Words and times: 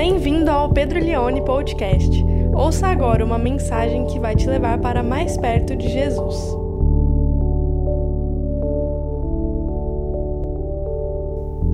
Bem-vindo 0.00 0.48
ao 0.48 0.72
Pedro 0.72 1.00
Leone 1.00 1.44
Podcast. 1.44 2.24
Ouça 2.54 2.86
agora 2.86 3.24
uma 3.24 3.36
mensagem 3.36 4.06
que 4.06 4.20
vai 4.20 4.36
te 4.36 4.46
levar 4.46 4.78
para 4.78 5.02
mais 5.02 5.36
perto 5.36 5.74
de 5.74 5.88
Jesus. 5.88 6.36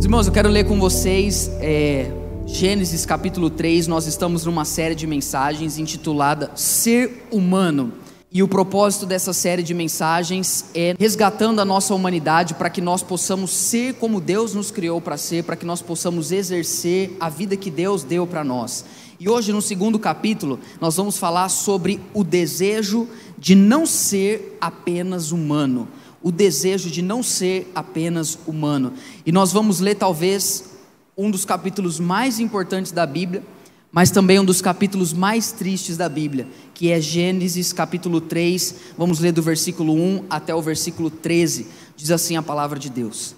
Irmãos, 0.02 0.26
eu 0.26 0.32
quero 0.32 0.48
ler 0.48 0.64
com 0.64 0.80
vocês 0.80 1.51
é, 1.60 2.10
Gênesis 2.47 3.04
capítulo 3.04 3.51
3. 3.51 3.88
Nós 3.88 4.06
estamos 4.06 4.47
numa 4.47 4.65
série 4.65 4.95
de 4.95 5.06
mensagens 5.06 5.79
intitulada 5.79 6.51
Ser 6.54 7.27
Humano. 7.31 7.93
E 8.35 8.42
o 8.42 8.48
propósito 8.48 9.06
dessa 9.06 9.32
série 9.32 9.62
de 9.62 9.72
mensagens 9.72 10.64
é 10.74 10.96
resgatando 10.98 11.60
a 11.60 11.64
nossa 11.64 11.94
humanidade 11.94 12.54
para 12.54 12.68
que 12.68 12.80
nós 12.80 13.00
possamos 13.00 13.53
ser 13.53 13.94
como 13.94 14.21
Deus 14.21 14.54
nos 14.54 14.72
criou 14.72 15.00
para 15.00 15.17
ser, 15.17 15.44
para 15.44 15.54
que 15.54 15.64
nós 15.64 15.80
possamos 15.80 16.32
exercer 16.32 17.16
a 17.20 17.28
vida 17.28 17.56
que 17.56 17.70
Deus 17.70 18.02
deu 18.02 18.26
para 18.26 18.42
nós. 18.42 18.84
E 19.20 19.28
hoje, 19.28 19.52
no 19.52 19.62
segundo 19.62 20.00
capítulo, 20.00 20.59
nós 20.80 20.96
vamos 20.96 21.16
falar 21.16 21.48
sobre 21.48 22.00
o 22.12 22.24
desejo 22.24 23.06
de 23.38 23.54
não 23.54 23.86
ser 23.86 24.59
apenas 24.60 25.30
humano. 25.30 25.87
O 26.20 26.32
desejo 26.32 26.90
de 26.90 27.02
não 27.02 27.23
ser 27.23 27.70
apenas 27.73 28.37
humano. 28.48 28.95
E 29.24 29.30
nós 29.30 29.52
vamos 29.52 29.78
ler, 29.78 29.95
talvez, 29.95 30.70
um 31.16 31.30
dos 31.30 31.45
capítulos 31.45 32.01
mais 32.01 32.40
importantes 32.40 32.90
da 32.90 33.06
Bíblia, 33.06 33.45
mas 33.94 34.10
também 34.10 34.40
um 34.40 34.44
dos 34.44 34.60
capítulos 34.60 35.12
mais 35.12 35.52
tristes 35.52 35.96
da 35.96 36.08
Bíblia, 36.08 36.48
que 36.74 36.90
é 36.90 37.00
Gênesis 37.00 37.72
capítulo 37.72 38.20
3, 38.20 38.74
vamos 38.98 39.20
ler 39.20 39.30
do 39.30 39.40
versículo 39.40 39.94
1 39.94 40.24
até 40.28 40.52
o 40.52 40.60
versículo 40.60 41.08
13, 41.08 41.68
diz 41.96 42.10
assim 42.10 42.36
a 42.36 42.42
palavra 42.42 42.76
de 42.76 42.90
Deus. 42.90 43.36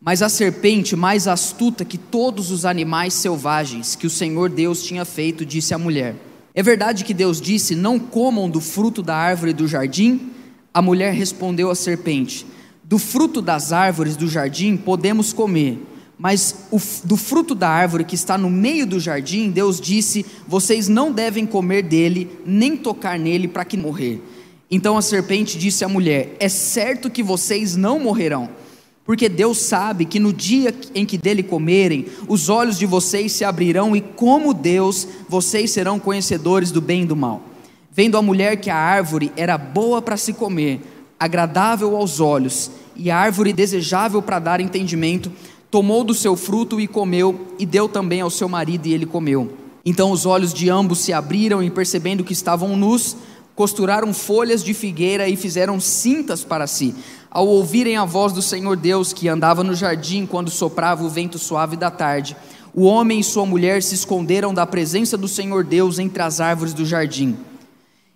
Mas 0.00 0.22
a 0.22 0.30
serpente, 0.30 0.96
mais 0.96 1.28
astuta 1.28 1.84
que 1.84 1.98
todos 1.98 2.50
os 2.50 2.64
animais 2.64 3.12
selvagens 3.12 3.94
que 3.94 4.06
o 4.06 4.10
Senhor 4.10 4.48
Deus 4.48 4.82
tinha 4.82 5.04
feito, 5.04 5.44
disse 5.44 5.74
à 5.74 5.78
mulher: 5.78 6.16
É 6.54 6.62
verdade 6.62 7.04
que 7.04 7.12
Deus 7.12 7.38
disse: 7.38 7.74
Não 7.74 7.98
comam 7.98 8.48
do 8.48 8.62
fruto 8.62 9.02
da 9.02 9.14
árvore 9.14 9.52
do 9.52 9.68
jardim? 9.68 10.30
A 10.72 10.80
mulher 10.80 11.12
respondeu 11.12 11.70
à 11.70 11.74
serpente: 11.74 12.46
Do 12.82 12.96
fruto 12.96 13.42
das 13.42 13.70
árvores 13.70 14.16
do 14.16 14.26
jardim 14.26 14.78
podemos 14.78 15.34
comer 15.34 15.78
mas 16.20 16.54
o, 16.70 16.78
do 17.02 17.16
fruto 17.16 17.54
da 17.54 17.70
árvore 17.70 18.04
que 18.04 18.14
está 18.14 18.36
no 18.36 18.50
meio 18.50 18.86
do 18.86 19.00
jardim, 19.00 19.50
Deus 19.50 19.80
disse: 19.80 20.26
Vocês 20.46 20.86
não 20.86 21.10
devem 21.10 21.46
comer 21.46 21.82
dele, 21.82 22.30
nem 22.44 22.76
tocar 22.76 23.18
nele, 23.18 23.48
para 23.48 23.64
que 23.64 23.74
morrer. 23.74 24.22
Então 24.70 24.98
a 24.98 25.02
serpente 25.02 25.56
disse 25.56 25.82
à 25.82 25.88
mulher: 25.88 26.36
É 26.38 26.46
certo 26.46 27.08
que 27.08 27.22
vocês 27.22 27.74
não 27.74 27.98
morrerão, 27.98 28.50
porque 29.02 29.30
Deus 29.30 29.56
sabe 29.60 30.04
que 30.04 30.20
no 30.20 30.30
dia 30.30 30.74
em 30.94 31.06
que 31.06 31.16
dele 31.16 31.42
comerem, 31.42 32.04
os 32.28 32.50
olhos 32.50 32.78
de 32.78 32.84
vocês 32.84 33.32
se 33.32 33.42
abrirão, 33.42 33.96
e 33.96 34.02
como 34.02 34.52
Deus, 34.52 35.08
vocês 35.26 35.70
serão 35.70 35.98
conhecedores 35.98 36.70
do 36.70 36.82
bem 36.82 37.04
e 37.04 37.06
do 37.06 37.16
mal. 37.16 37.40
Vendo 37.90 38.18
a 38.18 38.22
mulher 38.22 38.58
que 38.58 38.68
a 38.68 38.76
árvore 38.76 39.32
era 39.38 39.56
boa 39.56 40.02
para 40.02 40.18
se 40.18 40.34
comer, 40.34 40.82
agradável 41.18 41.96
aos 41.96 42.20
olhos, 42.20 42.70
e 42.94 43.10
a 43.10 43.16
árvore 43.16 43.54
desejável 43.54 44.20
para 44.20 44.38
dar 44.38 44.60
entendimento, 44.60 45.32
tomou 45.70 46.02
do 46.02 46.14
seu 46.14 46.36
fruto 46.36 46.80
e 46.80 46.86
comeu, 46.86 47.48
e 47.58 47.64
deu 47.64 47.88
também 47.88 48.20
ao 48.20 48.30
seu 48.30 48.48
marido, 48.48 48.86
e 48.86 48.92
ele 48.92 49.06
comeu. 49.06 49.56
Então 49.84 50.10
os 50.10 50.26
olhos 50.26 50.52
de 50.52 50.68
ambos 50.68 50.98
se 50.98 51.12
abriram, 51.12 51.62
e 51.62 51.70
percebendo 51.70 52.24
que 52.24 52.32
estavam 52.32 52.76
nus, 52.76 53.16
costuraram 53.54 54.12
folhas 54.12 54.64
de 54.64 54.74
figueira 54.74 55.28
e 55.28 55.36
fizeram 55.36 55.78
cintas 55.78 56.42
para 56.42 56.66
si. 56.66 56.94
Ao 57.30 57.46
ouvirem 57.46 57.96
a 57.96 58.04
voz 58.04 58.32
do 58.32 58.42
Senhor 58.42 58.76
Deus, 58.76 59.12
que 59.12 59.28
andava 59.28 59.62
no 59.62 59.74
jardim 59.74 60.26
quando 60.26 60.50
soprava 60.50 61.04
o 61.04 61.08
vento 61.08 61.38
suave 61.38 61.76
da 61.76 61.90
tarde, 61.90 62.36
o 62.74 62.84
homem 62.84 63.20
e 63.20 63.24
sua 63.24 63.44
mulher 63.44 63.82
se 63.82 63.94
esconderam 63.94 64.54
da 64.54 64.66
presença 64.66 65.16
do 65.16 65.28
Senhor 65.28 65.64
Deus 65.64 65.98
entre 65.98 66.22
as 66.22 66.40
árvores 66.40 66.72
do 66.72 66.84
jardim. 66.84 67.36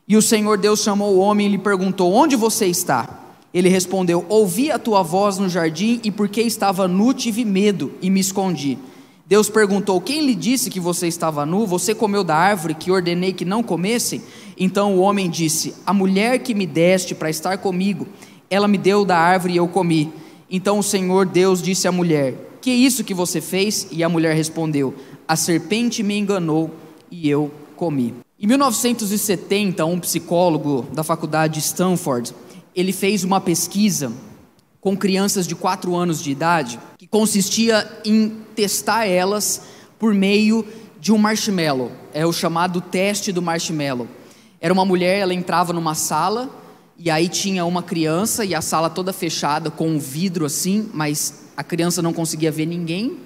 E 0.06 0.16
o 0.16 0.22
Senhor 0.22 0.58
Deus 0.58 0.80
chamou 0.80 1.14
o 1.14 1.18
homem 1.18 1.46
e 1.46 1.50
lhe 1.50 1.58
perguntou: 1.58 2.12
Onde 2.12 2.36
você 2.36 2.66
está? 2.66 3.23
Ele 3.54 3.68
respondeu: 3.68 4.26
Ouvi 4.28 4.72
a 4.72 4.80
tua 4.80 5.00
voz 5.04 5.38
no 5.38 5.48
jardim 5.48 6.00
e 6.02 6.10
porque 6.10 6.42
estava 6.42 6.88
nu 6.88 7.14
tive 7.14 7.44
medo 7.44 7.92
e 8.02 8.10
me 8.10 8.18
escondi. 8.18 8.76
Deus 9.24 9.48
perguntou: 9.48 10.00
Quem 10.00 10.26
lhe 10.26 10.34
disse 10.34 10.68
que 10.68 10.80
você 10.80 11.06
estava 11.06 11.46
nu? 11.46 11.64
Você 11.64 11.94
comeu 11.94 12.24
da 12.24 12.34
árvore 12.34 12.74
que 12.74 12.90
ordenei 12.90 13.32
que 13.32 13.44
não 13.44 13.62
comessem? 13.62 14.20
Então 14.58 14.96
o 14.96 15.00
homem 15.00 15.30
disse: 15.30 15.72
A 15.86 15.94
mulher 15.94 16.40
que 16.40 16.52
me 16.52 16.66
deste 16.66 17.14
para 17.14 17.30
estar 17.30 17.56
comigo, 17.58 18.08
ela 18.50 18.66
me 18.66 18.76
deu 18.76 19.04
da 19.04 19.16
árvore 19.16 19.54
e 19.54 19.56
eu 19.56 19.68
comi. 19.68 20.12
Então 20.50 20.80
o 20.80 20.82
Senhor 20.82 21.24
Deus 21.24 21.62
disse 21.62 21.86
à 21.86 21.92
mulher: 21.92 22.34
Que 22.60 22.70
é 22.70 22.74
isso 22.74 23.04
que 23.04 23.14
você 23.14 23.40
fez? 23.40 23.86
E 23.92 24.02
a 24.02 24.08
mulher 24.08 24.34
respondeu: 24.34 24.92
A 25.28 25.36
serpente 25.36 26.02
me 26.02 26.18
enganou 26.18 26.72
e 27.08 27.30
eu 27.30 27.52
comi. 27.76 28.14
Em 28.38 28.48
1970, 28.48 29.86
um 29.86 30.00
psicólogo 30.00 30.86
da 30.92 31.04
faculdade 31.04 31.54
de 31.54 31.60
Stanford 31.60 32.34
ele 32.74 32.92
fez 32.92 33.24
uma 33.24 33.40
pesquisa 33.40 34.12
com 34.80 34.96
crianças 34.96 35.46
de 35.46 35.54
4 35.54 35.94
anos 35.94 36.22
de 36.22 36.30
idade, 36.30 36.78
que 36.98 37.06
consistia 37.06 37.90
em 38.04 38.40
testar 38.54 39.06
elas 39.06 39.62
por 39.98 40.12
meio 40.12 40.66
de 41.00 41.12
um 41.12 41.18
marshmallow, 41.18 41.90
é 42.12 42.26
o 42.26 42.32
chamado 42.32 42.80
teste 42.80 43.32
do 43.32 43.42
marshmallow. 43.42 44.08
Era 44.60 44.72
uma 44.72 44.84
mulher, 44.84 45.20
ela 45.20 45.34
entrava 45.34 45.72
numa 45.72 45.94
sala 45.94 46.50
e 46.98 47.10
aí 47.10 47.28
tinha 47.28 47.64
uma 47.64 47.82
criança 47.82 48.44
e 48.44 48.54
a 48.54 48.60
sala 48.60 48.88
toda 48.88 49.12
fechada 49.12 49.70
com 49.70 49.88
um 49.88 49.98
vidro 49.98 50.46
assim, 50.46 50.88
mas 50.92 51.44
a 51.56 51.62
criança 51.62 52.00
não 52.00 52.12
conseguia 52.12 52.50
ver 52.50 52.66
ninguém, 52.66 53.18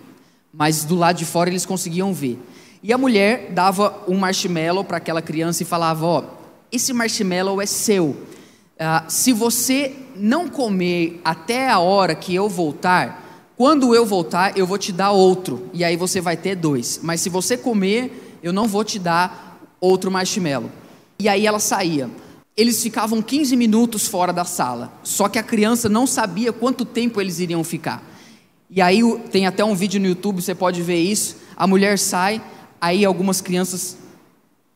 mas 0.53 0.85
do 0.85 0.97
lado 0.97 1.17
de 1.17 1.25
fora 1.25 1.51
eles 1.51 1.67
conseguiam 1.67 2.13
ver. 2.13 2.39
E 2.83 2.93
a 2.93 2.99
mulher 2.99 3.53
dava 3.53 4.03
um 4.09 4.17
marshmallow 4.17 4.85
para 4.85 4.97
aquela 4.97 5.23
criança 5.23 5.63
e 5.63 5.67
falava: 5.67 6.07
Ó, 6.07 6.25
esse 6.71 6.93
marshmallow 6.93 7.61
é 7.61 7.67
seu 7.67 8.17
ah, 8.79 9.05
se 9.09 9.33
você 9.33 9.95
não 10.15 10.49
comer 10.49 11.21
até 11.25 11.69
a 11.69 11.79
hora 11.79 12.15
que 12.15 12.35
eu 12.35 12.49
voltar, 12.49 13.25
quando 13.57 13.93
eu 13.95 14.07
voltar, 14.07 14.57
eu 14.57 14.65
vou 14.67 14.79
te 14.79 14.93
dar 14.93 15.11
outro, 15.11 15.69
e 15.73 15.83
aí 15.83 15.97
você 15.97 16.21
vai 16.21 16.37
ter 16.37 16.55
dois. 16.55 17.01
Mas 17.03 17.21
se 17.21 17.29
você 17.29 17.57
comer, 17.57 18.39
eu 18.41 18.53
não 18.53 18.69
vou 18.69 18.85
te 18.85 18.99
dar 18.99 19.59
outro 19.81 20.11
marshmallow. 20.11 20.71
E 21.19 21.29
aí 21.29 21.45
ela 21.45 21.59
saía. 21.59 22.09
Eles 22.57 22.81
ficavam 22.81 23.21
15 23.21 23.57
minutos 23.57 24.07
fora 24.07 24.33
da 24.33 24.45
sala, 24.45 24.93
só 25.03 25.29
que 25.29 25.39
a 25.39 25.43
criança 25.43 25.89
não 25.89 26.07
sabia 26.07 26.53
quanto 26.53 26.85
tempo 26.85 27.21
eles 27.21 27.41
iriam 27.41 27.65
ficar. 27.65 28.03
E 28.71 28.81
aí 28.81 29.03
tem 29.31 29.47
até 29.47 29.65
um 29.65 29.75
vídeo 29.75 30.01
no 30.01 30.07
YouTube, 30.07 30.41
você 30.41 30.55
pode 30.55 30.83
ver 30.83 31.01
isso. 31.01 31.37
A 31.57 31.67
mulher 31.67 31.99
sai, 31.99 32.41
aí 32.81 33.05
algumas 33.05 33.41
crianças 33.41 33.97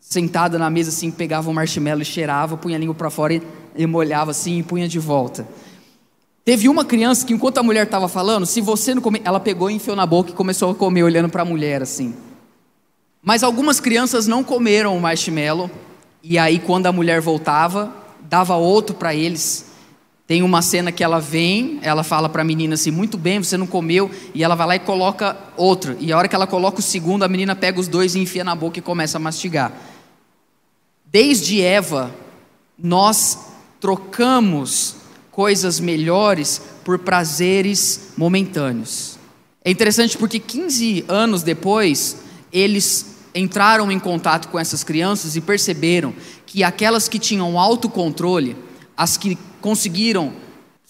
sentadas 0.00 0.58
na 0.58 0.68
mesa 0.68 0.90
assim 0.90 1.10
pegavam 1.10 1.52
o 1.52 1.54
marshmallow 1.54 2.02
e 2.02 2.04
cheirava, 2.04 2.56
punha 2.56 2.76
a 2.76 2.78
língua 2.80 2.94
para 2.94 3.10
fora 3.10 3.34
e 3.34 3.42
ele 3.74 3.86
molhava 3.86 4.30
assim 4.30 4.58
e 4.58 4.62
punha 4.62 4.88
de 4.88 4.98
volta. 4.98 5.46
Teve 6.44 6.68
uma 6.68 6.84
criança 6.84 7.24
que, 7.24 7.32
enquanto 7.32 7.58
a 7.58 7.62
mulher 7.62 7.84
estava 7.84 8.08
falando, 8.08 8.46
se 8.46 8.60
você 8.60 8.94
não 8.94 9.02
comer, 9.02 9.22
ela 9.24 9.38
pegou 9.38 9.70
e 9.70 9.74
enfiou 9.74 9.94
na 9.94 10.04
boca 10.04 10.30
e 10.30 10.34
começou 10.34 10.70
a 10.70 10.74
comer, 10.74 11.04
olhando 11.04 11.28
para 11.28 11.42
a 11.42 11.44
mulher 11.44 11.82
assim. 11.82 12.14
Mas 13.22 13.44
algumas 13.44 13.78
crianças 13.78 14.26
não 14.26 14.42
comeram 14.42 14.96
o 14.96 15.00
marshmallow, 15.00 15.70
e 16.22 16.38
aí, 16.38 16.58
quando 16.58 16.86
a 16.86 16.92
mulher 16.92 17.20
voltava, 17.20 17.92
dava 18.20 18.56
outro 18.56 18.94
para 18.94 19.14
eles. 19.14 19.66
Tem 20.26 20.42
uma 20.42 20.62
cena 20.62 20.92
que 20.92 21.02
ela 21.02 21.20
vem, 21.20 21.78
ela 21.82 22.04
fala 22.04 22.28
para 22.28 22.42
a 22.42 22.44
menina 22.44 22.74
assim: 22.74 22.90
Muito 22.90 23.18
bem, 23.18 23.42
você 23.42 23.56
não 23.56 23.66
comeu, 23.66 24.10
e 24.34 24.42
ela 24.42 24.54
vai 24.54 24.66
lá 24.66 24.76
e 24.76 24.80
coloca 24.80 25.36
outro. 25.56 25.96
E 26.00 26.12
a 26.12 26.18
hora 26.18 26.28
que 26.28 26.34
ela 26.34 26.46
coloca 26.46 26.78
o 26.78 26.82
segundo, 26.82 27.24
a 27.24 27.28
menina 27.28 27.54
pega 27.56 27.80
os 27.80 27.88
dois 27.88 28.14
e 28.14 28.20
enfia 28.20 28.44
na 28.44 28.54
boca 28.54 28.78
e 28.78 28.82
começa 28.82 29.18
a 29.18 29.20
mastigar. 29.20 29.72
Desde 31.04 31.60
Eva, 31.60 32.14
nós 32.78 33.51
trocamos 33.82 34.94
coisas 35.32 35.80
melhores 35.80 36.62
por 36.84 37.00
prazeres 37.00 38.12
momentâneos. 38.16 39.18
É 39.64 39.72
interessante 39.72 40.16
porque 40.16 40.38
15 40.38 41.04
anos 41.08 41.42
depois, 41.42 42.18
eles 42.52 43.16
entraram 43.34 43.90
em 43.90 43.98
contato 43.98 44.48
com 44.48 44.58
essas 44.58 44.84
crianças 44.84 45.34
e 45.34 45.40
perceberam 45.40 46.14
que 46.46 46.62
aquelas 46.62 47.08
que 47.08 47.18
tinham 47.18 47.58
autocontrole, 47.58 48.56
as 48.96 49.16
que 49.16 49.36
conseguiram 49.60 50.32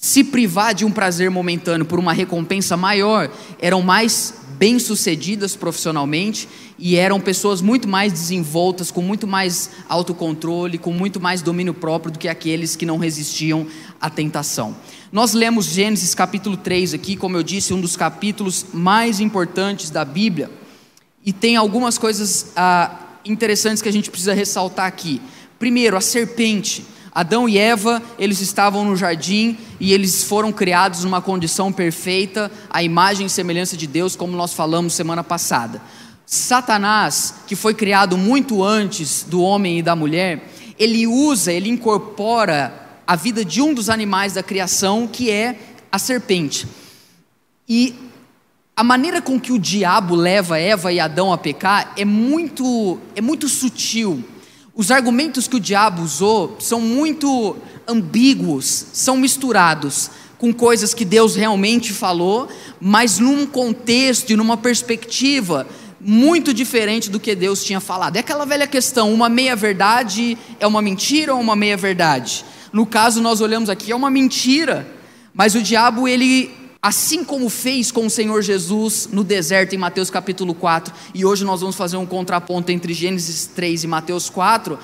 se 0.03 0.25
privar 0.25 0.75
de 0.75 0.85
um 0.85 0.91
prazer 0.91 1.31
momentâneo 1.31 1.87
por 1.87 1.97
uma 1.97 2.13
recompensa 2.13 2.77
maior, 2.77 3.31
eram 3.61 3.81
mais 3.83 4.35
bem-sucedidas 4.59 5.55
profissionalmente 5.55 6.49
e 6.77 6.97
eram 6.97 7.21
pessoas 7.21 7.61
muito 7.61 7.87
mais 7.87 8.13
desenvoltas, 8.13 8.91
com 8.91 9.01
muito 9.01 9.29
mais 9.29 9.71
autocontrole, 9.89 10.77
com 10.77 10.93
muito 10.93 11.21
mais 11.21 11.41
domínio 11.41 11.73
próprio 11.73 12.11
do 12.11 12.19
que 12.19 12.27
aqueles 12.27 12.75
que 12.75 12.85
não 12.85 12.99
resistiam 12.99 13.65
à 14.01 14.11
tentação. 14.11 14.75
Nós 15.13 15.35
lemos 15.35 15.67
Gênesis 15.67 16.17
capítulo 16.17 16.57
3 16.57 16.95
aqui, 16.95 17.15
como 17.15 17.37
eu 17.37 17.45
disse, 17.45 17.73
um 17.73 17.81
dos 17.81 17.97
capítulos 17.97 18.67
mais 18.75 19.21
importantes 19.21 19.89
da 19.89 20.05
Bíblia, 20.05 20.51
e 21.25 21.33
tem 21.33 21.55
algumas 21.55 21.97
coisas 21.97 22.51
ah, 22.57 23.21
interessantes 23.25 23.81
que 23.81 23.89
a 23.89 23.93
gente 23.93 24.11
precisa 24.11 24.35
ressaltar 24.35 24.87
aqui. 24.87 25.23
Primeiro, 25.61 25.97
a 25.97 26.01
serpente. 26.01 26.85
Adão 27.15 27.47
e 27.47 27.59
Eva, 27.59 28.03
eles 28.19 28.41
estavam 28.41 28.85
no 28.85 28.97
jardim 28.97 29.59
e 29.79 29.93
eles 29.93 30.25
foram 30.25 30.51
criados 30.51 31.05
numa 31.05 31.21
condição 31.21 31.71
perfeita, 31.71 32.51
a 32.71 32.83
imagem 32.83 33.27
e 33.27 33.31
semelhança 33.31 33.77
de 33.77 33.87
Deus, 33.87 34.17
como 34.17 34.37
nós 34.37 34.55
falamos 34.55 34.95
semana 34.95 35.23
passada. 35.23 35.83
Satanás, 36.25 37.35
que 37.47 37.55
foi 37.55 37.75
criado 37.75 38.17
muito 38.17 38.65
antes 38.65 39.25
do 39.25 39.43
homem 39.43 39.79
e 39.79 39.83
da 39.83 39.95
mulher, 39.95 40.49
ele 40.79 41.07
usa, 41.07 41.53
ele 41.53 41.69
incorpora 41.69 42.73
a 43.07 43.15
vida 43.15 43.45
de 43.45 43.61
um 43.61 43.75
dos 43.75 43.91
animais 43.91 44.33
da 44.33 44.43
criação, 44.43 45.07
que 45.07 45.31
é 45.31 45.59
a 45.91 45.99
serpente. 45.99 46.67
E 47.69 47.95
a 48.75 48.83
maneira 48.83 49.21
com 49.21 49.39
que 49.39 49.53
o 49.53 49.59
diabo 49.59 50.15
leva 50.15 50.59
Eva 50.59 50.91
e 50.91 50.99
Adão 50.99 51.31
a 51.31 51.37
pecar 51.37 51.93
é 51.95 52.07
muito, 52.07 52.99
é 53.15 53.21
muito 53.21 53.49
sutil. 53.49 54.25
Os 54.75 54.91
argumentos 54.91 55.47
que 55.47 55.57
o 55.57 55.61
diabo 55.61 56.03
usou 56.03 56.57
são 56.59 56.81
muito 56.81 57.57
ambíguos, 57.87 58.87
são 58.93 59.19
misturados 59.19 60.11
com 60.39 60.53
coisas 60.53 60.95
que 60.95 61.05
Deus 61.05 61.37
realmente 61.37 61.93
falou, 61.93 62.49
mas 62.81 63.19
num 63.19 63.47
contexto 63.47 64.31
e 64.31 64.37
numa 64.37 64.57
perspectiva 64.57 65.67
muito 66.01 66.53
diferente 66.53 67.11
do 67.11 67.21
que 67.21 67.35
Deus 67.35 67.63
tinha 67.63 67.81
falado. 67.81 68.17
É 68.17 68.21
aquela 68.21 68.47
velha 68.47 68.67
questão: 68.67 69.13
uma 69.13 69.29
meia-verdade 69.29 70.39
é 70.59 70.67
uma 70.67 70.81
mentira 70.81 71.35
ou 71.35 71.41
uma 71.41 71.55
meia-verdade? 71.55 72.45
No 72.73 72.87
caso, 72.87 73.21
nós 73.21 73.43
olhamos 73.43 73.69
aqui, 73.69 73.93
é 73.93 73.95
uma 73.95 74.11
mentira, 74.11 74.91
mas 75.35 75.55
o 75.55 75.61
diabo, 75.61 76.09
ele, 76.09 76.51
assim 76.83 77.23
como 77.23 77.49
fez 77.49 77.93
com 77.93 78.07
o 78.07 78.11
Senhor 78.11 78.43
Jesus 78.43 79.09
no 79.13 79.23
deserto, 79.23 79.75
em 79.75 79.79
Mateus 79.79 80.11
capítulo 80.11 80.53
4, 80.53 80.93
e 81.15 81.25
hoje 81.25 81.45
nós 81.45 81.61
vamos 81.61 81.77
fazer 81.77 81.97
um 81.97 82.05
contraponto 82.05 82.73
entre 82.73 82.93
Gênesis 82.93 83.47
3 83.47 83.85
e 83.85 83.87
Mateus 83.87 84.29
4, 84.29 84.77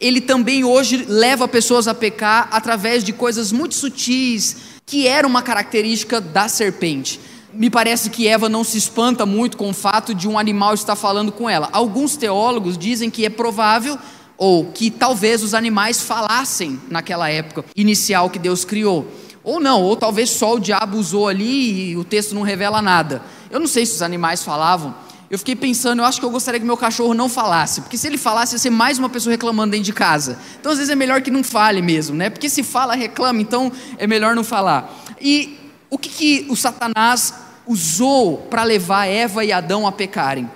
ele 0.00 0.20
também 0.20 0.64
hoje 0.64 1.04
leva 1.08 1.46
pessoas 1.46 1.86
a 1.86 1.94
pecar 1.94 2.48
através 2.50 3.04
de 3.04 3.12
coisas 3.12 3.52
muito 3.52 3.76
sutis, 3.76 4.56
que 4.84 5.06
era 5.06 5.26
uma 5.26 5.42
característica 5.42 6.20
da 6.20 6.48
serpente 6.48 7.20
me 7.56 7.70
parece 7.70 8.10
que 8.10 8.26
Eva 8.26 8.48
não 8.48 8.64
se 8.64 8.76
espanta 8.76 9.24
muito 9.24 9.56
com 9.56 9.70
o 9.70 9.74
fato 9.74 10.12
de 10.12 10.28
um 10.28 10.38
animal 10.38 10.74
estar 10.74 10.96
falando 10.96 11.30
com 11.30 11.48
ela. 11.48 11.68
Alguns 11.72 12.16
teólogos 12.16 12.76
dizem 12.76 13.08
que 13.08 13.24
é 13.24 13.30
provável 13.30 13.96
ou 14.36 14.66
que 14.72 14.90
talvez 14.90 15.42
os 15.42 15.54
animais 15.54 16.02
falassem 16.02 16.80
naquela 16.90 17.30
época 17.30 17.64
inicial 17.76 18.28
que 18.28 18.38
Deus 18.38 18.64
criou. 18.64 19.06
Ou 19.44 19.60
não, 19.60 19.82
ou 19.82 19.94
talvez 19.94 20.30
só 20.30 20.54
o 20.54 20.58
diabo 20.58 20.96
usou 20.96 21.28
ali 21.28 21.90
e 21.90 21.96
o 21.96 22.02
texto 22.02 22.34
não 22.34 22.40
revela 22.42 22.80
nada. 22.80 23.22
Eu 23.50 23.60
não 23.60 23.66
sei 23.66 23.84
se 23.84 23.92
os 23.92 24.02
animais 24.02 24.42
falavam. 24.42 24.94
Eu 25.30 25.38
fiquei 25.38 25.54
pensando, 25.54 26.00
eu 26.00 26.06
acho 26.06 26.18
que 26.18 26.24
eu 26.24 26.30
gostaria 26.30 26.58
que 26.58 26.66
meu 26.66 26.76
cachorro 26.76 27.12
não 27.12 27.28
falasse, 27.28 27.80
porque 27.80 27.98
se 27.98 28.06
ele 28.06 28.16
falasse 28.16 28.54
ia 28.54 28.58
ser 28.58 28.70
mais 28.70 28.98
uma 28.98 29.08
pessoa 29.08 29.32
reclamando 29.32 29.72
dentro 29.72 29.84
de 29.84 29.92
casa. 29.92 30.38
Então 30.60 30.72
às 30.72 30.78
vezes 30.78 30.90
é 30.90 30.94
melhor 30.94 31.20
que 31.22 31.30
não 31.30 31.44
fale 31.44 31.82
mesmo, 31.82 32.16
né? 32.16 32.30
Porque 32.30 32.48
se 32.48 32.62
fala, 32.62 32.94
reclama, 32.94 33.40
então 33.42 33.70
é 33.98 34.06
melhor 34.06 34.34
não 34.34 34.44
falar. 34.44 34.94
E 35.20 35.58
o 35.90 35.98
que, 35.98 36.08
que 36.08 36.46
o 36.48 36.56
Satanás 36.56 37.34
usou 37.66 38.38
para 38.50 38.62
levar 38.64 39.06
Eva 39.06 39.44
e 39.44 39.52
Adão 39.52 39.86
a 39.86 39.92
pecarem? 39.92 40.48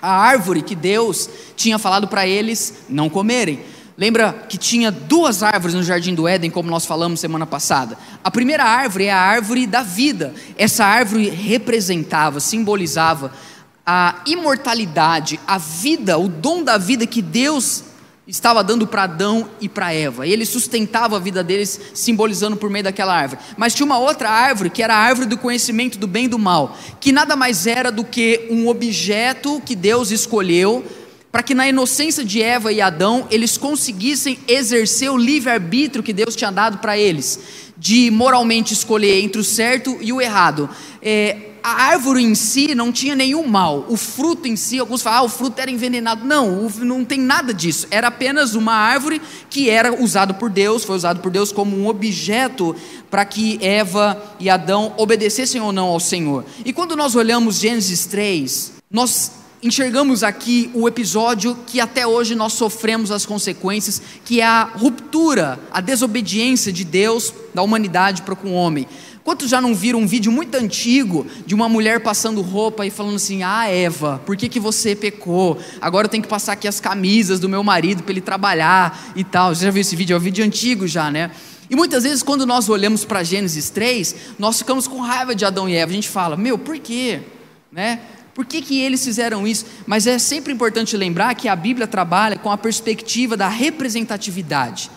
A 0.00 0.10
árvore 0.10 0.62
que 0.62 0.74
Deus 0.74 1.28
tinha 1.56 1.78
falado 1.78 2.08
para 2.08 2.26
eles 2.26 2.82
não 2.88 3.08
comerem. 3.08 3.60
Lembra 3.98 4.32
que 4.48 4.56
tinha 4.56 4.92
duas 4.92 5.42
árvores 5.42 5.74
no 5.74 5.82
jardim 5.82 6.14
do 6.14 6.28
Éden, 6.28 6.52
como 6.52 6.70
nós 6.70 6.86
falamos 6.86 7.18
semana 7.18 7.44
passada? 7.44 7.98
A 8.22 8.30
primeira 8.30 8.62
árvore 8.62 9.06
é 9.06 9.10
a 9.10 9.18
árvore 9.18 9.66
da 9.66 9.82
vida. 9.82 10.32
Essa 10.56 10.84
árvore 10.84 11.28
representava, 11.28 12.38
simbolizava 12.38 13.32
a 13.84 14.22
imortalidade, 14.24 15.40
a 15.44 15.58
vida, 15.58 16.16
o 16.16 16.28
dom 16.28 16.62
da 16.62 16.78
vida 16.78 17.08
que 17.08 17.20
Deus 17.20 17.82
estava 18.24 18.62
dando 18.62 18.86
para 18.86 19.02
Adão 19.02 19.50
e 19.60 19.68
para 19.68 19.92
Eva. 19.92 20.24
Ele 20.24 20.46
sustentava 20.46 21.16
a 21.16 21.18
vida 21.18 21.42
deles, 21.42 21.80
simbolizando 21.92 22.56
por 22.56 22.70
meio 22.70 22.84
daquela 22.84 23.16
árvore. 23.16 23.40
Mas 23.56 23.74
tinha 23.74 23.86
uma 23.86 23.98
outra 23.98 24.30
árvore, 24.30 24.70
que 24.70 24.80
era 24.80 24.94
a 24.94 24.98
árvore 24.98 25.26
do 25.26 25.36
conhecimento 25.36 25.98
do 25.98 26.06
bem 26.06 26.26
e 26.26 26.28
do 26.28 26.38
mal, 26.38 26.78
que 27.00 27.10
nada 27.10 27.34
mais 27.34 27.66
era 27.66 27.90
do 27.90 28.04
que 28.04 28.46
um 28.48 28.68
objeto 28.68 29.60
que 29.66 29.74
Deus 29.74 30.12
escolheu 30.12 30.84
para 31.30 31.42
que 31.42 31.54
na 31.54 31.68
inocência 31.68 32.24
de 32.24 32.42
Eva 32.42 32.72
e 32.72 32.80
Adão 32.80 33.26
eles 33.30 33.56
conseguissem 33.56 34.38
exercer 34.48 35.10
o 35.10 35.16
livre-arbítrio 35.16 36.02
que 36.02 36.12
Deus 36.12 36.34
tinha 36.34 36.50
dado 36.50 36.78
para 36.78 36.96
eles, 36.96 37.38
de 37.76 38.10
moralmente 38.10 38.72
escolher 38.72 39.22
entre 39.22 39.40
o 39.40 39.44
certo 39.44 39.96
e 40.00 40.12
o 40.12 40.20
errado. 40.20 40.68
É, 41.02 41.48
a 41.62 41.90
árvore 41.90 42.22
em 42.22 42.34
si 42.34 42.74
não 42.74 42.90
tinha 42.90 43.14
nenhum 43.14 43.46
mal, 43.46 43.84
o 43.88 43.96
fruto 43.96 44.48
em 44.48 44.56
si, 44.56 44.78
alguns 44.78 45.02
falam, 45.02 45.20
ah, 45.20 45.22
o 45.24 45.28
fruto 45.28 45.60
era 45.60 45.70
envenenado. 45.70 46.24
Não, 46.24 46.68
não 46.80 47.04
tem 47.04 47.20
nada 47.20 47.52
disso. 47.52 47.86
Era 47.90 48.08
apenas 48.08 48.54
uma 48.54 48.72
árvore 48.72 49.20
que 49.50 49.68
era 49.68 49.92
usado 50.02 50.34
por 50.34 50.48
Deus, 50.48 50.84
foi 50.84 50.96
usado 50.96 51.20
por 51.20 51.30
Deus 51.30 51.52
como 51.52 51.76
um 51.76 51.86
objeto 51.86 52.74
para 53.10 53.24
que 53.24 53.58
Eva 53.60 54.20
e 54.40 54.48
Adão 54.48 54.94
obedecessem 54.96 55.60
ou 55.60 55.72
não 55.72 55.88
ao 55.88 56.00
Senhor. 56.00 56.44
E 56.64 56.72
quando 56.72 56.96
nós 56.96 57.14
olhamos 57.14 57.58
Gênesis 57.58 58.06
3, 58.06 58.72
nós 58.90 59.32
enxergamos 59.62 60.22
aqui 60.22 60.70
o 60.74 60.86
episódio 60.86 61.56
que 61.66 61.80
até 61.80 62.06
hoje 62.06 62.34
nós 62.34 62.52
sofremos 62.52 63.10
as 63.10 63.26
consequências, 63.26 64.00
que 64.24 64.40
é 64.40 64.44
a 64.44 64.64
ruptura, 64.64 65.58
a 65.70 65.80
desobediência 65.80 66.72
de 66.72 66.84
Deus, 66.84 67.32
da 67.54 67.62
humanidade 67.62 68.22
para 68.22 68.36
com 68.36 68.50
o 68.50 68.54
homem. 68.54 68.86
Quantos 69.24 69.50
já 69.50 69.60
não 69.60 69.74
viram 69.74 70.00
um 70.00 70.06
vídeo 70.06 70.32
muito 70.32 70.54
antigo 70.54 71.26
de 71.44 71.54
uma 71.54 71.68
mulher 71.68 72.00
passando 72.00 72.40
roupa 72.40 72.86
e 72.86 72.90
falando 72.90 73.16
assim: 73.16 73.42
Ah, 73.42 73.68
Eva, 73.68 74.22
por 74.24 74.36
que, 74.36 74.48
que 74.48 74.58
você 74.58 74.96
pecou? 74.96 75.58
Agora 75.82 76.06
eu 76.06 76.10
tenho 76.10 76.22
que 76.22 76.28
passar 76.28 76.52
aqui 76.52 76.66
as 76.66 76.80
camisas 76.80 77.38
do 77.38 77.46
meu 77.46 77.62
marido 77.62 78.02
para 78.02 78.12
ele 78.12 78.22
trabalhar 78.22 79.12
e 79.14 79.22
tal. 79.22 79.54
Você 79.54 79.66
já 79.66 79.70
viu 79.70 79.82
esse 79.82 79.94
vídeo? 79.94 80.14
É 80.14 80.16
um 80.16 80.20
vídeo 80.20 80.42
antigo 80.42 80.86
já, 80.86 81.10
né? 81.10 81.30
E 81.68 81.76
muitas 81.76 82.04
vezes, 82.04 82.22
quando 82.22 82.46
nós 82.46 82.70
olhamos 82.70 83.04
para 83.04 83.22
Gênesis 83.22 83.68
3, 83.68 84.16
nós 84.38 84.56
ficamos 84.56 84.88
com 84.88 84.98
raiva 85.00 85.34
de 85.34 85.44
Adão 85.44 85.68
e 85.68 85.74
Eva. 85.74 85.90
A 85.90 85.94
gente 85.94 86.08
fala: 86.08 86.34
Meu, 86.34 86.56
por 86.56 86.78
quê? 86.78 87.20
Né? 87.70 88.00
Por 88.38 88.46
que, 88.46 88.62
que 88.62 88.80
eles 88.80 89.02
fizeram 89.04 89.48
isso? 89.48 89.66
Mas 89.84 90.06
é 90.06 90.16
sempre 90.16 90.52
importante 90.52 90.96
lembrar 90.96 91.34
que 91.34 91.48
a 91.48 91.56
Bíblia 91.56 91.88
trabalha 91.88 92.38
com 92.38 92.52
a 92.52 92.56
perspectiva 92.56 93.36
da 93.36 93.48
representatividade. 93.48 94.92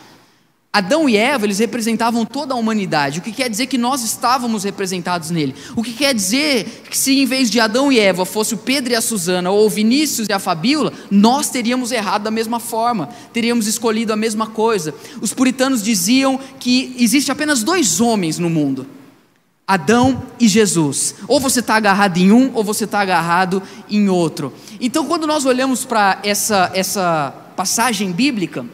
Adão 0.72 1.10
e 1.10 1.18
Eva, 1.18 1.48
eles 1.48 1.58
representavam 1.58 2.24
toda 2.24 2.54
a 2.54 2.58
humanidade, 2.58 3.18
o 3.18 3.22
que 3.24 3.32
quer 3.32 3.50
dizer 3.50 3.66
que 3.66 3.80
nós 3.80 4.04
estávamos 4.04 4.64
representados 4.64 5.32
nele. 5.32 5.56
O 5.76 5.82
que 5.82 5.92
quer 5.92 6.14
dizer 6.14 6.84
que 6.88 6.96
se 6.96 7.18
em 7.18 7.26
vez 7.26 7.50
de 7.50 7.60
Adão 7.60 7.92
e 7.92 8.00
Eva 8.00 8.26
fosse 8.26 8.54
o 8.54 8.60
Pedro 8.60 8.94
e 8.94 8.96
a 8.96 9.02
Susana, 9.02 9.50
ou 9.50 9.68
Vinícius 9.68 10.28
e 10.30 10.34
a 10.34 10.38
Fabíola, 10.38 10.94
nós 11.10 11.50
teríamos 11.50 11.92
errado 11.92 12.22
da 12.22 12.32
mesma 12.32 12.60
forma, 12.60 13.10
teríamos 13.34 13.66
escolhido 13.66 14.14
a 14.14 14.16
mesma 14.16 14.46
coisa. 14.46 14.94
Os 15.20 15.34
puritanos 15.34 15.82
diziam 15.82 16.40
que 16.60 16.96
existe 17.00 17.32
apenas 17.32 17.64
dois 17.64 18.00
homens 18.00 18.38
no 18.38 18.52
mundo: 18.52 18.86
Adão 19.72 20.24
e 20.38 20.50
Jesus. 20.50 21.16
Ou 21.30 21.40
você 21.40 21.62
está 21.62 21.76
agarrado 21.76 22.18
em 22.18 22.30
um, 22.30 22.52
ou 22.54 22.62
você 22.62 22.84
está 22.84 23.00
agarrado 23.00 23.64
em 23.90 24.10
outro. 24.10 24.52
Então, 24.82 25.06
quando 25.06 25.26
nós 25.26 25.46
olhamos 25.46 25.86
para 25.86 26.20
essa, 26.24 26.70
essa 26.74 27.34
passagem 27.56 28.12
bíblica, 28.12 28.66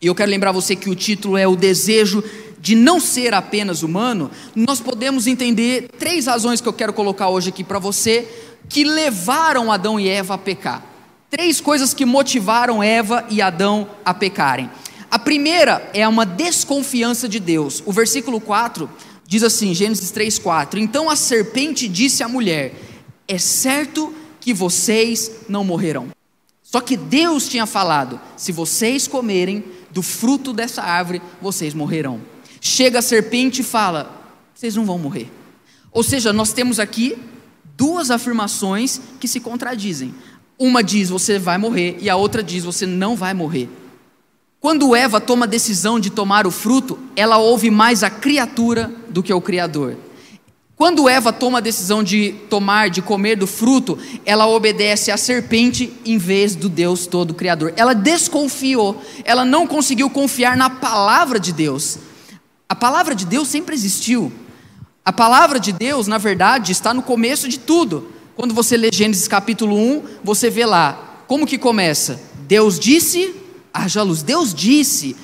e 0.00 0.06
eu 0.06 0.14
quero 0.14 0.30
lembrar 0.30 0.52
você 0.52 0.76
que 0.76 0.88
o 0.88 0.94
título 0.94 1.36
é 1.36 1.48
O 1.48 1.56
Desejo 1.56 2.22
de 2.60 2.76
Não 2.76 3.00
Ser 3.00 3.34
Apenas 3.34 3.82
Humano. 3.82 4.30
Nós 4.54 4.78
podemos 4.78 5.26
entender 5.26 5.88
três 5.98 6.26
razões 6.26 6.60
que 6.60 6.68
eu 6.68 6.72
quero 6.72 6.92
colocar 6.92 7.28
hoje 7.30 7.48
aqui 7.48 7.64
para 7.64 7.80
você 7.80 8.28
que 8.68 8.84
levaram 8.84 9.72
Adão 9.72 9.98
e 9.98 10.08
Eva 10.08 10.34
a 10.34 10.38
pecar. 10.38 10.84
Três 11.28 11.60
coisas 11.60 11.92
que 11.92 12.04
motivaram 12.04 12.80
Eva 12.80 13.26
e 13.28 13.42
Adão 13.42 13.88
a 14.04 14.14
pecarem. 14.14 14.70
A 15.10 15.18
primeira 15.18 15.90
é 15.92 16.06
uma 16.06 16.24
desconfiança 16.24 17.28
de 17.28 17.40
Deus. 17.40 17.82
O 17.84 17.92
versículo 17.92 18.40
4 18.40 18.88
diz 19.28 19.42
assim, 19.42 19.74
Gênesis 19.74 20.10
3:4. 20.10 20.78
Então 20.78 21.10
a 21.10 21.14
serpente 21.14 21.86
disse 21.86 22.22
à 22.22 22.28
mulher: 22.28 22.74
É 23.28 23.36
certo 23.36 24.14
que 24.40 24.54
vocês 24.54 25.42
não 25.46 25.62
morrerão. 25.62 26.08
Só 26.62 26.80
que 26.80 26.96
Deus 26.96 27.46
tinha 27.46 27.66
falado: 27.66 28.18
se 28.38 28.50
vocês 28.50 29.06
comerem, 29.06 29.62
do 29.90 30.02
fruto 30.02 30.52
dessa 30.54 30.82
árvore 30.82 31.20
vocês 31.42 31.74
morrerão. 31.74 32.22
Chega 32.58 33.00
a 33.00 33.02
serpente 33.02 33.60
e 33.60 33.64
fala: 33.64 34.34
vocês 34.54 34.74
não 34.74 34.86
vão 34.86 34.98
morrer. 34.98 35.30
Ou 35.92 36.02
seja, 36.02 36.32
nós 36.32 36.54
temos 36.54 36.80
aqui 36.80 37.18
duas 37.76 38.10
afirmações 38.10 38.98
que 39.20 39.28
se 39.28 39.40
contradizem. 39.40 40.14
Uma 40.58 40.82
diz 40.82 41.10
você 41.10 41.38
vai 41.38 41.58
morrer 41.58 41.98
e 42.00 42.08
a 42.08 42.16
outra 42.16 42.42
diz 42.42 42.64
você 42.64 42.86
não 42.86 43.14
vai 43.14 43.34
morrer. 43.34 43.68
Quando 44.60 44.94
Eva 44.94 45.20
toma 45.20 45.46
a 45.46 45.48
decisão 45.48 46.00
de 46.00 46.10
tomar 46.10 46.46
o 46.46 46.50
fruto, 46.50 46.98
ela 47.14 47.38
ouve 47.38 47.70
mais 47.70 48.02
a 48.02 48.10
criatura 48.10 48.92
do 49.08 49.22
que 49.22 49.32
o 49.32 49.40
Criador. 49.40 49.96
Quando 50.74 51.08
Eva 51.08 51.32
toma 51.32 51.58
a 51.58 51.60
decisão 51.60 52.02
de 52.02 52.32
tomar, 52.50 52.90
de 52.90 53.00
comer 53.00 53.36
do 53.36 53.46
fruto, 53.46 53.96
ela 54.24 54.48
obedece 54.48 55.10
à 55.10 55.16
serpente 55.16 55.92
em 56.04 56.18
vez 56.18 56.54
do 56.54 56.68
Deus 56.68 57.06
todo 57.06 57.34
Criador. 57.34 57.72
Ela 57.76 57.94
desconfiou, 57.94 59.00
ela 59.24 59.44
não 59.44 59.66
conseguiu 59.66 60.10
confiar 60.10 60.56
na 60.56 60.70
palavra 60.70 61.38
de 61.38 61.52
Deus. 61.52 61.98
A 62.68 62.74
palavra 62.74 63.14
de 63.14 63.26
Deus 63.26 63.48
sempre 63.48 63.74
existiu. 63.74 64.32
A 65.04 65.12
palavra 65.12 65.58
de 65.58 65.72
Deus, 65.72 66.06
na 66.06 66.18
verdade, 66.18 66.72
está 66.72 66.92
no 66.92 67.02
começo 67.02 67.48
de 67.48 67.58
tudo. 67.58 68.08
Quando 68.36 68.54
você 68.54 68.76
lê 68.76 68.90
Gênesis 68.92 69.26
capítulo 69.26 69.76
1, 69.76 70.02
você 70.22 70.50
vê 70.50 70.66
lá, 70.66 71.22
como 71.26 71.46
que 71.46 71.58
começa? 71.58 72.20
Deus 72.46 72.78
disse, 72.78 73.34
haja 73.72 74.02
luz. 74.02 74.22
Deus 74.22 74.54
disse. 74.54 75.16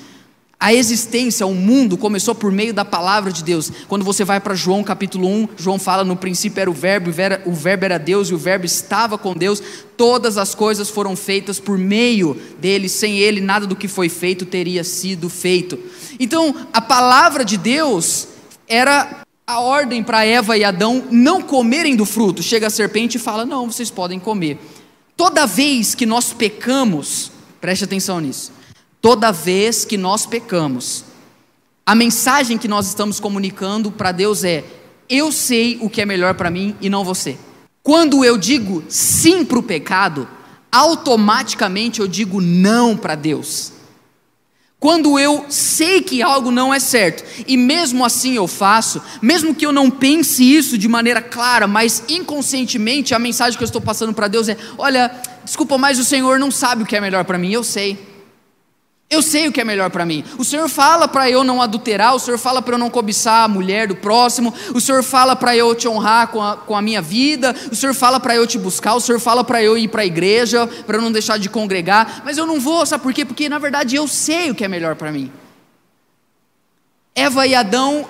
A 0.57 0.73
existência, 0.73 1.45
o 1.45 1.53
mundo 1.53 1.97
começou 1.97 2.33
por 2.33 2.49
meio 2.49 2.73
da 2.73 2.85
palavra 2.85 3.31
de 3.31 3.43
Deus. 3.43 3.69
Quando 3.89 4.05
você 4.05 4.23
vai 4.23 4.39
para 4.39 4.55
João 4.55 4.83
capítulo 4.83 5.27
1, 5.27 5.49
João 5.57 5.77
fala: 5.77 6.03
no 6.03 6.15
princípio 6.15 6.61
era 6.61 6.69
o 6.69 6.73
Verbo, 6.73 7.11
o 7.45 7.53
Verbo 7.53 7.85
era 7.85 7.99
Deus 7.99 8.29
e 8.29 8.33
o 8.33 8.37
Verbo 8.37 8.65
estava 8.65 9.17
com 9.17 9.33
Deus. 9.33 9.61
Todas 9.97 10.37
as 10.37 10.55
coisas 10.55 10.89
foram 10.89 11.15
feitas 11.15 11.59
por 11.59 11.77
meio 11.77 12.39
dele, 12.57 12.87
sem 12.87 13.19
ele, 13.19 13.41
nada 13.41 13.67
do 13.67 13.75
que 13.75 13.87
foi 13.87 14.07
feito 14.07 14.45
teria 14.45 14.83
sido 14.83 15.29
feito. 15.29 15.77
Então, 16.19 16.55
a 16.71 16.81
palavra 16.81 17.43
de 17.43 17.57
Deus 17.57 18.29
era 18.67 19.23
a 19.45 19.59
ordem 19.59 20.01
para 20.01 20.25
Eva 20.25 20.57
e 20.57 20.63
Adão 20.63 21.03
não 21.11 21.41
comerem 21.41 21.95
do 21.95 22.05
fruto. 22.05 22.41
Chega 22.41 22.67
a 22.67 22.71
serpente 22.71 23.17
e 23.17 23.19
fala: 23.19 23.45
não, 23.45 23.69
vocês 23.69 23.91
podem 23.91 24.19
comer. 24.19 24.57
Toda 25.17 25.45
vez 25.45 25.93
que 25.93 26.05
nós 26.05 26.33
pecamos, 26.33 27.31
preste 27.65 27.83
atenção 27.83 28.19
nisso 28.19 28.51
Toda 29.01 29.31
vez 29.31 29.85
que 29.85 29.97
nós 29.97 30.25
pecamos, 30.25 31.03
a 31.85 31.95
mensagem 31.95 32.57
que 32.57 32.67
nós 32.67 32.87
estamos 32.87 33.19
comunicando 33.19 33.91
para 33.91 34.11
Deus 34.11 34.43
é: 34.43 34.63
eu 35.07 35.31
sei 35.31 35.77
o 35.81 35.89
que 35.89 36.01
é 36.01 36.05
melhor 36.05 36.33
para 36.33 36.49
mim 36.49 36.75
e 36.81 36.89
não 36.89 37.03
você. 37.03 37.37
Quando 37.83 38.23
eu 38.23 38.35
digo 38.35 38.83
sim 38.87 39.43
para 39.45 39.59
o 39.59 39.63
pecado, 39.63 40.27
automaticamente 40.71 41.99
eu 41.99 42.07
digo 42.07 42.41
não 42.41 42.97
para 42.97 43.13
Deus. 43.13 43.73
Quando 44.79 45.17
eu 45.19 45.45
sei 45.49 46.01
que 46.01 46.21
algo 46.21 46.51
não 46.51 46.73
é 46.73 46.79
certo 46.79 47.23
e 47.47 47.57
mesmo 47.57 48.03
assim 48.03 48.35
eu 48.35 48.47
faço, 48.47 49.01
mesmo 49.21 49.55
que 49.55 49.65
eu 49.65 49.71
não 49.71 49.89
pense 49.89 50.43
isso 50.43 50.77
de 50.77 50.87
maneira 50.87 51.21
clara, 51.21 51.65
mas 51.67 52.03
inconscientemente 52.09 53.13
a 53.13 53.19
mensagem 53.19 53.57
que 53.57 53.63
eu 53.63 53.67
estou 53.67 53.81
passando 53.81 54.13
para 54.13 54.27
Deus 54.27 54.49
é: 54.49 54.57
olha, 54.77 55.11
desculpa, 55.45 55.77
mas 55.77 55.97
o 55.99 56.03
Senhor 56.03 56.37
não 56.39 56.51
sabe 56.51 56.83
o 56.83 56.85
que 56.85 56.95
é 56.95 56.99
melhor 56.99 57.23
para 57.23 57.37
mim, 57.37 57.53
eu 57.53 57.63
sei. 57.63 58.15
Eu 59.07 59.21
sei 59.21 59.47
o 59.47 59.51
que 59.51 59.61
é 59.61 59.63
melhor 59.63 59.91
para 59.91 60.03
mim. 60.03 60.23
O 60.37 60.43
Senhor 60.43 60.67
fala 60.67 61.07
para 61.07 61.29
eu 61.29 61.43
não 61.43 61.61
adulterar, 61.61 62.15
o 62.15 62.19
Senhor 62.19 62.39
fala 62.39 62.59
para 62.59 62.73
eu 62.73 62.79
não 62.79 62.89
cobiçar 62.89 63.43
a 63.43 63.47
mulher 63.47 63.87
do 63.87 63.95
próximo, 63.95 64.51
o 64.73 64.81
Senhor 64.81 65.03
fala 65.03 65.35
para 65.35 65.55
eu 65.55 65.75
te 65.75 65.87
honrar 65.87 66.29
com 66.29 66.41
a, 66.41 66.57
com 66.57 66.75
a 66.75 66.81
minha 66.81 67.03
vida, 67.03 67.55
o 67.71 67.75
Senhor 67.75 67.93
fala 67.93 68.19
para 68.19 68.35
eu 68.35 68.47
te 68.47 68.57
buscar, 68.57 68.95
o 68.95 68.99
Senhor 68.99 69.19
fala 69.19 69.43
para 69.43 69.61
eu 69.61 69.77
ir 69.77 69.89
para 69.89 70.01
a 70.01 70.05
igreja, 70.05 70.65
para 70.87 70.97
eu 70.97 71.01
não 71.01 71.11
deixar 71.11 71.37
de 71.37 71.47
congregar, 71.49 72.23
mas 72.25 72.37
eu 72.37 72.47
não 72.47 72.59
vou, 72.59 72.83
sabe 72.83 73.03
por 73.03 73.13
quê? 73.13 73.23
Porque 73.23 73.47
na 73.47 73.59
verdade 73.59 73.95
eu 73.95 74.07
sei 74.07 74.49
o 74.49 74.55
que 74.55 74.65
é 74.65 74.67
melhor 74.67 74.95
para 74.95 75.11
mim. 75.11 75.31
Eva 77.13 77.45
e 77.45 77.53
Adão 77.53 78.07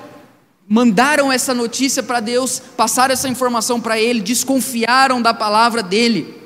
mandaram 0.68 1.32
essa 1.32 1.54
notícia 1.54 2.02
para 2.02 2.22
Deus, 2.22 2.62
passaram 2.76 3.14
essa 3.14 3.28
informação 3.28 3.82
para 3.82 4.00
ele, 4.00 4.22
desconfiaram 4.22 5.22
da 5.22 5.34
palavra 5.34 5.84
dele. 5.84 6.45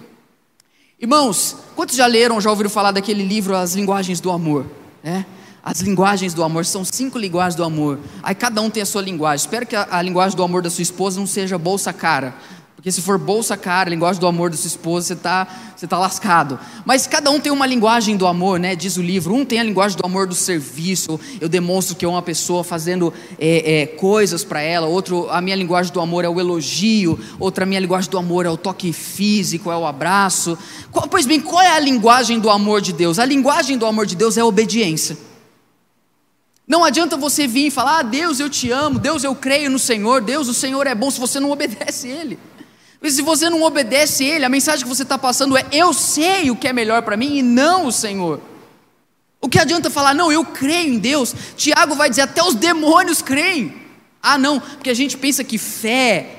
Irmãos, 1.01 1.55
quantos 1.77 1.95
já 1.95 2.05
leram, 2.05 2.41
já 2.41 2.49
ouviram 2.49 2.69
falar 2.69 2.91
daquele 2.91 3.23
livro 3.23 3.55
As 3.55 3.73
Linguagens 3.73 4.19
do 4.19 4.29
Amor? 4.29 4.65
É? 5.01 5.23
As 5.63 5.79
linguagens 5.79 6.33
do 6.33 6.43
amor, 6.43 6.65
são 6.65 6.83
cinco 6.83 7.17
linguagens 7.17 7.55
do 7.55 7.63
amor. 7.63 7.99
Aí 8.23 8.33
cada 8.33 8.61
um 8.61 8.69
tem 8.69 8.81
a 8.81 8.85
sua 8.85 9.01
linguagem. 9.01 9.45
Espero 9.45 9.65
que 9.65 9.75
a, 9.75 9.87
a 9.91 10.01
linguagem 10.01 10.35
do 10.35 10.43
amor 10.43 10.61
da 10.61 10.69
sua 10.69 10.81
esposa 10.81 11.19
não 11.19 11.27
seja 11.27 11.57
bolsa 11.57 11.93
cara. 11.93 12.33
Porque 12.79 12.93
se 12.93 13.01
for 13.01 13.17
bolsa 13.17 13.57
cara, 13.57 13.89
linguagem 13.89 14.21
do 14.21 14.25
amor 14.25 14.49
da 14.49 14.55
sua 14.55 14.69
esposa, 14.69 15.07
você 15.07 15.13
está 15.13 15.45
você 15.75 15.85
tá 15.85 15.97
lascado. 15.97 16.57
Mas 16.85 17.05
cada 17.07 17.29
um 17.29 17.37
tem 17.37 17.51
uma 17.51 17.65
linguagem 17.65 18.15
do 18.15 18.25
amor, 18.25 18.57
né? 18.57 18.73
Diz 18.73 18.95
o 18.95 19.01
livro. 19.01 19.33
Um 19.33 19.43
tem 19.43 19.59
a 19.59 19.63
linguagem 19.63 19.97
do 19.97 20.05
amor 20.05 20.27
do 20.27 20.33
serviço. 20.33 21.19
Eu 21.41 21.49
demonstro 21.49 21.93
que 21.93 22.05
é 22.05 22.07
uma 22.07 22.21
pessoa 22.21 22.63
fazendo 22.63 23.13
é, 23.37 23.81
é, 23.81 23.85
coisas 23.85 24.45
para 24.45 24.61
ela. 24.61 24.87
Outro, 24.87 25.29
a 25.29 25.41
minha 25.41 25.57
linguagem 25.57 25.91
do 25.91 25.99
amor 25.99 26.23
é 26.23 26.29
o 26.29 26.39
elogio. 26.39 27.19
Outra, 27.37 27.65
a 27.65 27.67
minha 27.67 27.81
linguagem 27.81 28.09
do 28.09 28.17
amor 28.17 28.45
é 28.45 28.49
o 28.49 28.55
toque 28.55 28.93
físico, 28.93 29.69
é 29.69 29.75
o 29.75 29.85
abraço. 29.85 30.57
Qual, 30.89 31.05
pois 31.05 31.25
bem, 31.25 31.41
qual 31.41 31.61
é 31.61 31.75
a 31.75 31.79
linguagem 31.79 32.39
do 32.39 32.49
amor 32.49 32.79
de 32.79 32.93
Deus? 32.93 33.19
A 33.19 33.25
linguagem 33.25 33.77
do 33.77 33.85
amor 33.85 34.05
de 34.05 34.15
Deus 34.15 34.37
é 34.37 34.41
a 34.41 34.45
obediência. 34.45 35.17
Não 36.65 36.85
adianta 36.85 37.17
você 37.17 37.45
vir 37.45 37.67
e 37.67 37.71
falar, 37.71 37.99
ah, 37.99 38.03
Deus 38.03 38.39
eu 38.39 38.49
te 38.49 38.71
amo, 38.71 38.99
Deus 38.99 39.25
eu 39.25 39.35
creio 39.35 39.69
no 39.69 39.79
Senhor, 39.79 40.21
Deus 40.21 40.47
o 40.47 40.53
Senhor 40.53 40.87
é 40.87 40.95
bom, 40.95 41.11
se 41.11 41.19
você 41.19 41.41
não 41.41 41.51
obedece 41.51 42.07
Ele. 42.07 42.39
Porque 42.99 43.13
se 43.13 43.21
você 43.21 43.49
não 43.49 43.63
obedece 43.63 44.25
Ele, 44.25 44.43
a 44.43 44.49
mensagem 44.49 44.83
que 44.83 44.89
você 44.89 45.03
está 45.03 45.17
passando 45.17 45.57
é: 45.57 45.65
eu 45.71 45.93
sei 45.93 46.51
o 46.51 46.55
que 46.55 46.67
é 46.67 46.73
melhor 46.73 47.01
para 47.01 47.15
mim 47.15 47.37
e 47.37 47.41
não 47.41 47.85
o 47.85 47.91
Senhor. 47.91 48.41
O 49.41 49.47
que 49.47 49.57
adianta 49.57 49.89
falar, 49.89 50.13
não, 50.13 50.29
eu 50.31 50.43
creio 50.43 50.93
em 50.93 50.99
Deus? 50.99 51.33
Tiago 51.55 51.95
vai 51.95 52.09
dizer: 52.09 52.23
até 52.23 52.43
os 52.43 52.55
demônios 52.55 53.21
creem. 53.21 53.73
Ah, 54.21 54.37
não, 54.37 54.59
porque 54.59 54.89
a 54.89 54.93
gente 54.93 55.17
pensa 55.17 55.45
que 55.45 55.57
fé 55.57 56.35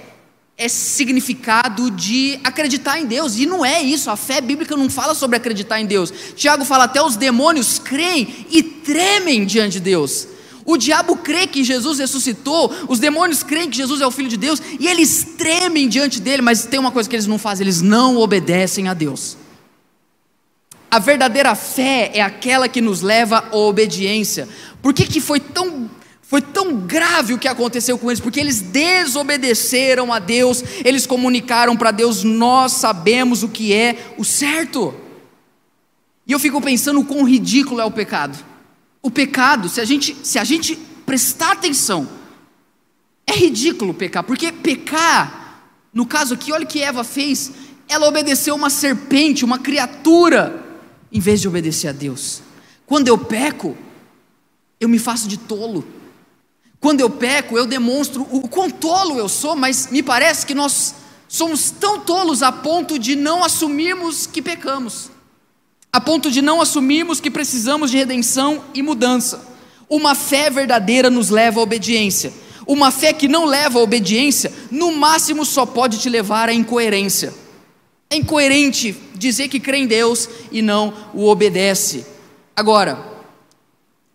é 0.58 0.68
significado 0.68 1.90
de 1.90 2.38
acreditar 2.44 3.00
em 3.00 3.06
Deus, 3.06 3.38
e 3.38 3.46
não 3.46 3.64
é 3.64 3.80
isso, 3.80 4.10
a 4.10 4.16
fé 4.16 4.42
bíblica 4.42 4.76
não 4.76 4.90
fala 4.90 5.14
sobre 5.14 5.38
acreditar 5.38 5.80
em 5.80 5.86
Deus. 5.86 6.12
Tiago 6.36 6.66
fala: 6.66 6.84
até 6.84 7.02
os 7.02 7.16
demônios 7.16 7.78
creem 7.78 8.46
e 8.50 8.62
tremem 8.62 9.46
diante 9.46 9.74
de 9.74 9.80
Deus. 9.80 10.28
O 10.70 10.78
diabo 10.78 11.16
crê 11.16 11.48
que 11.48 11.64
Jesus 11.64 11.98
ressuscitou, 11.98 12.72
os 12.86 13.00
demônios 13.00 13.42
creem 13.42 13.68
que 13.68 13.76
Jesus 13.76 14.00
é 14.00 14.06
o 14.06 14.10
Filho 14.12 14.28
de 14.28 14.36
Deus 14.36 14.62
e 14.78 14.86
eles 14.86 15.26
tremem 15.36 15.88
diante 15.88 16.20
dele, 16.20 16.42
mas 16.42 16.64
tem 16.64 16.78
uma 16.78 16.92
coisa 16.92 17.10
que 17.10 17.16
eles 17.16 17.26
não 17.26 17.38
fazem: 17.38 17.64
eles 17.64 17.82
não 17.82 18.16
obedecem 18.16 18.86
a 18.86 18.94
Deus. 18.94 19.36
A 20.88 21.00
verdadeira 21.00 21.56
fé 21.56 22.12
é 22.14 22.22
aquela 22.22 22.68
que 22.68 22.80
nos 22.80 23.02
leva 23.02 23.48
à 23.50 23.56
obediência. 23.56 24.48
Por 24.80 24.94
que, 24.94 25.06
que 25.06 25.20
foi 25.20 25.40
tão 25.40 25.90
foi 26.22 26.40
tão 26.40 26.76
grave 26.76 27.34
o 27.34 27.38
que 27.38 27.48
aconteceu 27.48 27.98
com 27.98 28.08
eles, 28.08 28.20
porque 28.20 28.38
eles 28.38 28.60
desobedeceram 28.60 30.12
a 30.12 30.20
Deus, 30.20 30.62
eles 30.84 31.04
comunicaram 31.04 31.76
para 31.76 31.90
Deus: 31.90 32.22
Nós 32.22 32.74
sabemos 32.74 33.42
o 33.42 33.48
que 33.48 33.74
é 33.74 34.14
o 34.16 34.24
certo. 34.24 34.94
E 36.28 36.30
eu 36.30 36.38
fico 36.38 36.60
pensando 36.60 37.00
o 37.00 37.04
quão 37.04 37.24
ridículo 37.24 37.80
é 37.80 37.84
o 37.84 37.90
pecado. 37.90 38.49
O 39.02 39.10
pecado, 39.10 39.68
se 39.68 39.80
a 39.80 39.84
gente, 39.84 40.16
se 40.22 40.38
a 40.38 40.44
gente 40.44 40.76
prestar 41.06 41.52
atenção, 41.52 42.08
é 43.26 43.32
ridículo 43.32 43.94
pecar, 43.94 44.22
porque 44.22 44.52
pecar, 44.52 45.62
no 45.92 46.04
caso 46.04 46.34
aqui, 46.34 46.52
olha 46.52 46.64
o 46.64 46.68
que 46.68 46.82
Eva 46.82 47.02
fez, 47.02 47.52
ela 47.88 48.06
obedeceu 48.06 48.54
uma 48.54 48.68
serpente, 48.68 49.44
uma 49.44 49.58
criatura, 49.58 50.64
em 51.10 51.18
vez 51.18 51.40
de 51.40 51.48
obedecer 51.48 51.88
a 51.88 51.92
Deus. 51.92 52.42
Quando 52.86 53.08
eu 53.08 53.16
peco, 53.16 53.76
eu 54.78 54.88
me 54.88 54.98
faço 54.98 55.26
de 55.28 55.38
tolo. 55.38 55.86
Quando 56.78 57.00
eu 57.00 57.10
peco, 57.10 57.56
eu 57.56 57.66
demonstro 57.66 58.26
o 58.30 58.48
quão 58.48 58.70
tolo 58.70 59.18
eu 59.18 59.28
sou, 59.28 59.56
mas 59.56 59.90
me 59.90 60.02
parece 60.02 60.46
que 60.46 60.54
nós 60.54 60.94
somos 61.28 61.70
tão 61.70 62.00
tolos 62.00 62.42
a 62.42 62.52
ponto 62.52 62.98
de 62.98 63.16
não 63.16 63.44
assumirmos 63.44 64.26
que 64.26 64.42
pecamos 64.42 65.09
a 65.92 66.00
ponto 66.00 66.30
de 66.30 66.40
não 66.40 66.60
assumirmos 66.60 67.20
que 67.20 67.30
precisamos 67.30 67.90
de 67.90 67.96
redenção 67.96 68.62
e 68.74 68.82
mudança. 68.82 69.44
Uma 69.88 70.14
fé 70.14 70.48
verdadeira 70.48 71.10
nos 71.10 71.30
leva 71.30 71.58
à 71.58 71.62
obediência. 71.62 72.32
Uma 72.66 72.92
fé 72.92 73.12
que 73.12 73.26
não 73.26 73.44
leva 73.44 73.80
à 73.80 73.82
obediência, 73.82 74.52
no 74.70 74.92
máximo 74.92 75.44
só 75.44 75.66
pode 75.66 75.98
te 75.98 76.08
levar 76.08 76.48
à 76.48 76.52
incoerência. 76.52 77.34
É 78.08 78.16
incoerente 78.16 78.96
dizer 79.14 79.48
que 79.48 79.58
crê 79.58 79.78
em 79.78 79.86
Deus 79.86 80.28
e 80.52 80.62
não 80.62 80.94
o 81.12 81.26
obedece. 81.26 82.06
Agora, 82.54 82.98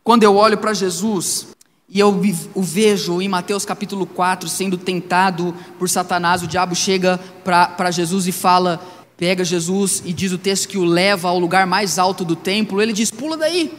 quando 0.04 0.24
eu 0.24 0.36
olho 0.36 0.58
para 0.58 0.74
Jesus 0.74 1.48
e 1.90 2.00
eu 2.00 2.10
o 2.54 2.62
vejo 2.62 3.22
em 3.22 3.28
Mateus 3.28 3.66
capítulo 3.66 4.06
4 4.06 4.48
sendo 4.48 4.78
tentado 4.78 5.54
por 5.78 5.90
Satanás, 5.90 6.42
o 6.42 6.48
diabo 6.48 6.76
chega 6.76 7.20
para 7.44 7.92
Jesus 7.92 8.28
e 8.28 8.32
fala: 8.32 8.80
pega 9.18 9.44
Jesus 9.44 10.02
e 10.06 10.12
diz 10.12 10.32
o 10.32 10.38
texto 10.38 10.68
que 10.68 10.78
o 10.78 10.86
leva 10.86 11.30
ao 11.30 11.40
lugar 11.40 11.66
mais 11.66 11.98
alto 11.98 12.26
do 12.26 12.36
templo, 12.36 12.82
ele 12.82 12.94
diz: 12.94 13.12
pula 13.12 13.38
daí. 13.38 13.74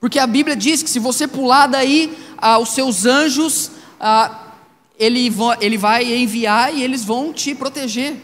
Porque 0.00 0.18
a 0.18 0.26
Bíblia 0.26 0.56
diz 0.56 0.82
que 0.82 0.88
se 0.88 0.98
você 0.98 1.28
pular 1.28 1.66
daí, 1.66 2.16
ah, 2.38 2.58
os 2.58 2.70
seus 2.70 3.04
anjos, 3.04 3.70
ah, 4.00 4.54
ele, 4.98 5.30
ele 5.60 5.76
vai 5.76 6.14
enviar 6.14 6.74
e 6.74 6.82
eles 6.82 7.04
vão 7.04 7.32
te 7.32 7.54
proteger. 7.54 8.16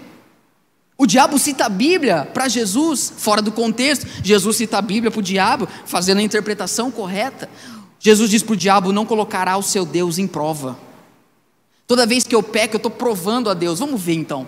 O 0.99 1.07
diabo 1.07 1.38
cita 1.38 1.67
a 1.67 1.69
Bíblia 1.69 2.26
para 2.33 2.49
Jesus, 2.49 3.12
fora 3.19 3.43
do 3.43 3.53
contexto. 3.53 4.07
Jesus 4.23 4.57
cita 4.57 4.79
a 4.79 4.83
Bíblia 4.83 5.11
para 5.11 5.21
o 5.21 5.23
diabo, 5.23 5.69
fazendo 5.85 6.19
a 6.19 6.23
interpretação 6.23 6.91
correta. 6.91 7.50
Jesus 8.00 8.31
diz 8.31 8.43
para 8.43 8.55
o 8.55 8.57
diabo: 8.57 8.93
não 8.93 9.05
colocará 9.05 9.57
o 9.59 9.62
seu 9.62 9.85
Deus 9.85 10.19
em 10.19 10.26
prova. 10.26 10.79
Toda 11.87 12.07
vez 12.07 12.25
que 12.25 12.35
eu 12.35 12.43
peco, 12.43 12.76
eu 12.76 12.79
estou 12.79 12.91
provando 12.91 13.50
a 13.50 13.55
Deus. 13.55 13.79
Vamos 13.79 14.00
ver 14.00 14.15
então. 14.15 14.47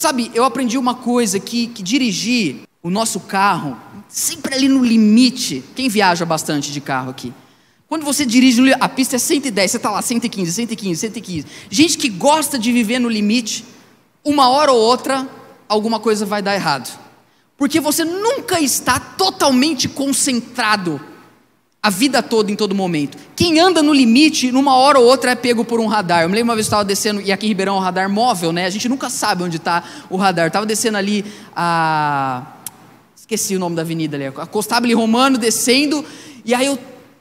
Sabe, 0.00 0.30
eu 0.32 0.44
aprendi 0.44 0.78
uma 0.78 0.94
coisa 0.94 1.38
que, 1.38 1.66
que 1.66 1.82
dirigir 1.82 2.60
o 2.82 2.88
nosso 2.88 3.20
carro, 3.20 3.76
sempre 4.08 4.54
ali 4.54 4.66
no 4.66 4.82
limite. 4.82 5.62
Quem 5.76 5.90
viaja 5.90 6.24
bastante 6.24 6.72
de 6.72 6.80
carro 6.80 7.10
aqui? 7.10 7.34
Quando 7.86 8.02
você 8.02 8.24
dirige, 8.24 8.62
a 8.80 8.88
pista 8.88 9.16
é 9.16 9.18
110, 9.18 9.70
você 9.70 9.76
está 9.76 9.90
lá 9.90 10.00
115, 10.00 10.52
115, 10.54 11.00
115. 11.00 11.46
Gente 11.68 11.98
que 11.98 12.08
gosta 12.08 12.58
de 12.58 12.72
viver 12.72 12.98
no 12.98 13.10
limite, 13.10 13.62
uma 14.24 14.48
hora 14.48 14.72
ou 14.72 14.80
outra, 14.80 15.28
alguma 15.68 16.00
coisa 16.00 16.24
vai 16.24 16.40
dar 16.40 16.54
errado. 16.54 16.98
Porque 17.58 17.78
você 17.78 18.02
nunca 18.02 18.58
está 18.58 18.98
totalmente 18.98 19.86
concentrado 19.86 20.98
a 21.82 21.88
vida 21.88 22.22
toda, 22.22 22.52
em 22.52 22.56
todo 22.56 22.74
momento. 22.74 23.16
Quem 23.34 23.58
anda 23.58 23.82
no 23.82 23.92
limite, 23.92 24.52
numa 24.52 24.76
hora 24.76 24.98
ou 24.98 25.06
outra 25.06 25.30
é 25.30 25.34
pego 25.34 25.64
por 25.64 25.80
um 25.80 25.86
radar. 25.86 26.22
Eu 26.22 26.28
me 26.28 26.34
lembro 26.34 26.50
uma 26.50 26.54
vez 26.54 26.66
que 26.66 26.68
estava 26.68 26.84
descendo, 26.84 27.20
e 27.22 27.32
aqui 27.32 27.46
em 27.46 27.48
Ribeirão 27.48 27.76
é 27.76 27.78
um 27.78 27.80
radar 27.80 28.10
móvel, 28.10 28.52
né? 28.52 28.66
A 28.66 28.70
gente 28.70 28.88
nunca 28.88 29.08
sabe 29.08 29.42
onde 29.42 29.56
está 29.56 29.82
o 30.10 30.16
radar. 30.16 30.48
Estava 30.48 30.66
descendo 30.66 30.98
ali 30.98 31.24
a. 31.56 32.42
Esqueci 33.16 33.56
o 33.56 33.58
nome 33.58 33.76
da 33.76 33.82
avenida 33.82 34.16
ali, 34.16 34.26
a 34.26 34.46
Costabile 34.46 34.92
Romano 34.92 35.38
descendo, 35.38 36.04
e 36.44 36.52
aí 36.52 36.66
eu 36.66 36.76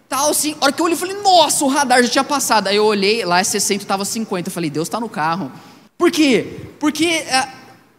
tal, 0.09 0.31
assim. 0.31 0.55
A 0.59 0.65
hora 0.65 0.73
que 0.73 0.81
eu 0.81 0.85
olhei, 0.85 0.95
eu 0.95 0.99
falei, 0.99 1.15
nossa, 1.21 1.63
o 1.63 1.67
radar 1.67 2.01
já 2.03 2.09
tinha 2.09 2.23
passado. 2.23 2.67
Aí 2.67 2.75
eu 2.75 2.83
olhei, 2.83 3.23
lá 3.23 3.39
é 3.39 3.43
60, 3.43 3.83
estava 3.83 4.03
50. 4.03 4.49
Eu 4.49 4.51
falei, 4.51 4.69
Deus 4.69 4.87
está 4.87 4.99
no 4.99 5.07
carro. 5.07 5.51
Por 5.97 6.11
quê? 6.11 6.57
Porque 6.79 7.05
é, 7.05 7.47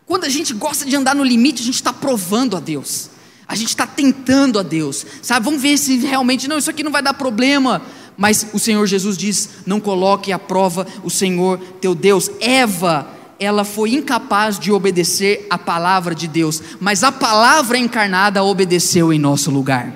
quando 0.05 0.25
a 0.25 0.29
gente 0.29 0.53
gosta 0.53 0.85
de 0.85 0.97
andar 0.97 1.15
no 1.15 1.23
limite, 1.23 1.63
a 1.63 1.65
gente 1.65 1.77
está 1.77 1.93
provando 1.93 2.57
a 2.57 2.61
Deus. 2.61 3.11
A 3.51 3.57
gente 3.57 3.71
está 3.71 3.85
tentando 3.85 4.61
a 4.61 4.63
Deus, 4.63 5.05
sabe? 5.21 5.45
Vamos 5.45 5.61
ver 5.61 5.77
se 5.77 5.97
realmente, 5.97 6.47
não, 6.47 6.57
isso 6.57 6.71
aqui 6.71 6.85
não 6.85 6.93
vai 6.93 7.03
dar 7.03 7.15
problema. 7.15 7.83
Mas 8.17 8.47
o 8.53 8.61
Senhor 8.61 8.87
Jesus 8.87 9.19
diz: 9.19 9.49
não 9.67 9.81
coloque 9.81 10.31
à 10.31 10.39
prova 10.39 10.87
o 11.03 11.11
Senhor 11.11 11.59
teu 11.81 11.93
Deus. 11.93 12.31
Eva, 12.41 13.09
ela 13.41 13.65
foi 13.65 13.95
incapaz 13.95 14.57
de 14.57 14.71
obedecer 14.71 15.49
a 15.51 15.59
palavra 15.59 16.15
de 16.15 16.29
Deus, 16.29 16.63
mas 16.79 17.03
a 17.03 17.11
palavra 17.11 17.77
encarnada 17.77 18.45
obedeceu 18.45 19.13
em 19.13 19.19
nosso 19.19 19.51
lugar. 19.51 19.93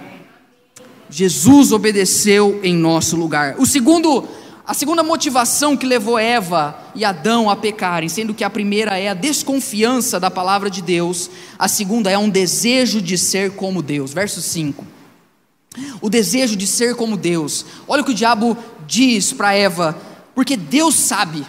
Jesus 1.09 1.71
obedeceu 1.71 2.59
em 2.61 2.75
nosso 2.75 3.15
lugar. 3.15 3.55
O 3.57 3.65
segundo, 3.65 4.27
a 4.67 4.73
segunda 4.73 5.03
motivação 5.03 5.77
que 5.77 5.85
levou 5.85 6.19
Eva 6.19 6.79
e 6.95 7.05
Adão 7.05 7.51
a 7.51 7.57
pecarem, 7.57 8.09
sendo 8.09 8.33
que 8.33 8.43
a 8.43 8.49
primeira 8.49 8.99
é 8.99 9.09
a 9.09 9.15
desconfiança 9.15 10.19
da 10.19 10.31
palavra 10.31 10.71
de 10.71 10.81
Deus, 10.81 11.31
a 11.59 11.69
segunda 11.69 12.11
é 12.11 12.17
um 12.17 12.31
desejo 12.31 13.03
de 13.03 13.19
ser 13.19 13.53
como 13.57 13.83
Deus. 13.83 14.15
Verso 14.15 14.41
5. 14.41 14.87
O 16.01 16.09
desejo 16.09 16.57
de 16.57 16.67
ser 16.67 16.95
como 16.95 17.15
Deus. 17.15 17.67
Olha 17.87 18.01
o 18.01 18.05
que 18.07 18.13
o 18.13 18.15
diabo 18.15 18.57
diz 18.87 19.35
para 19.35 19.53
Eva, 19.53 19.99
porque 20.35 20.57
Deus 20.57 20.95
sabe, 20.95 21.45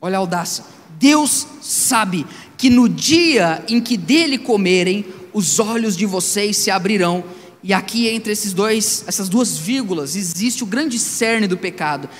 olha 0.00 0.16
a 0.16 0.20
audácia, 0.20 0.64
Deus 0.96 1.46
sabe 1.60 2.24
que 2.56 2.70
no 2.70 2.88
dia 2.88 3.64
em 3.68 3.80
que 3.80 3.96
dele 3.96 4.38
comerem, 4.38 5.04
os 5.32 5.58
olhos 5.58 5.96
de 5.96 6.06
vocês 6.06 6.56
se 6.56 6.70
abrirão 6.70 7.24
e 7.66 7.72
aqui 7.72 8.08
entre 8.08 8.30
esses 8.30 8.52
dois, 8.52 9.02
essas 9.06 9.26
duas 9.26 9.56
vírgulas, 9.56 10.14
existe 10.14 10.62
o 10.62 10.66
grande 10.66 10.98
cerne 10.98 11.46
do 11.46 11.56
pecado. 11.56 12.10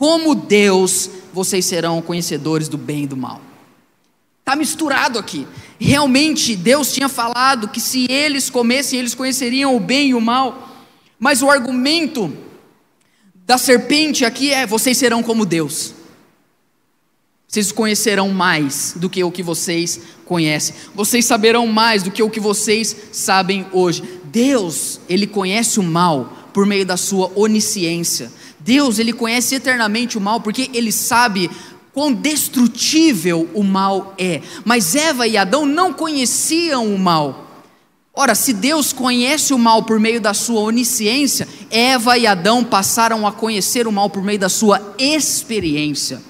Como 0.00 0.34
Deus, 0.34 1.10
vocês 1.30 1.66
serão 1.66 2.00
conhecedores 2.00 2.70
do 2.70 2.78
bem 2.78 3.02
e 3.02 3.06
do 3.06 3.18
mal. 3.18 3.38
Está 4.38 4.56
misturado 4.56 5.18
aqui. 5.18 5.46
Realmente, 5.78 6.56
Deus 6.56 6.90
tinha 6.90 7.06
falado 7.06 7.68
que 7.68 7.82
se 7.82 8.10
eles 8.10 8.48
comessem, 8.48 8.98
eles 8.98 9.14
conheceriam 9.14 9.76
o 9.76 9.78
bem 9.78 10.08
e 10.08 10.14
o 10.14 10.20
mal. 10.20 10.74
Mas 11.18 11.42
o 11.42 11.50
argumento 11.50 12.34
da 13.44 13.58
serpente 13.58 14.24
aqui 14.24 14.50
é: 14.50 14.66
vocês 14.66 14.96
serão 14.96 15.22
como 15.22 15.44
Deus. 15.44 15.92
Vocês 17.46 17.70
conhecerão 17.70 18.30
mais 18.30 18.94
do 18.96 19.10
que 19.10 19.22
o 19.22 19.30
que 19.30 19.42
vocês 19.42 20.00
conhecem. 20.24 20.76
Vocês 20.94 21.26
saberão 21.26 21.66
mais 21.66 22.02
do 22.02 22.10
que 22.10 22.22
o 22.22 22.30
que 22.30 22.40
vocês 22.40 22.96
sabem 23.12 23.66
hoje. 23.70 24.02
Deus, 24.24 24.98
ele 25.10 25.26
conhece 25.26 25.78
o 25.78 25.82
mal 25.82 26.48
por 26.54 26.64
meio 26.64 26.86
da 26.86 26.96
sua 26.96 27.30
onisciência. 27.34 28.32
Deus, 28.60 28.98
ele 28.98 29.12
conhece 29.12 29.54
eternamente 29.54 30.18
o 30.18 30.20
mal 30.20 30.40
porque 30.40 30.70
ele 30.72 30.92
sabe 30.92 31.50
quão 31.92 32.12
destrutível 32.12 33.48
o 33.54 33.62
mal 33.62 34.14
é. 34.18 34.42
Mas 34.64 34.94
Eva 34.94 35.26
e 35.26 35.36
Adão 35.36 35.66
não 35.66 35.92
conheciam 35.92 36.94
o 36.94 36.98
mal. 36.98 37.46
Ora, 38.12 38.34
se 38.34 38.52
Deus 38.52 38.92
conhece 38.92 39.54
o 39.54 39.58
mal 39.58 39.84
por 39.84 39.98
meio 39.98 40.20
da 40.20 40.34
sua 40.34 40.60
onisciência, 40.60 41.48
Eva 41.70 42.18
e 42.18 42.26
Adão 42.26 42.64
passaram 42.64 43.26
a 43.26 43.32
conhecer 43.32 43.86
o 43.86 43.92
mal 43.92 44.10
por 44.10 44.22
meio 44.22 44.38
da 44.38 44.48
sua 44.48 44.94
experiência. 44.98 46.20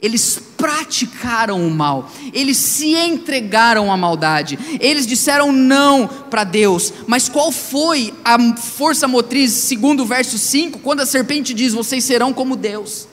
Eles 0.00 0.40
praticaram 0.58 1.64
o 1.64 1.70
mal, 1.70 2.10
eles 2.34 2.56
se 2.56 2.94
entregaram 2.94 3.92
à 3.92 3.96
maldade, 3.96 4.58
eles 4.80 5.06
disseram 5.06 5.52
não 5.52 6.06
para 6.06 6.42
Deus. 6.42 6.92
Mas 7.06 7.28
qual 7.28 7.52
foi 7.52 8.12
a 8.24 8.36
força 8.56 9.06
motriz, 9.06 9.52
segundo 9.52 10.02
o 10.02 10.06
verso 10.06 10.36
5, 10.36 10.80
quando 10.80 11.00
a 11.00 11.06
serpente 11.06 11.54
diz: 11.54 11.72
Vocês 11.72 12.04
serão 12.04 12.34
como 12.34 12.56
Deus? 12.56 13.06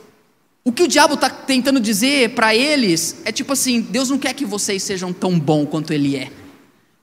O 0.63 0.71
que 0.71 0.81
o 0.81 0.87
diabo 0.87 1.13
está 1.13 1.29
tentando 1.29 1.79
dizer 1.79 2.31
para 2.31 2.55
eles 2.55 3.17
é 3.23 3.31
tipo 3.31 3.53
assim: 3.53 3.79
Deus 3.79 4.09
não 4.09 4.17
quer 4.17 4.33
que 4.33 4.45
vocês 4.45 4.81
sejam 4.81 5.13
tão 5.13 5.39
bom 5.39 5.65
quanto 5.65 5.93
Ele 5.93 6.15
é. 6.15 6.31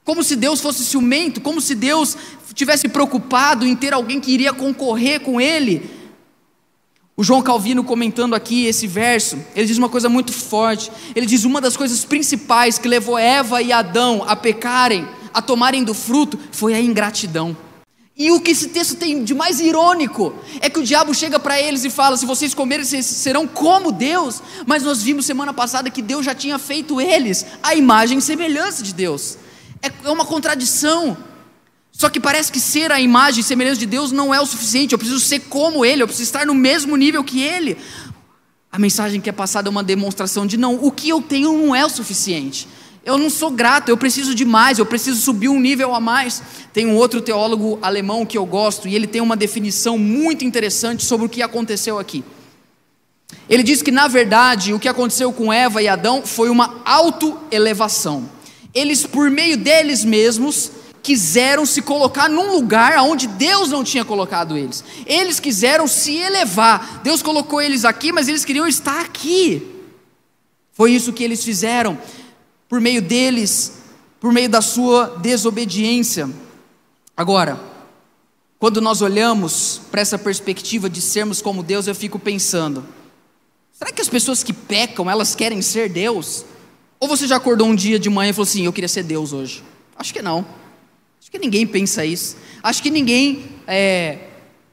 Como 0.05 0.25
se 0.25 0.35
Deus 0.35 0.61
fosse 0.61 0.85
ciumento, 0.85 1.41
como 1.41 1.61
se 1.61 1.77
Deus 1.77 2.17
tivesse 2.53 2.89
preocupado 2.89 3.65
em 3.65 3.77
ter 3.77 3.95
alguém 3.95 4.21
que 4.21 4.33
iria 4.33 4.53
concorrer 4.53 5.21
com 5.21 5.41
Ele 5.41 6.02
o 7.15 7.23
João 7.23 7.43
Calvino 7.43 7.85
comentando 7.85 8.35
aqui 8.35 8.65
esse 8.65 8.87
verso, 8.87 9.39
ele 9.55 9.67
diz 9.67 9.77
uma 9.77 9.89
coisa 9.89 10.09
muito 10.09 10.33
forte. 10.33 10.91
Ele 11.15 11.27
diz 11.27 11.45
uma 11.45 11.61
das 11.61 11.77
coisas 11.77 12.05
principais 12.05 12.79
que 12.79 12.89
levou 12.89 13.19
Eva 13.19 13.61
e 13.61 13.71
Adão 13.71 14.25
a 14.27 14.35
pecarem, 14.35 15.07
a 15.33 15.43
tomarem 15.43 15.85
do 15.85 15.93
fruto, 15.93 16.39
foi 16.51 16.73
a 16.73 16.81
ingratidão. 16.81 17.57
E 18.17 18.31
o 18.31 18.41
que 18.41 18.51
esse 18.51 18.69
texto 18.69 18.97
tem 18.97 19.25
de 19.25 19.35
mais 19.35 19.61
irônico 19.61 20.35
é 20.61 20.71
que 20.71 20.79
o 20.79 20.83
diabo 20.83 21.15
chega 21.15 21.39
para 21.39 21.61
eles 21.61 21.85
e 21.85 21.91
fala: 21.91 22.17
se 22.17 22.27
vocês 22.27 22.55
comerem, 22.55 22.85
vocês 22.85 23.05
serão 23.05 23.47
como 23.47 23.93
Deus. 23.93 24.43
Mas 24.67 24.83
nós 24.83 25.03
vimos 25.03 25.27
semana 25.27 25.53
passada 25.53 25.91
que 25.91 26.03
Deus 26.03 26.25
já 26.25 26.35
tinha 26.35 26.59
feito 26.59 27.01
eles 27.01 27.45
a 27.63 27.75
imagem 27.75 28.19
e 28.19 28.23
semelhança 28.23 28.83
de 28.83 28.95
Deus. 28.95 29.39
É, 29.83 29.91
é 30.05 30.11
uma 30.11 30.25
contradição. 30.25 31.17
Só 31.93 32.09
que 32.09 32.19
parece 32.19 32.51
que 32.51 32.59
ser 32.59 32.91
a 32.91 33.01
imagem 33.01 33.41
e 33.41 33.45
semelhança 33.45 33.79
de 33.79 33.87
Deus 33.87 34.11
não 34.11 34.33
é 34.33 34.41
o 34.41 34.47
suficiente. 34.47 34.93
Eu 34.93 34.99
preciso 34.99 35.21
ser 35.21 35.41
como 35.41 35.85
Ele, 35.85 36.03
eu 36.03 36.07
preciso 36.07 36.29
estar 36.29 36.47
no 36.47 36.55
mesmo 36.55 36.97
nível 36.97 37.23
que 37.23 37.43
Ele. 37.43 37.77
A 38.73 38.79
mensagem 38.79 39.21
que 39.21 39.29
é 39.29 39.33
passada 39.33 39.69
é 39.69 39.71
uma 39.71 39.85
demonstração 39.85 40.47
de 40.47 40.57
não, 40.57 40.83
o 40.83 40.91
que 40.91 41.11
eu 41.11 41.21
tenho 41.21 41.53
não 41.53 41.77
é 41.77 41.85
o 41.85 41.91
suficiente. 41.91 42.67
Eu 43.05 43.19
não 43.19 43.29
sou 43.29 43.51
grato, 43.51 43.89
eu 43.89 43.97
preciso 43.97 44.35
de 44.35 44.45
mais, 44.45 44.79
eu 44.79 44.87
preciso 44.87 45.21
subir 45.21 45.49
um 45.49 45.61
nível 45.61 45.95
a 45.95 46.01
mais. 46.01 46.43
Tem 46.73 46.87
um 46.87 46.95
outro 46.95 47.21
teólogo 47.21 47.79
alemão 47.83 48.25
que 48.25 48.39
eu 48.39 48.47
gosto 48.47 48.89
e 48.89 48.95
ele 48.95 49.07
tem 49.07 49.21
uma 49.21 49.37
definição 49.37 49.99
muito 49.99 50.45
interessante 50.45 51.05
sobre 51.05 51.27
o 51.27 51.29
que 51.29 51.43
aconteceu 51.43 51.99
aqui. 51.99 52.25
Ele 53.49 53.63
diz 53.63 53.83
que, 53.83 53.91
na 53.91 54.09
verdade, 54.09 54.73
o 54.73 54.79
que 54.79 54.89
aconteceu 54.89 55.33
com 55.33 55.53
Eva 55.53 55.83
e 55.83 55.89
Adão 55.89 56.23
foi 56.25 56.49
uma 56.49 56.81
autoelevação. 56.85 58.29
Eles, 58.73 59.05
por 59.05 59.31
meio 59.31 59.57
deles 59.57 60.05
mesmos, 60.05 60.71
quiseram 61.03 61.67
se 61.67 61.83
colocar 61.83 62.29
num 62.29 62.53
lugar 62.53 62.97
onde 63.03 63.27
Deus 63.27 63.69
não 63.71 63.83
tinha 63.83 64.05
colocado 64.05 64.57
eles. 64.57 64.85
Eles 65.05 65.41
quiseram 65.41 65.87
se 65.89 66.17
elevar. 66.17 67.01
Deus 67.03 67.23
colocou 67.23 67.61
eles 67.61 67.85
aqui, 67.85 68.13
mas 68.13 68.29
eles 68.29 68.45
queriam 68.45 68.67
estar 68.67 69.01
aqui. 69.01 69.69
Foi 70.73 70.93
isso 70.93 71.13
que 71.13 71.25
eles 71.25 71.45
fizeram 71.45 71.99
por 72.69 72.81
meio 72.81 73.03
deles, 73.03 73.83
por 74.21 74.33
meio 74.33 74.49
da 74.49 74.63
sua 74.63 75.19
desobediência. 75.21 76.31
Agora, 77.17 77.61
quando 78.59 78.81
nós 78.81 79.03
olhamos 79.03 79.81
para 79.91 80.01
essa 80.01 80.17
perspectiva 80.17 80.89
de 80.89 81.01
sermos 81.01 81.43
como 81.43 81.63
Deus, 81.63 81.89
eu 81.89 81.95
fico 81.95 82.19
pensando: 82.19 82.87
será 83.73 83.91
que 83.91 84.01
as 84.01 84.09
pessoas 84.09 84.43
que 84.43 84.53
pecam, 84.53 85.11
elas 85.11 85.35
querem 85.35 85.61
ser 85.61 85.89
Deus? 85.91 86.45
Ou 87.01 87.09
você 87.09 87.27
já 87.27 87.37
acordou 87.37 87.67
um 87.67 87.75
dia 87.75 87.99
de 87.99 88.09
manhã 88.09 88.31
e 88.31 88.33
falou 88.33 88.49
assim: 88.49 88.65
eu 88.65 88.73
queria 88.73 88.89
ser 88.89 89.03
Deus 89.03 89.33
hoje? 89.33 89.65
Acho 89.97 90.15
que 90.15 90.23
não. 90.23 90.62
Acho 91.33 91.41
que 91.41 91.47
ninguém 91.47 91.67
pensa 91.67 92.05
isso. 92.05 92.37
Acho 92.63 92.83
que 92.83 92.91
ninguém 92.91 93.47
é, 93.67 94.19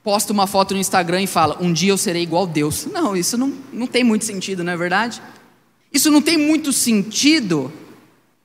posta 0.03 0.33
uma 0.33 0.45
foto 0.45 0.73
no 0.73 0.79
Instagram 0.81 1.21
e 1.21 1.27
fala: 1.27 1.57
Um 1.61 1.71
dia 1.71 1.93
eu 1.93 1.97
serei 1.97 2.21
igual 2.23 2.43
a 2.43 2.47
Deus. 2.47 2.85
Não, 2.91 3.15
isso 3.15 3.37
não, 3.37 3.53
não 3.71 3.87
tem 3.87 4.03
muito 4.03 4.25
sentido, 4.25 4.61
não 4.61 4.73
é 4.73 4.75
verdade? 4.75 5.21
Isso 5.93 6.11
não 6.11 6.21
tem 6.21 6.37
muito 6.37 6.73
sentido 6.73 7.71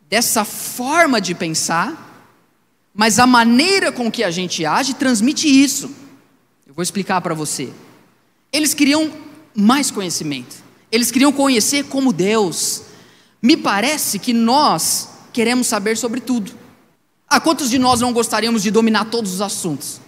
dessa 0.09 0.45
forma 0.45 1.21
de 1.21 1.35
pensar, 1.35 2.31
mas 2.95 3.19
a 3.19 3.27
maneira 3.27 3.91
com 3.91 4.09
que 4.13 4.23
a 4.23 4.31
gente 4.31 4.65
age 4.65 4.95
transmite 4.95 5.49
isso. 5.49 5.91
Eu 6.65 6.73
vou 6.73 6.85
explicar 6.85 7.21
para 7.21 7.35
você. 7.35 7.69
Eles 8.53 8.75
queriam 8.75 9.11
mais 9.53 9.91
conhecimento, 9.91 10.55
eles 10.93 11.11
queriam 11.11 11.33
conhecer 11.33 11.87
como 11.87 12.13
Deus. 12.13 12.83
Me 13.43 13.57
parece 13.57 14.21
que 14.21 14.33
nós 14.33 15.09
queremos 15.33 15.67
saber 15.67 15.97
sobre 15.97 16.21
tudo. 16.21 16.63
Ah, 17.35 17.41
quantos 17.41 17.69
de 17.69 17.81
nós 17.81 18.01
não 18.01 18.13
gostaríamos 18.13 18.63
de 18.63 18.71
dominar 18.71 19.07
todos 19.07 19.35
os 19.35 19.41
assuntos? 19.41 20.01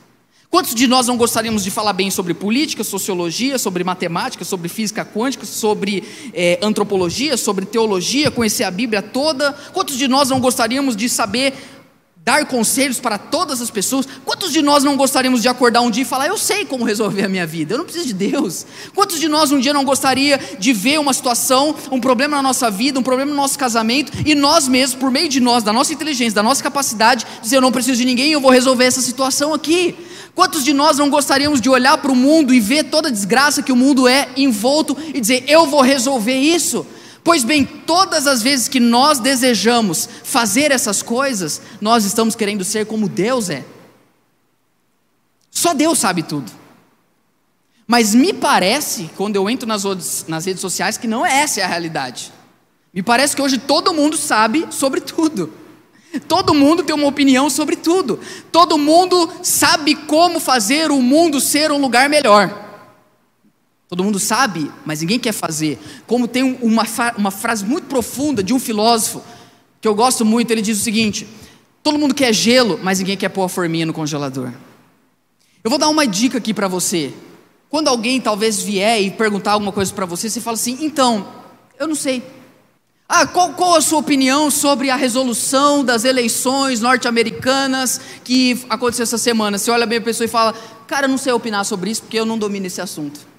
Quantos 0.49 0.77
de 0.77 0.87
nós 0.87 1.09
não 1.09 1.17
gostaríamos 1.17 1.65
de 1.65 1.73
falar 1.73 1.93
bem 1.93 2.09
sobre 2.09 2.33
política, 2.33 2.85
sociologia, 2.85 3.59
sobre 3.59 3.83
matemática, 3.83 4.45
sobre 4.45 4.69
física 4.69 5.05
quântica, 5.05 5.45
sobre 5.45 6.05
é, 6.33 6.57
antropologia, 6.63 7.37
sobre 7.37 7.67
teologia, 7.67 8.31
conhecer 8.31 8.63
a 8.63 8.71
Bíblia 8.71 9.03
toda? 9.03 9.53
Quantos 9.73 9.99
de 9.99 10.07
nós 10.07 10.29
não 10.29 10.39
gostaríamos 10.39 10.95
de 10.95 11.09
saber 11.09 11.53
dar 12.27 12.45
conselhos 12.45 12.99
para 12.99 13.19
todas 13.19 13.61
as 13.63 13.71
pessoas. 13.71 14.05
Quantos 14.25 14.53
de 14.53 14.61
nós 14.61 14.83
não 14.83 14.97
gostaríamos 14.97 15.41
de 15.41 15.47
acordar 15.47 15.81
um 15.81 15.91
dia 15.93 16.03
e 16.03 16.05
falar: 16.05 16.27
Eu 16.27 16.37
sei 16.37 16.65
como 16.65 16.85
resolver 16.85 17.25
a 17.25 17.29
minha 17.29 17.47
vida, 17.47 17.75
eu 17.75 17.79
não 17.79 17.85
preciso 17.85 18.07
de 18.07 18.15
Deus? 18.15 18.67
Quantos 18.93 19.21
de 19.21 19.29
nós 19.29 19.53
um 19.53 19.61
dia 19.61 19.73
não 19.73 19.85
gostaria 19.85 20.37
de 20.59 20.73
ver 20.73 20.99
uma 20.99 21.13
situação, 21.13 21.77
um 21.89 22.01
problema 22.01 22.37
na 22.37 22.43
nossa 22.43 22.69
vida, 22.69 22.99
um 22.99 23.03
problema 23.03 23.31
no 23.31 23.37
nosso 23.37 23.57
casamento, 23.57 24.11
e 24.27 24.35
nós 24.35 24.67
mesmos, 24.67 24.99
por 24.99 25.09
meio 25.09 25.29
de 25.29 25.39
nós, 25.39 25.63
da 25.63 25.73
nossa 25.73 25.93
inteligência, 25.93 26.35
da 26.35 26.43
nossa 26.43 26.61
capacidade, 26.65 27.25
dizer: 27.41 27.59
Eu 27.59 27.61
não 27.61 27.71
preciso 27.71 27.97
de 27.97 28.05
ninguém, 28.05 28.33
eu 28.33 28.41
vou 28.41 28.51
resolver 28.51 28.87
essa 28.87 29.01
situação 29.01 29.55
aqui? 29.55 29.95
Quantos 30.35 30.65
de 30.65 30.73
nós 30.73 30.99
não 30.99 31.09
gostaríamos 31.09 31.61
de 31.61 31.71
olhar 31.71 31.97
para 31.99 32.11
o 32.11 32.17
mundo 32.17 32.53
e 32.53 32.59
ver 32.59 32.85
toda 32.85 33.07
a 33.07 33.13
desgraça 33.13 33.63
que 33.63 33.71
o 33.71 33.77
mundo 33.77 34.09
é 34.09 34.31
envolto 34.37 34.97
e 35.15 35.21
dizer: 35.21 35.45
Eu 35.47 35.65
vou 35.69 35.81
resolver 35.81 36.37
isso? 36.37 36.85
Pois 37.27 37.43
bem, 37.43 37.65
todas 37.65 38.29
as 38.29 38.41
vezes 38.41 38.69
que 38.69 38.79
nós 38.79 39.19
desejamos 39.19 40.09
fazer 40.23 40.71
essas 40.71 41.03
coisas, 41.03 41.61
nós 41.81 42.05
estamos 42.05 42.37
querendo 42.37 42.63
ser 42.63 42.87
como 42.87 43.09
Deus 43.09 43.51
é. 43.51 43.65
Só 45.51 45.75
Deus 45.75 45.99
sabe 45.99 46.23
tudo. 46.23 46.53
Mas 47.85 48.15
me 48.15 48.33
parece, 48.33 49.11
quando 49.17 49.35
eu 49.35 49.51
entro 49.51 49.67
nas, 49.67 50.25
nas 50.29 50.45
redes 50.45 50.61
sociais, 50.61 50.97
que 50.97 51.09
não 51.09 51.27
essa 51.27 51.61
é 51.61 51.65
a 51.65 51.67
realidade. 51.67 52.33
Me 52.95 53.03
parece 53.03 53.35
que 53.35 53.43
hoje 53.43 53.59
todo 53.59 53.93
mundo 53.93 54.17
sabe 54.17 54.69
sobre 54.71 55.01
tudo. 55.01 55.53
Todo 56.29 56.55
mundo 56.55 56.85
tem 56.85 56.95
uma 56.95 57.09
opinião 57.09 57.51
sobre 57.51 57.75
tudo. 57.75 58.21
Todo 58.53 58.79
mundo 58.79 59.29
sabe 59.43 59.97
como 59.97 60.39
fazer 60.39 60.93
o 60.93 61.03
mundo 61.03 61.41
ser 61.41 61.73
um 61.73 61.81
lugar 61.81 62.09
melhor. 62.09 62.66
Todo 63.89 64.03
mundo 64.03 64.19
sabe, 64.19 64.71
mas 64.85 65.01
ninguém 65.01 65.19
quer 65.19 65.33
fazer. 65.33 65.79
Como 66.07 66.27
tem 66.27 66.43
uma, 66.43 66.85
uma 67.17 67.31
frase 67.31 67.65
muito 67.65 67.87
profunda 67.87 68.43
de 68.43 68.53
um 68.53 68.59
filósofo, 68.59 69.23
que 69.81 69.87
eu 69.87 69.95
gosto 69.95 70.25
muito, 70.25 70.51
ele 70.51 70.63
diz 70.63 70.81
o 70.81 70.83
seguinte: 70.83 71.27
todo 71.83 71.99
mundo 71.99 72.15
quer 72.15 72.33
gelo, 72.33 72.81
mas 72.83 72.99
ninguém 72.99 73.17
quer 73.17 73.29
pôr 73.29 73.45
a 73.45 73.49
forminha 73.49 73.87
no 73.87 73.93
congelador. 73.93 74.53
Eu 75.63 75.71
vou 75.71 75.79
dar 75.79 75.89
uma 75.89 76.07
dica 76.07 76.39
aqui 76.39 76.53
para 76.53 76.67
você. 76.67 77.13
Quando 77.69 77.89
alguém 77.89 78.21
talvez 78.21 78.61
vier 78.61 79.03
e 79.03 79.11
perguntar 79.11 79.53
alguma 79.53 79.73
coisa 79.73 79.93
para 79.93 80.07
você, 80.07 80.29
você 80.29 80.41
fala 80.41 80.55
assim: 80.55 80.79
então, 80.81 81.27
eu 81.79 81.87
não 81.87 81.95
sei. 81.95 82.23
Ah, 83.09 83.25
qual, 83.25 83.53
qual, 83.53 83.77
a 83.77 83.81
sua 83.81 84.01
opinião 84.01 84.51
sobre 84.51 84.91
a 84.91 84.97
resolução 84.97 85.85
das 85.85 86.05
eleições 86.05 86.81
norte-americanas 86.81 88.01
que 88.25 88.65
aconteceu 88.69 89.05
essa 89.05 89.19
semana? 89.19 89.59
Você 89.59 89.71
olha 89.71 89.87
bem 89.87 89.99
a 89.99 90.03
pessoa 90.03 90.25
e 90.25 90.29
fala: 90.29 90.53
cara, 90.89 91.07
eu 91.07 91.11
não 91.11 91.19
sei 91.19 91.33
opinar 91.33 91.65
sobre 91.65 91.91
isso 91.91 92.03
porque 92.03 92.19
eu 92.19 92.27
não 92.27 92.37
domino 92.37 92.67
esse 92.67 92.81
assunto. 92.81 93.36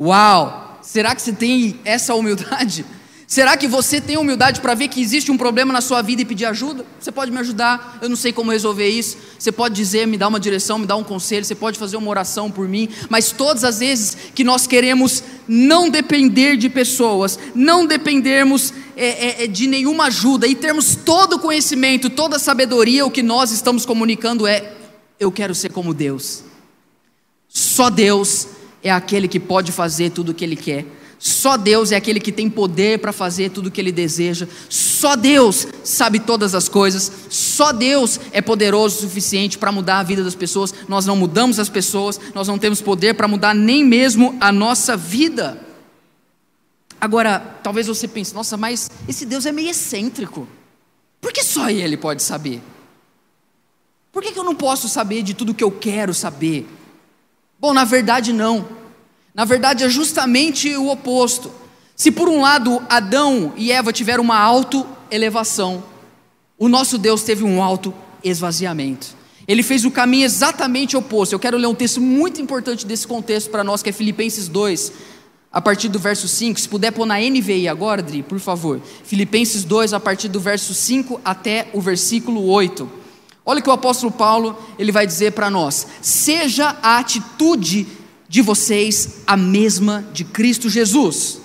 Uau! 0.00 0.80
Será 0.82 1.14
que 1.14 1.22
você 1.22 1.32
tem 1.32 1.80
essa 1.84 2.14
humildade? 2.14 2.84
Será 3.26 3.56
que 3.56 3.66
você 3.66 4.00
tem 4.00 4.18
humildade 4.18 4.60
para 4.60 4.74
ver 4.74 4.88
que 4.88 5.00
existe 5.00 5.32
um 5.32 5.36
problema 5.36 5.72
na 5.72 5.80
sua 5.80 6.02
vida 6.02 6.22
e 6.22 6.24
pedir 6.24 6.44
ajuda? 6.44 6.84
Você 7.00 7.10
pode 7.10 7.32
me 7.32 7.38
ajudar, 7.38 7.98
eu 8.02 8.08
não 8.08 8.16
sei 8.16 8.32
como 8.32 8.52
resolver 8.52 8.88
isso. 8.88 9.16
Você 9.38 9.50
pode 9.50 9.74
dizer, 9.74 10.06
me 10.06 10.18
dar 10.18 10.28
uma 10.28 10.38
direção, 10.38 10.78
me 10.78 10.86
dar 10.86 10.96
um 10.96 11.02
conselho, 11.02 11.44
você 11.44 11.54
pode 11.54 11.78
fazer 11.78 11.96
uma 11.96 12.08
oração 12.10 12.50
por 12.50 12.68
mim, 12.68 12.88
mas 13.08 13.32
todas 13.32 13.64
as 13.64 13.78
vezes 13.80 14.16
que 14.34 14.44
nós 14.44 14.66
queremos 14.66 15.24
não 15.48 15.88
depender 15.88 16.56
de 16.56 16.68
pessoas, 16.68 17.38
não 17.54 17.86
dependermos 17.86 18.74
é, 18.94 19.42
é, 19.42 19.44
é 19.44 19.46
de 19.46 19.66
nenhuma 19.66 20.04
ajuda 20.04 20.46
e 20.46 20.54
termos 20.54 20.94
todo 20.94 21.36
o 21.36 21.38
conhecimento, 21.38 22.10
toda 22.10 22.36
a 22.36 22.38
sabedoria, 22.38 23.06
o 23.06 23.10
que 23.10 23.22
nós 23.22 23.50
estamos 23.50 23.86
comunicando 23.86 24.46
é: 24.46 24.74
eu 25.18 25.32
quero 25.32 25.54
ser 25.54 25.72
como 25.72 25.94
Deus. 25.94 26.44
Só 27.48 27.88
Deus 27.88 28.48
é 28.84 28.90
aquele 28.90 29.26
que 29.26 29.40
pode 29.40 29.72
fazer 29.72 30.10
tudo 30.10 30.28
o 30.28 30.34
que 30.34 30.44
Ele 30.44 30.54
quer. 30.54 30.84
Só 31.18 31.56
Deus 31.56 31.90
é 31.90 31.96
aquele 31.96 32.20
que 32.20 32.30
tem 32.30 32.50
poder 32.50 32.98
para 32.98 33.10
fazer 33.10 33.50
tudo 33.50 33.68
o 33.68 33.70
que 33.70 33.80
Ele 33.80 33.90
deseja. 33.90 34.46
Só 34.68 35.16
Deus 35.16 35.66
sabe 35.82 36.20
todas 36.20 36.54
as 36.54 36.68
coisas. 36.68 37.10
Só 37.30 37.72
Deus 37.72 38.20
é 38.30 38.42
poderoso 38.42 38.98
o 38.98 39.00
suficiente 39.00 39.56
para 39.56 39.72
mudar 39.72 40.00
a 40.00 40.02
vida 40.02 40.22
das 40.22 40.34
pessoas. 40.34 40.74
Nós 40.86 41.06
não 41.06 41.16
mudamos 41.16 41.58
as 41.58 41.70
pessoas, 41.70 42.20
nós 42.34 42.46
não 42.46 42.58
temos 42.58 42.82
poder 42.82 43.14
para 43.14 43.26
mudar 43.26 43.54
nem 43.54 43.82
mesmo 43.82 44.36
a 44.38 44.52
nossa 44.52 44.98
vida. 44.98 45.58
Agora, 47.00 47.38
talvez 47.62 47.86
você 47.86 48.06
pense, 48.06 48.34
nossa, 48.34 48.58
mas 48.58 48.90
esse 49.08 49.24
Deus 49.24 49.46
é 49.46 49.52
meio 49.52 49.70
excêntrico. 49.70 50.46
Por 51.22 51.32
que 51.32 51.42
só 51.42 51.70
Ele 51.70 51.96
pode 51.96 52.22
saber? 52.22 52.60
Por 54.12 54.22
que, 54.22 54.30
que 54.30 54.38
eu 54.38 54.44
não 54.44 54.54
posso 54.54 54.90
saber 54.90 55.22
de 55.22 55.32
tudo 55.32 55.54
que 55.54 55.64
eu 55.64 55.70
quero 55.70 56.12
saber? 56.12 56.68
Bom, 57.64 57.72
na 57.72 57.84
verdade, 57.84 58.30
não. 58.30 58.68
Na 59.34 59.46
verdade, 59.46 59.84
é 59.84 59.88
justamente 59.88 60.76
o 60.76 60.90
oposto. 60.90 61.50
Se 61.96 62.10
por 62.10 62.28
um 62.28 62.42
lado 62.42 62.84
Adão 62.90 63.54
e 63.56 63.72
Eva 63.72 63.90
tiveram 63.90 64.22
uma 64.22 64.38
auto-elevação, 64.38 65.82
o 66.58 66.68
nosso 66.68 66.98
Deus 66.98 67.22
teve 67.22 67.42
um 67.42 67.62
auto-esvaziamento. 67.62 69.16
Ele 69.48 69.62
fez 69.62 69.86
o 69.86 69.90
caminho 69.90 70.26
exatamente 70.26 70.94
oposto. 70.94 71.32
Eu 71.32 71.38
quero 71.38 71.56
ler 71.56 71.66
um 71.66 71.74
texto 71.74 72.02
muito 72.02 72.38
importante 72.38 72.84
desse 72.84 73.06
contexto 73.06 73.48
para 73.48 73.64
nós, 73.64 73.82
que 73.82 73.88
é 73.88 73.92
Filipenses 73.94 74.46
2, 74.46 74.92
a 75.50 75.58
partir 75.62 75.88
do 75.88 75.98
verso 75.98 76.28
5. 76.28 76.60
Se 76.60 76.68
puder 76.68 76.90
pôr 76.90 77.06
na 77.06 77.18
NVI 77.18 77.66
agora, 77.66 78.02
Dri, 78.02 78.22
por 78.22 78.40
favor. 78.40 78.78
Filipenses 79.04 79.64
2, 79.64 79.94
a 79.94 80.00
partir 80.00 80.28
do 80.28 80.38
verso 80.38 80.74
5 80.74 81.18
até 81.24 81.68
o 81.72 81.80
versículo 81.80 82.44
8. 82.44 83.03
Olha 83.46 83.60
o 83.60 83.62
que 83.62 83.68
o 83.68 83.72
apóstolo 83.72 84.10
Paulo 84.10 84.58
ele 84.78 84.90
vai 84.90 85.06
dizer 85.06 85.32
para 85.32 85.50
nós: 85.50 85.86
seja 86.00 86.76
a 86.82 86.98
atitude 86.98 87.86
de 88.28 88.40
vocês 88.40 89.20
a 89.26 89.36
mesma 89.36 90.04
de 90.12 90.24
Cristo 90.24 90.70
Jesus, 90.70 91.40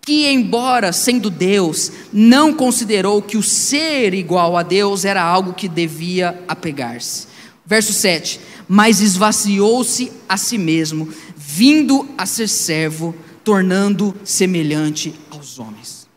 que 0.00 0.28
embora 0.28 0.92
sendo 0.92 1.28
Deus, 1.28 1.90
não 2.12 2.54
considerou 2.54 3.20
que 3.20 3.36
o 3.36 3.42
ser 3.42 4.14
igual 4.14 4.56
a 4.56 4.62
Deus 4.62 5.04
era 5.04 5.22
algo 5.22 5.52
que 5.52 5.68
devia 5.68 6.42
apegar-se. 6.46 7.26
Verso 7.66 7.92
7: 7.92 8.40
Mas 8.68 9.00
esvaziou-se 9.00 10.12
a 10.28 10.36
si 10.36 10.56
mesmo, 10.56 11.08
vindo 11.36 12.08
a 12.16 12.26
ser 12.26 12.48
servo, 12.48 13.14
tornando 13.42 14.14
semelhante 14.24 15.12
aos 15.30 15.58
homens. 15.58 16.08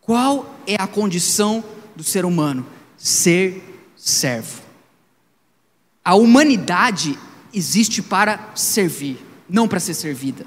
Qual 0.00 0.56
é 0.66 0.74
a 0.74 0.88
condição 0.88 1.62
do 1.94 2.02
ser 2.02 2.24
humano? 2.24 2.66
Ser 2.96 3.69
servo. 4.00 4.62
A 6.02 6.14
humanidade 6.14 7.18
existe 7.52 8.00
para 8.00 8.50
servir, 8.54 9.18
não 9.48 9.68
para 9.68 9.78
ser 9.78 9.94
servida. 9.94 10.46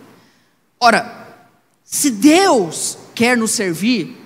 Ora, 0.79 1.37
se 1.83 2.09
Deus 2.09 2.97
quer 3.13 3.37
nos 3.37 3.51
servir, 3.51 4.17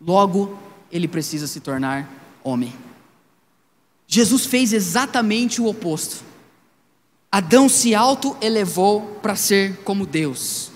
logo 0.00 0.58
ele 0.90 1.06
precisa 1.06 1.46
se 1.46 1.60
tornar 1.60 2.10
homem. 2.42 2.74
Jesus 4.06 4.44
fez 4.44 4.72
exatamente 4.72 5.60
o 5.60 5.66
oposto. 5.66 6.24
Adão 7.30 7.68
se 7.68 7.94
auto-elevou 7.94 9.18
para 9.22 9.36
ser 9.36 9.78
como 9.84 10.04
Deus, 10.04 10.70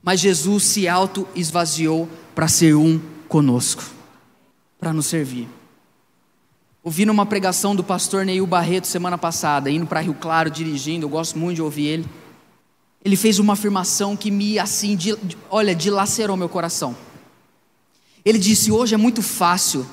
mas 0.00 0.20
Jesus 0.20 0.62
se 0.62 0.86
auto-esvaziou 0.86 2.08
para 2.34 2.46
ser 2.46 2.76
um 2.76 3.00
conosco, 3.26 3.82
para 4.78 4.92
nos 4.92 5.06
servir. 5.06 5.48
Ouvi 6.86 7.04
numa 7.04 7.26
pregação 7.26 7.74
do 7.74 7.82
pastor 7.82 8.24
Neil 8.24 8.46
Barreto 8.46 8.86
semana 8.86 9.18
passada, 9.18 9.68
indo 9.68 9.88
para 9.88 9.98
Rio 9.98 10.14
Claro 10.14 10.48
dirigindo, 10.48 11.04
eu 11.04 11.10
gosto 11.10 11.36
muito 11.36 11.56
de 11.56 11.62
ouvir 11.62 11.86
ele. 11.86 12.08
Ele 13.04 13.16
fez 13.16 13.40
uma 13.40 13.54
afirmação 13.54 14.16
que 14.16 14.30
me, 14.30 14.56
assim, 14.56 14.94
de, 14.94 15.18
olha, 15.50 15.74
dilacerou 15.74 16.36
meu 16.36 16.48
coração. 16.48 16.96
Ele 18.24 18.38
disse: 18.38 18.70
Hoje 18.70 18.94
é 18.94 18.96
muito 18.96 19.20
fácil 19.20 19.84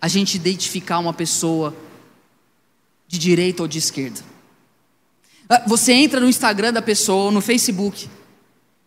a 0.00 0.08
gente 0.08 0.36
identificar 0.36 0.98
uma 1.00 1.12
pessoa 1.12 1.76
de 3.06 3.18
direita 3.18 3.62
ou 3.62 3.68
de 3.68 3.76
esquerda. 3.76 4.20
Ah, 5.50 5.64
você 5.66 5.92
entra 5.92 6.18
no 6.18 6.30
Instagram 6.30 6.72
da 6.72 6.80
pessoa, 6.80 7.30
no 7.30 7.42
Facebook, 7.42 8.08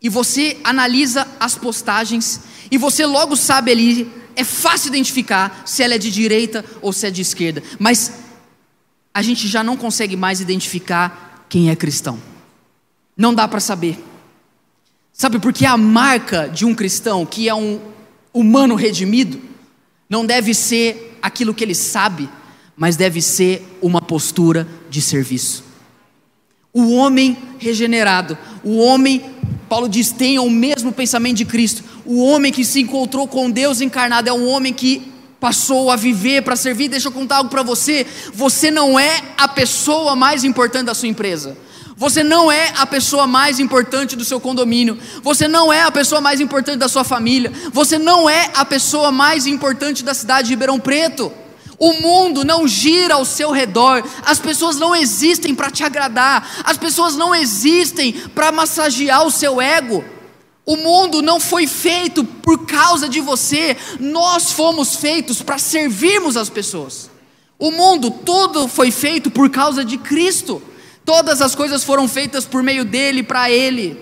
e 0.02 0.10
você 0.10 0.58
analisa 0.64 1.28
as 1.40 1.54
postagens, 1.54 2.42
e 2.72 2.78
você 2.80 3.06
logo 3.06 3.36
sabe 3.36 3.70
ali 3.70 4.21
é 4.42 4.44
fácil 4.44 4.90
identificar 4.90 5.64
se 5.66 5.84
ela 5.84 5.96
é 5.96 5.98
de 5.98 6.12
direita 6.12 6.66
ou 6.82 6.92
se 6.92 7.08
é 7.08 7.12
de 7.12 7.22
esquerda, 7.22 7.64
mas 7.80 8.12
a 9.14 9.22
gente 9.22 9.48
já 9.48 9.64
não 9.64 9.78
consegue 9.78 10.16
mais 10.16 10.42
identificar 10.42 11.46
quem 11.48 11.70
é 11.70 11.76
cristão. 11.76 12.20
Não 13.16 13.34
dá 13.34 13.48
para 13.48 13.60
saber. 13.60 14.04
Sabe 15.14 15.40
por 15.40 15.54
que 15.54 15.66
a 15.66 15.78
marca 15.78 16.48
de 16.48 16.66
um 16.66 16.74
cristão, 16.74 17.26
que 17.26 17.48
é 17.48 17.54
um 17.54 17.80
humano 18.34 18.76
redimido, 18.76 19.40
não 20.10 20.26
deve 20.26 20.54
ser 20.54 21.20
aquilo 21.22 21.54
que 21.54 21.64
ele 21.64 21.76
sabe, 21.76 22.30
mas 22.76 22.96
deve 22.96 23.22
ser 23.22 23.78
uma 23.82 24.02
postura 24.02 24.68
de 24.90 25.02
serviço. 25.02 25.64
O 26.74 26.94
homem 26.94 27.38
regenerado, 27.60 28.38
o 28.64 28.78
homem, 28.78 29.24
Paulo 29.72 29.88
diz, 29.88 30.12
tenha 30.12 30.42
o 30.42 30.50
mesmo 30.50 30.92
pensamento 30.92 31.38
de 31.38 31.46
Cristo. 31.46 31.82
O 32.06 32.26
homem 32.26 32.52
que 32.52 32.66
se 32.66 32.82
encontrou 32.82 33.26
com 33.26 33.50
Deus 33.50 33.80
encarnado 33.80 34.28
é 34.28 34.34
um 34.34 34.46
homem 34.50 34.74
que 34.74 35.10
passou 35.40 35.90
a 35.90 35.96
viver 35.96 36.42
para 36.42 36.58
servir. 36.58 36.90
Deixa 36.90 37.08
eu 37.08 37.12
contar 37.14 37.38
algo 37.38 37.50
para 37.50 37.64
você. 37.64 38.06
Você 38.34 38.70
não 38.70 39.00
é 39.00 39.22
a 39.38 39.48
pessoa 39.48 40.14
mais 40.14 40.44
importante 40.44 40.88
da 40.88 40.94
sua 40.94 41.08
empresa. 41.08 41.58
Você 41.96 42.22
não 42.22 42.52
é 42.52 42.74
a 42.76 42.86
pessoa 42.86 43.26
mais 43.26 43.62
importante 43.62 44.14
do 44.14 44.26
seu 44.26 44.42
condomínio. 44.42 45.00
Você 45.24 45.48
não 45.48 45.72
é 45.72 45.84
a 45.84 45.92
pessoa 45.92 46.20
mais 46.20 46.42
importante 46.42 46.78
da 46.78 46.90
sua 46.90 47.06
família. 47.06 47.50
Você 47.72 47.98
não 47.98 48.30
é 48.30 48.52
a 48.54 48.66
pessoa 48.66 49.10
mais 49.10 49.48
importante 49.48 50.04
da 50.04 50.14
cidade 50.14 50.50
de 50.50 50.54
Ribeirão 50.54 50.82
Preto. 50.82 51.32
O 51.84 51.94
mundo 51.94 52.46
não 52.46 52.68
gira 52.68 53.16
ao 53.16 53.26
seu 53.26 53.50
redor, 53.50 54.08
as 54.24 54.38
pessoas 54.38 54.76
não 54.76 54.96
existem 54.96 55.56
para 55.56 55.72
te 55.72 55.84
agradar, 55.84 56.62
as 56.64 56.78
pessoas 56.78 57.16
não 57.16 57.34
existem 57.34 58.14
para 58.14 58.52
massagear 58.52 59.26
o 59.26 59.32
seu 59.32 59.60
ego. 59.60 60.06
O 60.64 60.78
mundo 60.78 61.24
não 61.24 61.40
foi 61.40 61.66
feito 61.66 62.24
por 62.24 62.68
causa 62.68 63.10
de 63.10 63.20
você, 63.20 63.76
nós 64.00 64.52
fomos 64.52 64.98
feitos 64.98 65.42
para 65.42 65.58
servirmos 65.58 66.38
as 66.38 66.52
pessoas. 66.52 67.10
O 67.58 67.72
mundo, 67.72 68.12
tudo 68.12 68.68
foi 68.68 68.92
feito 68.92 69.32
por 69.32 69.50
causa 69.50 69.84
de 69.84 69.98
Cristo, 69.98 70.62
todas 71.04 71.42
as 71.42 71.56
coisas 71.56 71.84
foram 71.84 72.08
feitas 72.08 72.46
por 72.46 72.62
meio 72.62 72.86
dele, 72.86 73.24
para 73.24 73.50
ele. 73.50 74.00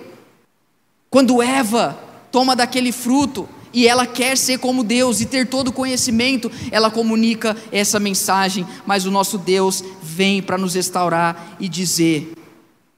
Quando 1.08 1.42
Eva 1.42 1.98
toma 2.30 2.54
daquele 2.54 2.92
fruto, 2.92 3.48
e 3.72 3.86
ela 3.86 4.06
quer 4.06 4.36
ser 4.36 4.58
como 4.58 4.82
Deus 4.82 5.20
e 5.20 5.26
ter 5.26 5.46
todo 5.46 5.68
o 5.68 5.72
conhecimento, 5.72 6.50
ela 6.70 6.90
comunica 6.90 7.56
essa 7.70 8.00
mensagem, 8.00 8.66
mas 8.84 9.06
o 9.06 9.10
nosso 9.10 9.38
Deus 9.38 9.84
vem 10.02 10.42
para 10.42 10.58
nos 10.58 10.74
restaurar 10.74 11.56
e 11.60 11.68
dizer: 11.68 12.32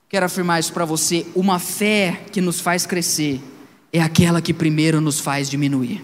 Quero 0.09 0.27
afirmar 0.27 0.61
isso 0.61 0.73
para 0.73 0.85
você: 0.85 1.27
uma 1.35 1.59
fé 1.59 2.21
que 2.31 2.41
nos 2.41 2.61
faz 2.61 2.87
crescer 2.87 3.41
é 3.93 4.01
aquela 4.01 4.41
que 4.41 4.55
primeiro 4.55 5.01
nos 5.01 5.21
faz 5.21 5.49
diminuir. 5.49 6.03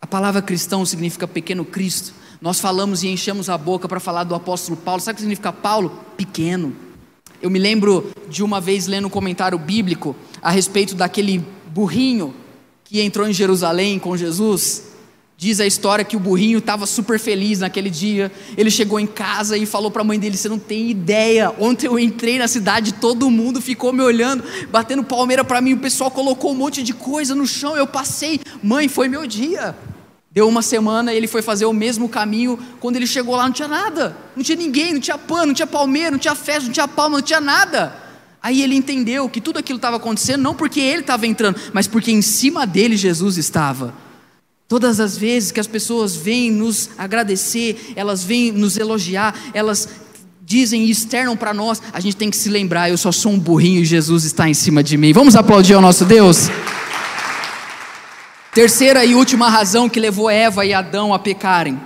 A 0.00 0.06
palavra 0.06 0.40
cristão 0.40 0.84
significa 0.86 1.26
pequeno 1.26 1.64
Cristo. 1.64 2.14
Nós 2.40 2.60
falamos 2.60 3.02
e 3.02 3.08
enchemos 3.08 3.50
a 3.50 3.58
boca 3.58 3.88
para 3.88 3.98
falar 3.98 4.24
do 4.24 4.34
apóstolo 4.34 4.76
Paulo. 4.76 5.00
Sabe 5.00 5.14
o 5.14 5.16
que 5.16 5.22
significa 5.22 5.52
Paulo? 5.52 6.04
Pequeno. 6.16 6.74
Eu 7.42 7.50
me 7.50 7.58
lembro 7.58 8.10
de 8.28 8.42
uma 8.42 8.60
vez 8.60 8.86
lendo 8.86 9.06
um 9.06 9.10
comentário 9.10 9.58
bíblico 9.58 10.14
a 10.40 10.50
respeito 10.50 10.94
daquele 10.94 11.44
burrinho 11.66 12.34
que 12.88 13.02
entrou 13.02 13.28
em 13.28 13.32
Jerusalém 13.34 13.98
com 13.98 14.16
Jesus. 14.16 14.84
Diz 15.36 15.60
a 15.60 15.66
história 15.66 16.04
que 16.04 16.16
o 16.16 16.20
burrinho 16.20 16.58
estava 16.58 16.86
super 16.86 17.20
feliz 17.20 17.60
naquele 17.60 17.90
dia. 17.90 18.32
Ele 18.56 18.70
chegou 18.70 18.98
em 18.98 19.06
casa 19.06 19.56
e 19.56 19.66
falou 19.66 19.90
para 19.90 20.00
a 20.00 20.04
mãe 20.04 20.18
dele: 20.18 20.36
Você 20.36 20.48
não 20.48 20.58
tem 20.58 20.90
ideia. 20.90 21.54
Ontem 21.60 21.86
eu 21.86 21.98
entrei 21.98 22.38
na 22.38 22.48
cidade, 22.48 22.94
todo 22.94 23.30
mundo 23.30 23.60
ficou 23.60 23.92
me 23.92 24.02
olhando, 24.02 24.42
batendo 24.70 25.04
palmeira 25.04 25.44
para 25.44 25.60
mim. 25.60 25.74
O 25.74 25.78
pessoal 25.78 26.10
colocou 26.10 26.50
um 26.50 26.56
monte 26.56 26.82
de 26.82 26.92
coisa 26.92 27.34
no 27.34 27.46
chão. 27.46 27.76
Eu 27.76 27.86
passei, 27.86 28.40
mãe, 28.62 28.88
foi 28.88 29.06
meu 29.06 29.26
dia. 29.26 29.76
Deu 30.30 30.48
uma 30.48 30.62
semana, 30.62 31.12
ele 31.12 31.26
foi 31.26 31.42
fazer 31.42 31.66
o 31.66 31.72
mesmo 31.72 32.08
caminho. 32.08 32.58
Quando 32.80 32.96
ele 32.96 33.06
chegou 33.06 33.36
lá, 33.36 33.44
não 33.44 33.52
tinha 33.52 33.68
nada, 33.68 34.16
não 34.34 34.42
tinha 34.42 34.56
ninguém, 34.56 34.94
não 34.94 35.00
tinha 35.00 35.18
pano, 35.18 35.46
não 35.46 35.54
tinha 35.54 35.66
palmeira, 35.66 36.10
não 36.10 36.18
tinha 36.18 36.34
festa, 36.34 36.64
não 36.64 36.72
tinha 36.72 36.88
palma, 36.88 37.18
não 37.18 37.22
tinha 37.22 37.40
nada. 37.40 38.07
Aí 38.42 38.62
ele 38.62 38.74
entendeu 38.74 39.28
que 39.28 39.40
tudo 39.40 39.58
aquilo 39.58 39.78
estava 39.78 39.96
acontecendo 39.96 40.42
não 40.42 40.54
porque 40.54 40.80
ele 40.80 41.00
estava 41.00 41.26
entrando, 41.26 41.58
mas 41.72 41.86
porque 41.86 42.10
em 42.10 42.22
cima 42.22 42.66
dele 42.66 42.96
Jesus 42.96 43.36
estava. 43.36 43.94
Todas 44.68 45.00
as 45.00 45.16
vezes 45.16 45.50
que 45.50 45.60
as 45.60 45.66
pessoas 45.66 46.14
vêm 46.14 46.50
nos 46.50 46.90
agradecer, 46.98 47.92
elas 47.96 48.22
vêm 48.22 48.52
nos 48.52 48.76
elogiar, 48.76 49.34
elas 49.54 49.88
dizem 50.48 50.84
e 50.84 50.90
externam 50.90 51.36
para 51.36 51.52
nós, 51.52 51.82
a 51.92 52.00
gente 52.00 52.16
tem 52.16 52.30
que 52.30 52.36
se 52.36 52.48
lembrar: 52.48 52.90
eu 52.90 52.96
só 52.96 53.10
sou 53.10 53.32
um 53.32 53.38
burrinho 53.38 53.80
e 53.80 53.84
Jesus 53.84 54.24
está 54.24 54.48
em 54.48 54.54
cima 54.54 54.82
de 54.82 54.96
mim. 54.96 55.12
Vamos 55.12 55.36
aplaudir 55.36 55.74
ao 55.74 55.82
nosso 55.82 56.04
Deus? 56.04 56.48
Terceira 58.54 59.04
e 59.04 59.14
última 59.14 59.48
razão 59.48 59.88
que 59.88 60.00
levou 60.00 60.28
Eva 60.28 60.66
e 60.66 60.74
Adão 60.74 61.14
a 61.14 61.18
pecarem 61.18 61.80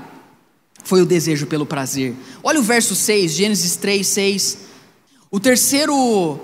foi 0.84 1.02
o 1.02 1.06
desejo 1.06 1.46
pelo 1.46 1.66
prazer. 1.66 2.14
Olha 2.42 2.60
o 2.60 2.62
verso 2.62 2.94
6, 2.94 3.32
Gênesis 3.32 3.76
3, 3.76 4.06
6. 4.06 4.58
O 5.34 5.40
terceiro 5.40 6.38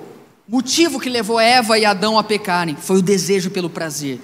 motivo 0.49 0.99
que 0.99 1.11
levou 1.11 1.39
Eva 1.39 1.79
e 1.79 1.85
Adão 1.85 2.19
a 2.19 2.25
pecarem 2.25 2.75
foi 2.75 2.97
o 2.97 3.03
desejo 3.03 3.51
pelo 3.51 3.69
prazer. 3.69 4.19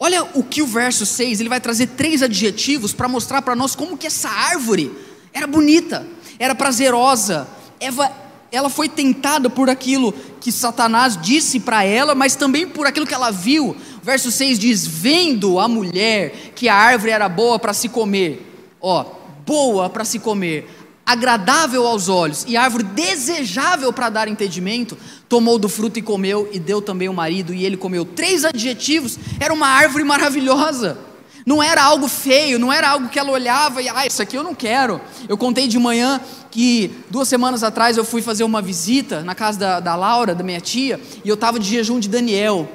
Olha 0.00 0.24
o 0.34 0.42
que 0.42 0.60
o 0.60 0.66
verso 0.66 1.06
6, 1.06 1.38
ele 1.38 1.48
vai 1.48 1.60
trazer 1.60 1.86
três 1.86 2.20
adjetivos 2.20 2.92
para 2.92 3.06
mostrar 3.06 3.40
para 3.40 3.54
nós 3.54 3.76
como 3.76 3.96
que 3.96 4.08
essa 4.08 4.28
árvore 4.28 4.90
era 5.32 5.46
bonita, 5.46 6.04
era 6.40 6.56
prazerosa. 6.56 7.46
Eva, 7.78 8.10
ela 8.50 8.68
foi 8.68 8.88
tentada 8.88 9.48
por 9.48 9.70
aquilo 9.70 10.12
que 10.40 10.50
Satanás 10.50 11.16
disse 11.16 11.60
para 11.60 11.84
ela, 11.84 12.12
mas 12.12 12.34
também 12.34 12.66
por 12.66 12.88
aquilo 12.88 13.06
que 13.06 13.14
ela 13.14 13.30
viu. 13.30 13.76
Verso 14.02 14.32
6 14.32 14.58
diz: 14.58 14.84
"Vendo 14.84 15.60
a 15.60 15.68
mulher 15.68 16.50
que 16.56 16.68
a 16.68 16.74
árvore 16.74 17.12
era 17.12 17.28
boa 17.28 17.60
para 17.60 17.72
se 17.72 17.88
comer". 17.88 18.44
Ó, 18.80 19.04
boa 19.46 19.88
para 19.88 20.04
se 20.04 20.18
comer, 20.18 20.68
agradável 21.10 21.86
aos 21.88 22.08
olhos 22.08 22.44
e 22.46 22.56
árvore 22.56 22.84
desejável 22.84 23.92
para 23.92 24.08
dar 24.08 24.28
entendimento, 24.28 24.96
tomou 25.28 25.58
do 25.58 25.68
fruto 25.68 25.98
e 25.98 26.02
comeu, 26.02 26.48
e 26.52 26.58
deu 26.60 26.80
também 26.80 27.08
o 27.08 27.12
marido, 27.12 27.52
e 27.52 27.64
ele 27.64 27.76
comeu. 27.76 28.04
Três 28.04 28.44
adjetivos, 28.44 29.18
era 29.40 29.52
uma 29.52 29.66
árvore 29.66 30.04
maravilhosa. 30.04 30.96
Não 31.44 31.60
era 31.60 31.82
algo 31.82 32.06
feio, 32.06 32.60
não 32.60 32.72
era 32.72 32.88
algo 32.90 33.08
que 33.08 33.18
ela 33.18 33.32
olhava 33.32 33.82
e, 33.82 33.88
ah, 33.88 34.06
isso 34.06 34.22
aqui 34.22 34.36
eu 34.36 34.44
não 34.44 34.54
quero. 34.54 35.00
Eu 35.28 35.36
contei 35.36 35.66
de 35.66 35.78
manhã 35.80 36.20
que 36.48 36.90
duas 37.10 37.26
semanas 37.26 37.64
atrás 37.64 37.96
eu 37.96 38.04
fui 38.04 38.22
fazer 38.22 38.44
uma 38.44 38.62
visita 38.62 39.22
na 39.22 39.34
casa 39.34 39.58
da, 39.58 39.80
da 39.80 39.96
Laura, 39.96 40.32
da 40.32 40.44
minha 40.44 40.60
tia, 40.60 41.00
e 41.24 41.28
eu 41.28 41.34
estava 41.34 41.58
de 41.58 41.68
jejum 41.68 41.98
de 41.98 42.08
Daniel. 42.08 42.68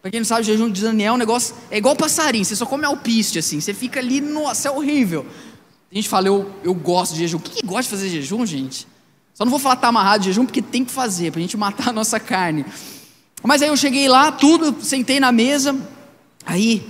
Para 0.00 0.12
quem 0.12 0.20
não 0.20 0.24
sabe, 0.24 0.44
jejum 0.44 0.70
de 0.70 0.80
Daniel 0.80 1.12
é 1.12 1.16
um 1.16 1.18
negócio, 1.18 1.54
é 1.70 1.78
igual 1.78 1.96
passarinho, 1.96 2.44
você 2.44 2.54
só 2.54 2.64
come 2.64 2.84
alpiste 2.84 3.38
assim, 3.38 3.60
você 3.60 3.74
fica 3.74 3.98
ali, 3.98 4.20
nossa, 4.20 4.68
é 4.68 4.70
horrível. 4.70 5.26
A 5.90 5.94
gente 5.94 6.08
fala, 6.08 6.28
eu, 6.28 6.50
eu 6.62 6.72
gosto 6.72 7.14
de 7.14 7.20
jejum. 7.20 7.38
O 7.38 7.40
que, 7.40 7.50
que 7.50 7.66
gosta 7.66 7.82
de 7.82 7.88
fazer 7.88 8.08
jejum, 8.08 8.46
gente? 8.46 8.86
Só 9.34 9.44
não 9.44 9.50
vou 9.50 9.58
falar 9.58 9.76
tá 9.76 9.88
amarrado 9.88 10.22
de 10.22 10.26
jejum, 10.30 10.44
porque 10.44 10.62
tem 10.62 10.84
que 10.84 10.92
fazer, 10.92 11.32
para 11.32 11.40
a 11.40 11.42
gente 11.42 11.56
matar 11.56 11.88
a 11.88 11.92
nossa 11.92 12.20
carne. 12.20 12.64
Mas 13.42 13.62
aí 13.62 13.68
eu 13.68 13.76
cheguei 13.76 14.08
lá, 14.08 14.30
tudo, 14.30 14.84
sentei 14.84 15.18
na 15.18 15.32
mesa, 15.32 15.74
aí 16.44 16.86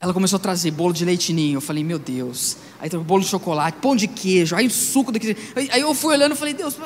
ela 0.00 0.14
começou 0.14 0.36
a 0.36 0.40
trazer 0.40 0.70
bolo 0.70 0.92
de 0.92 1.04
leite 1.04 1.32
ninho. 1.32 1.56
Eu 1.56 1.60
falei, 1.60 1.82
meu 1.82 1.98
Deus. 1.98 2.56
Aí 2.78 2.88
tem 2.88 3.00
bolo 3.00 3.22
de 3.22 3.28
chocolate, 3.28 3.78
pão 3.80 3.96
de 3.96 4.06
queijo, 4.06 4.54
aí 4.54 4.66
o 4.66 4.70
suco 4.70 5.10
daqui. 5.10 5.36
Aí 5.54 5.80
eu 5.80 5.92
fui 5.94 6.14
olhando 6.14 6.32
e 6.32 6.38
falei, 6.38 6.54
Deus, 6.54 6.76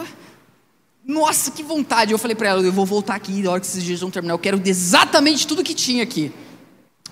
nossa, 1.05 1.51
que 1.51 1.63
vontade. 1.63 2.13
Eu 2.13 2.19
falei 2.19 2.35
para 2.35 2.49
ela, 2.49 2.63
eu 2.63 2.73
vou 2.73 2.87
voltar 2.87 3.17
aqui 3.17 3.43
na 3.43 3.51
hora 3.51 3.61
que 3.61 3.67
esses 3.67 4.01
vão 4.01 4.11
terminar. 4.11 4.35
Eu 4.35 4.39
quero 4.39 4.61
exatamente 4.65 5.47
tudo 5.47 5.63
que 5.63 5.75
tinha 5.75 6.03
aqui. 6.03 6.33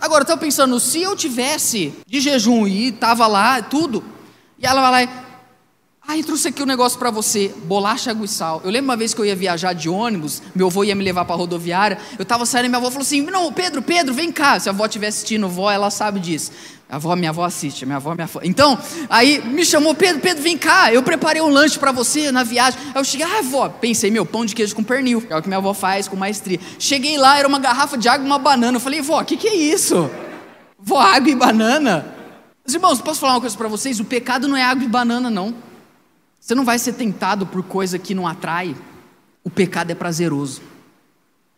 Agora, 0.00 0.22
estava 0.22 0.40
pensando, 0.40 0.78
se 0.78 1.02
eu 1.02 1.16
tivesse 1.16 1.92
de 2.06 2.20
jejum 2.20 2.66
e 2.66 2.88
estava 2.88 3.26
lá, 3.26 3.60
tudo, 3.62 4.04
e 4.58 4.66
ela 4.66 4.80
vai 4.80 5.06
lá 5.06 6.16
e, 6.16 6.20
eu 6.20 6.24
trouxe 6.24 6.48
aqui 6.48 6.62
um 6.62 6.66
negócio 6.66 6.98
para 6.98 7.10
você, 7.10 7.54
bolacha, 7.64 8.10
água 8.10 8.24
e 8.24 8.28
sal. 8.28 8.62
Eu 8.64 8.70
lembro 8.70 8.88
uma 8.88 8.96
vez 8.96 9.12
que 9.12 9.20
eu 9.20 9.26
ia 9.26 9.36
viajar 9.36 9.74
de 9.74 9.90
ônibus, 9.90 10.40
meu 10.54 10.68
avô 10.68 10.82
ia 10.82 10.94
me 10.94 11.04
levar 11.04 11.26
para 11.26 11.36
rodoviária, 11.36 11.98
eu 12.18 12.22
estava 12.22 12.46
saindo 12.46 12.64
e 12.64 12.68
minha 12.68 12.78
avó 12.78 12.90
falou 12.90 13.02
assim, 13.02 13.20
não, 13.22 13.52
Pedro, 13.52 13.82
Pedro, 13.82 14.14
vem 14.14 14.32
cá. 14.32 14.58
Se 14.58 14.70
a 14.70 14.72
avó 14.72 14.86
estiver 14.86 15.08
assistindo, 15.08 15.48
vó, 15.48 15.70
ela 15.70 15.90
sabe 15.90 16.18
disso. 16.18 16.50
A 16.88 16.96
avó, 16.96 17.14
minha 17.14 17.28
avó 17.28 17.44
assiste, 17.44 17.84
minha 17.84 17.96
avó, 17.96 18.14
minha 18.14 18.24
avó. 18.24 18.40
Então, 18.42 18.78
aí 19.10 19.42
me 19.42 19.62
chamou, 19.62 19.94
Pedro, 19.94 20.22
Pedro, 20.22 20.42
vem 20.42 20.56
cá, 20.56 20.90
eu 20.90 21.02
preparei 21.02 21.42
um 21.42 21.48
lanche 21.48 21.78
para 21.78 21.92
você 21.92 22.32
na 22.32 22.42
viagem. 22.42 22.80
Aí 22.94 23.00
eu 23.00 23.04
cheguei, 23.04 23.26
ah, 23.26 23.40
avó, 23.40 23.68
pensei, 23.68 24.10
meu, 24.10 24.24
pão 24.24 24.46
de 24.46 24.54
queijo 24.54 24.74
com 24.74 24.82
pernil, 24.82 25.22
é 25.28 25.36
o 25.36 25.42
que 25.42 25.48
minha 25.48 25.58
avó 25.58 25.74
faz 25.74 26.08
com 26.08 26.16
maestria. 26.16 26.58
Cheguei 26.78 27.18
lá, 27.18 27.38
era 27.38 27.46
uma 27.46 27.58
garrafa 27.58 27.98
de 27.98 28.08
água 28.08 28.24
e 28.24 28.26
uma 28.26 28.38
banana. 28.38 28.76
Eu 28.76 28.80
falei, 28.80 29.02
vó, 29.02 29.20
o 29.20 29.24
que, 29.24 29.36
que 29.36 29.48
é 29.48 29.54
isso? 29.54 30.10
Vó, 30.78 30.98
água 30.98 31.30
e 31.30 31.34
banana? 31.34 32.14
Os 32.66 32.72
irmãos, 32.72 33.02
posso 33.02 33.20
falar 33.20 33.34
uma 33.34 33.40
coisa 33.40 33.56
para 33.56 33.68
vocês? 33.68 34.00
O 34.00 34.04
pecado 34.04 34.48
não 34.48 34.56
é 34.56 34.62
água 34.62 34.84
e 34.84 34.88
banana, 34.88 35.28
não. 35.28 35.54
Você 36.40 36.54
não 36.54 36.64
vai 36.64 36.78
ser 36.78 36.94
tentado 36.94 37.46
por 37.46 37.62
coisa 37.62 37.98
que 37.98 38.14
não 38.14 38.26
atrai. 38.26 38.74
O 39.44 39.50
pecado 39.50 39.90
é 39.90 39.94
prazeroso. 39.94 40.62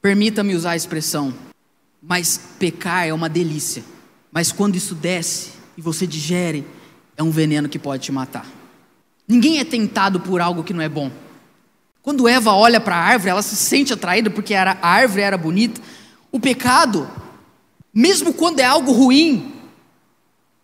Permita-me 0.02 0.56
usar 0.56 0.72
a 0.72 0.76
expressão, 0.76 1.32
mas 2.02 2.40
pecar 2.58 3.06
é 3.06 3.12
uma 3.12 3.28
delícia. 3.28 3.84
Mas 4.32 4.52
quando 4.52 4.76
isso 4.76 4.94
desce 4.94 5.50
e 5.76 5.82
você 5.82 6.06
digere, 6.06 6.66
é 7.16 7.22
um 7.22 7.30
veneno 7.30 7.68
que 7.68 7.78
pode 7.78 8.02
te 8.04 8.12
matar. 8.12 8.46
Ninguém 9.26 9.58
é 9.58 9.64
tentado 9.64 10.20
por 10.20 10.40
algo 10.40 10.64
que 10.64 10.72
não 10.72 10.82
é 10.82 10.88
bom. 10.88 11.10
Quando 12.02 12.26
Eva 12.26 12.52
olha 12.52 12.80
para 12.80 12.96
a 12.96 13.00
árvore, 13.00 13.30
ela 13.30 13.42
se 13.42 13.54
sente 13.56 13.92
atraída 13.92 14.30
porque 14.30 14.54
a 14.54 14.78
árvore 14.80 15.22
era 15.22 15.36
bonita. 15.36 15.80
O 16.32 16.40
pecado, 16.40 17.08
mesmo 17.92 18.32
quando 18.32 18.60
é 18.60 18.64
algo 18.64 18.92
ruim, 18.92 19.54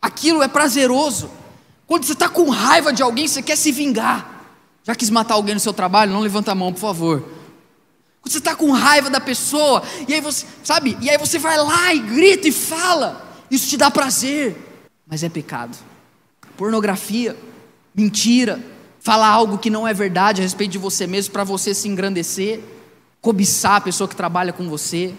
aquilo 0.01 0.43
é 0.43 0.49
prazeroso. 0.49 1.31
Quando 1.87 2.05
você 2.05 2.15
está 2.15 2.29
com 2.29 2.49
raiva 2.49 2.93
de 2.93 3.03
alguém, 3.03 3.29
você 3.29 3.43
quer 3.43 3.57
se 3.57 3.71
vingar. 3.71 4.45
Já 4.83 4.95
quis 4.95 5.11
matar 5.11 5.35
alguém 5.35 5.55
no 5.55 5.61
seu 5.61 5.73
trabalho? 5.73 6.13
Não 6.13 6.21
levanta 6.21 6.53
a 6.53 6.55
mão, 6.55 6.73
por 6.73 6.81
favor. 6.81 7.21
Quando 8.21 8.33
você 8.33 8.39
está 8.39 8.57
com 8.57 8.71
raiva 8.73 9.11
da 9.11 9.21
pessoa, 9.21 9.83
e 10.09 10.15
aí 10.15 10.21
você, 10.21 10.47
sabe? 10.65 10.97
E 11.01 11.11
aí 11.11 11.19
você 11.19 11.39
vai 11.39 11.59
lá 11.59 11.93
e 11.93 11.99
grita 11.99 12.49
e 12.49 12.53
fala. 12.53 13.26
Isso 13.51 13.69
te 13.69 13.77
dá 13.77 13.91
prazer, 13.91 14.57
mas 15.07 15.23
é 15.23 15.29
pecado. 15.29 15.77
Pornografia, 16.57 17.37
mentira, 17.95 18.61
falar 19.01 19.29
algo 19.29 19.59
que 19.59 19.71
não 19.71 19.87
é 19.87 19.95
verdade 19.95 20.41
a 20.41 20.45
respeito 20.45 20.73
de 20.73 20.79
você 20.79 21.07
mesmo 21.07 21.33
para 21.33 21.45
você 21.45 21.75
se 21.75 21.89
engrandecer, 21.89 22.61
cobiçar 23.21 23.77
a 23.77 23.81
pessoa 23.81 24.09
que 24.09 24.17
trabalha 24.17 24.53
com 24.53 24.69
você, 24.69 25.15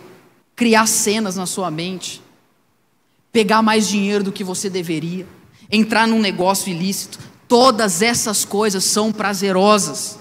criar 0.55 0.87
cenas 0.87 1.35
na 1.35 1.45
sua 1.45 1.71
mente, 1.71 2.21
pegar 3.31 3.61
mais 3.61 3.87
dinheiro 3.87 4.23
do 4.23 4.31
que 4.31 4.43
você 4.43 4.69
deveria, 4.69 5.27
entrar 5.71 6.07
num 6.07 6.19
negócio 6.19 6.69
ilícito. 6.69 7.19
Todas 7.47 8.01
essas 8.01 8.43
coisas 8.43 8.83
são 8.83 9.11
prazerosas. 9.11 10.19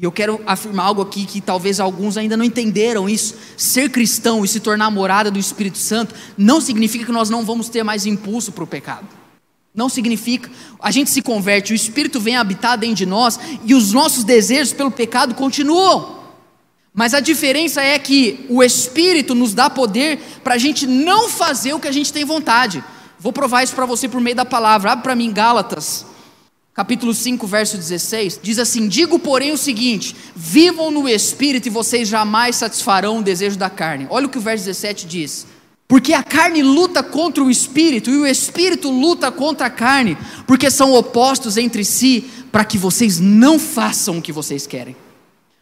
E 0.00 0.04
eu 0.04 0.10
quero 0.10 0.40
afirmar 0.46 0.86
algo 0.86 1.02
aqui 1.02 1.26
que 1.26 1.42
talvez 1.42 1.78
alguns 1.78 2.16
ainda 2.16 2.34
não 2.34 2.42
entenderam 2.44 3.06
isso. 3.06 3.34
Ser 3.54 3.90
cristão 3.90 4.42
e 4.42 4.48
se 4.48 4.58
tornar 4.58 4.90
morada 4.90 5.30
do 5.30 5.38
Espírito 5.38 5.76
Santo 5.76 6.14
não 6.38 6.58
significa 6.58 7.04
que 7.04 7.12
nós 7.12 7.28
não 7.28 7.44
vamos 7.44 7.68
ter 7.68 7.82
mais 7.82 8.06
impulso 8.06 8.50
para 8.50 8.64
o 8.64 8.66
pecado. 8.66 9.06
Não 9.74 9.90
significa. 9.90 10.50
A 10.80 10.90
gente 10.90 11.10
se 11.10 11.20
converte, 11.20 11.74
o 11.74 11.76
Espírito 11.76 12.18
vem 12.18 12.34
habitar 12.34 12.78
dentro 12.78 12.96
de 12.96 13.04
nós 13.04 13.38
e 13.62 13.74
os 13.74 13.92
nossos 13.92 14.24
desejos 14.24 14.72
pelo 14.72 14.90
pecado 14.90 15.34
continuam. 15.34 16.18
Mas 16.94 17.12
a 17.12 17.20
diferença 17.20 17.82
é 17.82 17.98
que 17.98 18.46
o 18.48 18.62
Espírito 18.62 19.34
nos 19.34 19.52
dá 19.52 19.68
poder 19.68 20.18
para 20.42 20.54
a 20.54 20.58
gente 20.58 20.86
não 20.86 21.28
fazer 21.28 21.74
o 21.74 21.78
que 21.78 21.88
a 21.88 21.92
gente 21.92 22.10
tem 22.10 22.24
vontade. 22.24 22.82
Vou 23.18 23.34
provar 23.34 23.64
isso 23.64 23.74
para 23.74 23.84
você 23.84 24.08
por 24.08 24.22
meio 24.22 24.34
da 24.34 24.46
palavra. 24.46 24.92
Abre 24.92 25.02
para 25.02 25.14
mim 25.14 25.30
Gálatas 25.30 26.06
capítulo 26.74 27.12
5, 27.12 27.46
verso 27.46 27.76
16, 27.76 28.40
diz 28.42 28.58
assim: 28.58 28.88
Digo, 28.88 29.18
porém, 29.18 29.52
o 29.52 29.58
seguinte: 29.58 30.14
vivam 30.34 30.90
no 30.90 31.08
espírito 31.08 31.66
e 31.66 31.70
vocês 31.70 32.08
jamais 32.08 32.56
satisfarão 32.56 33.18
o 33.18 33.22
desejo 33.22 33.58
da 33.58 33.70
carne. 33.70 34.06
Olha 34.10 34.26
o 34.26 34.30
que 34.30 34.38
o 34.38 34.42
verso 34.42 34.64
17 34.64 35.06
diz. 35.06 35.46
Porque 35.86 36.12
a 36.12 36.22
carne 36.22 36.62
luta 36.62 37.02
contra 37.02 37.42
o 37.42 37.50
espírito 37.50 38.10
e 38.10 38.16
o 38.16 38.26
espírito 38.26 38.90
luta 38.90 39.32
contra 39.32 39.66
a 39.66 39.70
carne, 39.70 40.16
porque 40.46 40.70
são 40.70 40.94
opostos 40.94 41.56
entre 41.56 41.84
si, 41.84 42.24
para 42.52 42.64
que 42.64 42.78
vocês 42.78 43.18
não 43.18 43.58
façam 43.58 44.18
o 44.18 44.22
que 44.22 44.30
vocês 44.30 44.68
querem. 44.68 44.94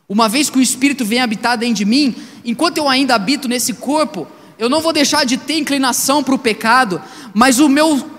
Uma 0.09 0.27
vez 0.27 0.49
que 0.49 0.59
o 0.59 0.63
Espírito 0.63 1.05
vem 1.05 1.21
habitar 1.21 1.59
dentro 1.59 1.75
de 1.75 1.85
mim, 1.85 2.15
enquanto 2.43 2.79
eu 2.79 2.89
ainda 2.89 3.15
habito 3.15 3.47
nesse 3.47 3.75
corpo, 3.75 4.27
eu 4.59 4.69
não 4.71 4.81
vou 4.81 4.91
deixar 4.91 5.25
de 5.25 5.37
ter 5.37 5.59
inclinação 5.59 6.25
para 6.25 6.35
o 6.35 6.39
pecado, 6.39 7.01
mas 7.35 7.59
o 7.59 7.69
meu, 7.69 8.11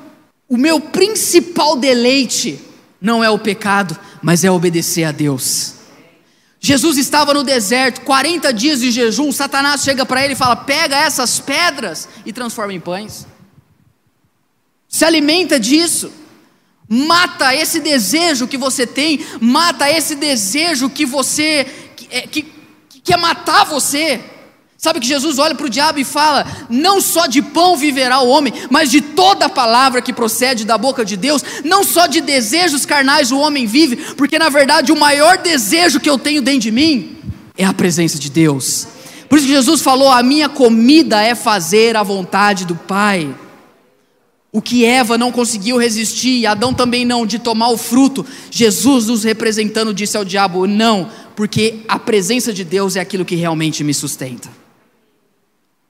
o 0.47 0.55
meu 0.55 0.79
principal 0.79 1.75
deleite 1.75 2.59
não 3.01 3.23
é 3.23 3.29
o 3.29 3.39
pecado, 3.39 3.97
mas 4.21 4.43
é 4.43 4.51
obedecer 4.51 5.03
a 5.03 5.11
Deus. 5.11 5.75
Jesus 6.59 6.97
estava 6.97 7.33
no 7.33 7.43
deserto, 7.43 8.01
40 8.01 8.51
dias 8.53 8.81
de 8.81 8.91
jejum. 8.91 9.31
Satanás 9.31 9.81
chega 9.81 10.05
para 10.05 10.23
ele 10.23 10.33
e 10.33 10.37
fala: 10.37 10.55
Pega 10.55 10.97
essas 10.97 11.39
pedras 11.39 12.09
e 12.25 12.33
transforma 12.33 12.73
em 12.73 12.79
pães. 12.79 13.25
Se 14.87 15.05
alimenta 15.05 15.59
disso. 15.59 16.11
Mata 16.91 17.53
esse 17.53 17.79
desejo 17.79 18.47
que 18.47 18.57
você 18.57 18.87
tem, 18.87 19.23
mata 19.39 19.87
esse 19.91 20.15
desejo 20.15 20.89
que 20.89 21.05
você 21.05 21.91
que, 21.95 22.07
é, 22.09 22.21
que, 22.21 22.41
que 22.89 22.99
quer 22.99 23.17
matar 23.17 23.63
você. 23.63 24.19
Sabe 24.81 25.01
que 25.01 25.07
Jesus 25.07 25.37
olha 25.37 25.53
para 25.53 25.65
o 25.65 25.69
diabo 25.69 25.99
e 25.99 26.05
fala: 26.05 26.47
Não 26.69 27.01
só 27.01 27.27
de 27.27 27.41
pão 27.41 27.75
viverá 27.75 28.21
o 28.21 28.29
homem, 28.29 28.53
mas 28.69 28.89
de 28.89 29.01
toda 29.01 29.49
palavra 29.49 30.01
que 30.01 30.13
procede 30.13 30.63
da 30.63 30.77
boca 30.77 31.03
de 31.03 31.17
Deus, 31.17 31.43
não 31.65 31.83
só 31.83 32.07
de 32.07 32.21
desejos 32.21 32.85
carnais 32.85 33.29
o 33.29 33.39
homem 33.39 33.67
vive, 33.67 33.97
porque 34.15 34.39
na 34.39 34.47
verdade 34.47 34.93
o 34.93 34.97
maior 34.97 35.37
desejo 35.37 35.99
que 35.99 36.09
eu 36.09 36.17
tenho 36.17 36.41
dentro 36.41 36.61
de 36.61 36.71
mim 36.71 37.17
é 37.57 37.65
a 37.65 37.73
presença 37.73 38.17
de 38.17 38.29
Deus. 38.29 38.87
Por 39.27 39.37
isso 39.37 39.47
que 39.47 39.53
Jesus 39.53 39.81
falou: 39.81 40.09
A 40.09 40.23
minha 40.23 40.47
comida 40.47 41.21
é 41.21 41.35
fazer 41.35 41.97
a 41.97 42.03
vontade 42.03 42.65
do 42.65 42.75
Pai. 42.75 43.35
O 44.49 44.61
que 44.61 44.85
Eva 44.85 45.17
não 45.17 45.29
conseguiu 45.29 45.77
resistir, 45.77 46.45
Adão 46.45 46.73
também 46.73 47.03
não, 47.03 47.25
de 47.25 47.37
tomar 47.37 47.67
o 47.67 47.77
fruto, 47.77 48.25
Jesus 48.49 49.07
nos 49.07 49.25
representando 49.25 49.93
disse 49.93 50.15
ao 50.15 50.23
diabo: 50.23 50.65
Não, 50.65 51.09
porque 51.35 51.81
a 51.85 51.99
presença 51.99 52.53
de 52.53 52.63
Deus 52.63 52.95
é 52.95 53.01
aquilo 53.01 53.25
que 53.25 53.35
realmente 53.35 53.83
me 53.83 53.93
sustenta. 53.93 54.58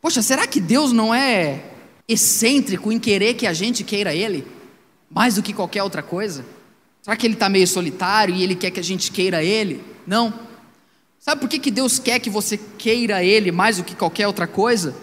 Poxa, 0.01 0.21
será 0.21 0.47
que 0.47 0.59
Deus 0.59 0.91
não 0.91 1.13
é 1.13 1.61
excêntrico 2.07 2.91
em 2.91 2.99
querer 2.99 3.33
que 3.33 3.45
a 3.45 3.53
gente 3.53 3.83
queira 3.83 4.15
Ele? 4.15 4.47
Mais 5.09 5.35
do 5.35 5.43
que 5.43 5.53
qualquer 5.53 5.83
outra 5.83 6.01
coisa? 6.01 6.45
Será 7.01 7.15
que 7.15 7.27
Ele 7.27 7.33
está 7.33 7.49
meio 7.49 7.67
solitário 7.67 8.33
e 8.33 8.43
Ele 8.43 8.55
quer 8.55 8.71
que 8.71 8.79
a 8.79 8.83
gente 8.83 9.11
queira 9.11 9.43
Ele? 9.43 9.83
Não. 10.07 10.33
Sabe 11.19 11.41
por 11.41 11.49
que, 11.49 11.59
que 11.59 11.69
Deus 11.69 11.99
quer 11.99 12.19
que 12.19 12.29
você 12.29 12.57
queira 12.77 13.23
Ele 13.23 13.51
mais 13.51 13.77
do 13.77 13.83
que 13.83 13.93
qualquer 13.93 14.25
outra 14.25 14.47
coisa? 14.47 14.95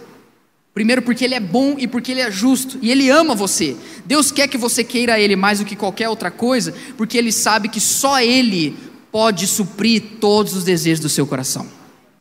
Primeiro, 0.73 1.01
porque 1.01 1.23
Ele 1.25 1.35
é 1.35 1.39
bom 1.39 1.75
e 1.77 1.87
porque 1.87 2.11
Ele 2.11 2.21
é 2.21 2.31
justo 2.31 2.79
e 2.81 2.91
Ele 2.91 3.09
ama 3.09 3.35
você. 3.35 3.75
Deus 4.05 4.31
quer 4.31 4.47
que 4.47 4.57
você 4.57 4.83
queira 4.83 5.19
Ele 5.19 5.35
mais 5.35 5.59
do 5.59 5.65
que 5.65 5.75
qualquer 5.75 6.09
outra 6.09 6.31
coisa, 6.31 6.73
porque 6.95 7.17
Ele 7.17 7.31
sabe 7.31 7.69
que 7.69 7.79
só 7.79 8.21
Ele 8.21 8.75
pode 9.11 9.47
suprir 9.47 10.03
todos 10.19 10.55
os 10.55 10.63
desejos 10.63 10.99
do 10.99 11.09
seu 11.09 11.25
coração. 11.25 11.76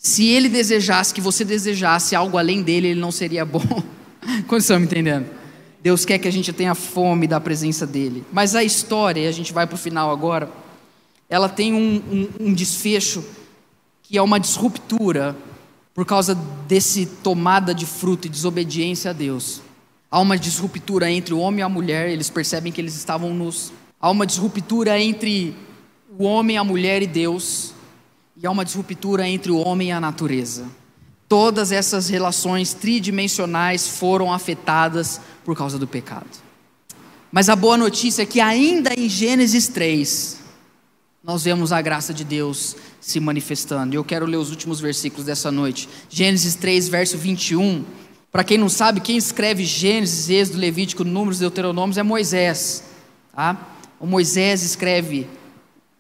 Se 0.07 0.25
ele 0.25 0.49
desejasse 0.49 1.13
que 1.13 1.21
você 1.21 1.45
desejasse 1.45 2.15
algo 2.15 2.39
além 2.39 2.63
dele, 2.63 2.87
ele 2.87 3.01
não 3.01 3.11
seria 3.11 3.45
bom. 3.45 3.59
Quantos 4.47 4.63
estão 4.63 4.79
me 4.79 4.87
entendendo? 4.87 5.27
Deus 5.83 6.05
quer 6.05 6.17
que 6.19 6.29
a 6.29 6.31
gente 6.31 6.53
tenha 6.53 6.77
fome 6.77 7.27
da 7.27 7.41
presença 7.41 7.85
dele. 7.85 8.25
Mas 8.33 8.55
a 8.55 8.63
história, 8.63 9.23
e 9.23 9.27
a 9.27 9.33
gente 9.33 9.53
vai 9.53 9.67
para 9.67 9.75
o 9.75 9.79
final 9.79 10.13
agora, 10.13 10.49
ela 11.29 11.49
tem 11.49 11.75
um, 11.75 11.97
um, 12.09 12.29
um 12.49 12.55
desfecho 12.55 13.25
que 14.01 14.17
é 14.17 14.23
uma 14.23 14.39
disruptura 14.39 15.37
por 15.93 16.07
causa 16.07 16.37
desse 16.69 17.07
tomada 17.07 17.75
de 17.75 17.85
fruto 17.85 18.29
e 18.29 18.31
desobediência 18.31 19.11
a 19.11 19.13
Deus. 19.13 19.61
Há 20.09 20.21
uma 20.21 20.39
disruptura 20.39 21.11
entre 21.11 21.35
o 21.35 21.41
homem 21.41 21.61
e 21.61 21.63
a 21.65 21.69
mulher, 21.69 22.09
eles 22.11 22.31
percebem 22.31 22.71
que 22.71 22.81
eles 22.81 22.95
estavam 22.95 23.35
nus. 23.35 23.73
Há 24.01 24.09
uma 24.09 24.25
disruptura 24.25 25.01
entre 25.01 25.53
o 26.17 26.23
homem, 26.23 26.57
a 26.57 26.63
mulher 26.63 27.03
e 27.03 27.09
Deus 27.09 27.75
e 28.37 28.47
há 28.47 28.51
uma 28.51 28.65
disruptura 28.65 29.27
entre 29.27 29.51
o 29.51 29.59
homem 29.59 29.89
e 29.89 29.93
a 29.93 30.01
natureza. 30.01 30.67
Todas 31.29 31.73
essas 31.73 32.09
relações 32.09 32.73
tridimensionais 32.73 33.89
foram 33.89 34.33
afetadas 34.33 35.21
por 35.45 35.57
causa 35.57 35.79
do 35.79 35.87
pecado. 35.87 36.27
Mas 37.33 37.49
a 37.49 37.57
boa 37.57 37.77
notícia 37.77 38.23
é 38.23 38.27
que, 38.27 38.41
ainda 38.41 38.95
em 38.95 39.09
Gênesis 39.09 39.69
3, 39.69 40.39
nós 41.25 41.43
vemos 41.43 41.73
a 41.73 41.83
graça 41.83 42.15
de 42.15 42.23
Deus 42.23 42.77
se 43.01 43.19
manifestando. 43.19 43.97
Eu 43.97 44.05
quero 44.05 44.27
ler 44.27 44.37
os 44.37 44.51
últimos 44.51 44.79
versículos 44.79 45.27
dessa 45.27 45.51
noite. 45.51 45.89
Gênesis 46.09 46.55
3, 46.55 46.89
verso 46.89 47.19
21. 47.19 47.85
Para 48.31 48.45
quem 48.45 48.59
não 48.59 48.69
sabe, 48.69 49.01
quem 49.01 49.17
escreve 49.17 49.65
Gênesis, 49.65 50.31
Êxodo, 50.31 50.59
Levítico, 50.59 51.03
Números, 51.03 51.41
Deuteronômios 51.41 51.99
é 51.99 52.03
Moisés. 52.03 52.85
Tá? 53.35 53.57
O 53.99 54.07
Moisés 54.07 54.63
escreve 54.63 55.27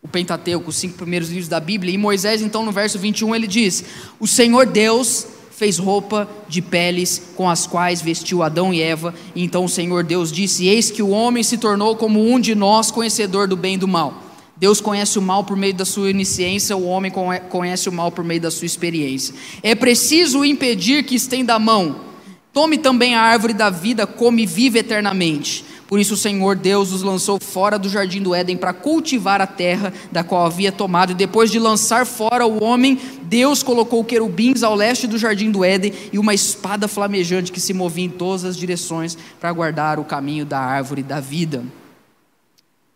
o 0.07 0.09
Pentateuco, 0.09 0.71
os 0.71 0.77
cinco 0.77 0.95
primeiros 0.95 1.29
livros 1.29 1.49
da 1.49 1.59
Bíblia. 1.59 1.93
E 1.93 1.99
Moisés, 1.99 2.41
então, 2.41 2.65
no 2.65 2.71
verso 2.71 2.99
21, 2.99 3.35
ele 3.35 3.47
diz: 3.47 3.85
O 4.19 4.27
Senhor 4.27 4.65
Deus 4.65 5.27
fez 5.51 5.79
roupa 5.79 6.29
de 6.49 6.63
peles 6.63 7.21
com 7.35 7.49
as 7.51 7.67
quais 7.67 8.01
vestiu 8.01 8.43
Adão 8.43 8.73
e 8.73 8.81
Eva. 8.81 9.15
E 9.35 9.43
então 9.43 9.65
o 9.65 9.69
Senhor 9.69 10.05
Deus 10.05 10.31
disse: 10.31 10.67
Eis 10.67 10.91
que 10.91 11.03
o 11.03 11.11
homem 11.11 11.43
se 11.43 11.59
tornou 11.59 11.97
como 11.97 12.25
um 12.25 12.39
de 12.39 12.55
nós, 12.55 12.91
conhecedor 12.91 13.49
do 13.49 13.57
bem 13.57 13.75
e 13.75 13.79
do 13.79 13.89
mal. 13.89 14.23
Deus 14.57 14.81
conhece 14.81 15.19
o 15.19 15.23
mal 15.23 15.45
por 15.45 15.57
meio 15.57 15.75
da 15.75 15.85
sua 15.85 16.09
onisciência, 16.09 16.75
o 16.77 16.87
homem 16.87 17.13
conhece 17.51 17.91
o 17.91 17.93
mal 17.93 18.11
por 18.11 18.25
meio 18.25 18.41
da 18.41 18.51
sua 18.51 18.65
experiência. 18.65 19.35
É 19.63 19.75
preciso 19.75 20.45
impedir 20.45 21.03
que 21.03 21.15
estenda 21.15 21.55
a 21.55 21.59
mão. 21.59 22.07
Tome 22.55 22.79
também 22.79 23.15
a 23.15 23.21
árvore 23.21 23.53
da 23.53 23.69
vida, 23.69 24.07
come 24.07 24.45
e 24.45 24.47
vive 24.47 24.79
eternamente. 24.79 25.63
Por 25.89 26.01
isso 26.01 26.15
o 26.15 26.17
Senhor 26.17 26.57
Deus 26.57 26.93
os 26.93 27.03
lançou 27.03 27.39
fora 27.41 27.79
do 27.79 27.89
jardim 27.89 28.21
do 28.21 28.35
Éden 28.35 28.57
para 28.57 28.73
cultivar 28.73 29.41
a 29.41 29.47
terra 29.47 29.93
da 30.11 30.25
qual 30.25 30.45
havia 30.45 30.73
tomado. 30.73 31.13
E 31.13 31.15
depois 31.15 31.51
de 31.51 31.59
lançar 31.59 32.05
fora 32.05 32.45
o 32.45 32.63
homem, 32.63 32.99
Deus 33.23 33.63
colocou 33.63 34.05
querubins 34.05 34.65
ao 34.65 34.75
leste 34.75 35.07
do 35.07 35.17
jardim 35.17 35.51
do 35.51 35.65
Éden 35.65 35.93
e 36.13 36.19
uma 36.19 36.35
espada 36.35 36.89
flamejante 36.89 37.53
que 37.53 37.61
se 37.61 37.73
movia 37.73 38.05
em 38.05 38.11
todas 38.11 38.45
as 38.45 38.57
direções 38.57 39.17
para 39.39 39.53
guardar 39.53 40.01
o 40.01 40.05
caminho 40.05 40.45
da 40.45 40.59
árvore 40.59 41.05
da 41.05 41.21
vida. 41.21 41.63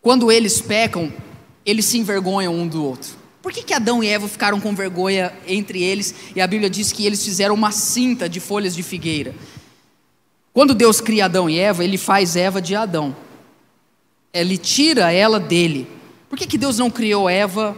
Quando 0.03 0.33
eles 0.33 0.61
pecam, 0.61 1.13
eles 1.65 1.85
se 1.85 1.99
envergonham 1.99 2.55
um 2.55 2.67
do 2.67 2.85
outro. 2.85 3.21
Por 3.43 3.53
que, 3.53 3.63
que 3.63 3.73
Adão 3.73 4.03
e 4.03 4.09
Eva 4.09 4.29
ficaram 4.29 4.61
com 4.61 4.75
vergonha 4.75 5.33
entre 5.47 5.83
eles? 5.83 6.15
E 6.35 6.41
a 6.41 6.47
Bíblia 6.47 6.69
diz 6.69 6.93
que 6.93 7.07
eles 7.07 7.25
fizeram 7.25 7.55
uma 7.55 7.71
cinta 7.71 8.29
de 8.29 8.41
folhas 8.41 8.75
de 8.75 8.83
figueira. 8.83 9.35
Quando 10.61 10.75
Deus 10.75 11.01
cria 11.01 11.25
Adão 11.25 11.49
e 11.49 11.59
Eva, 11.59 11.83
ele 11.83 11.97
faz 11.97 12.37
Eva 12.37 12.61
de 12.61 12.77
Adão. 12.77 13.17
Ele 14.31 14.59
tira 14.59 15.11
ela 15.11 15.41
dele. 15.41 15.89
Por 16.29 16.39
que, 16.39 16.47
que 16.47 16.59
Deus 16.59 16.77
não 16.77 16.91
criou 16.91 17.31
Eva 17.31 17.75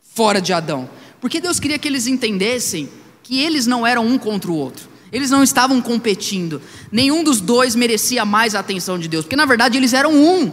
fora 0.00 0.40
de 0.40 0.52
Adão? 0.52 0.88
Porque 1.20 1.40
Deus 1.40 1.58
queria 1.58 1.76
que 1.76 1.88
eles 1.88 2.06
entendessem 2.06 2.88
que 3.24 3.40
eles 3.40 3.66
não 3.66 3.84
eram 3.84 4.06
um 4.06 4.16
contra 4.16 4.52
o 4.52 4.56
outro. 4.56 4.88
Eles 5.10 5.32
não 5.32 5.42
estavam 5.42 5.82
competindo. 5.82 6.62
Nenhum 6.92 7.24
dos 7.24 7.40
dois 7.40 7.74
merecia 7.74 8.24
mais 8.24 8.54
a 8.54 8.60
atenção 8.60 8.96
de 8.96 9.08
Deus, 9.08 9.24
porque 9.24 9.34
na 9.34 9.44
verdade 9.44 9.76
eles 9.76 9.92
eram 9.92 10.14
um. 10.14 10.52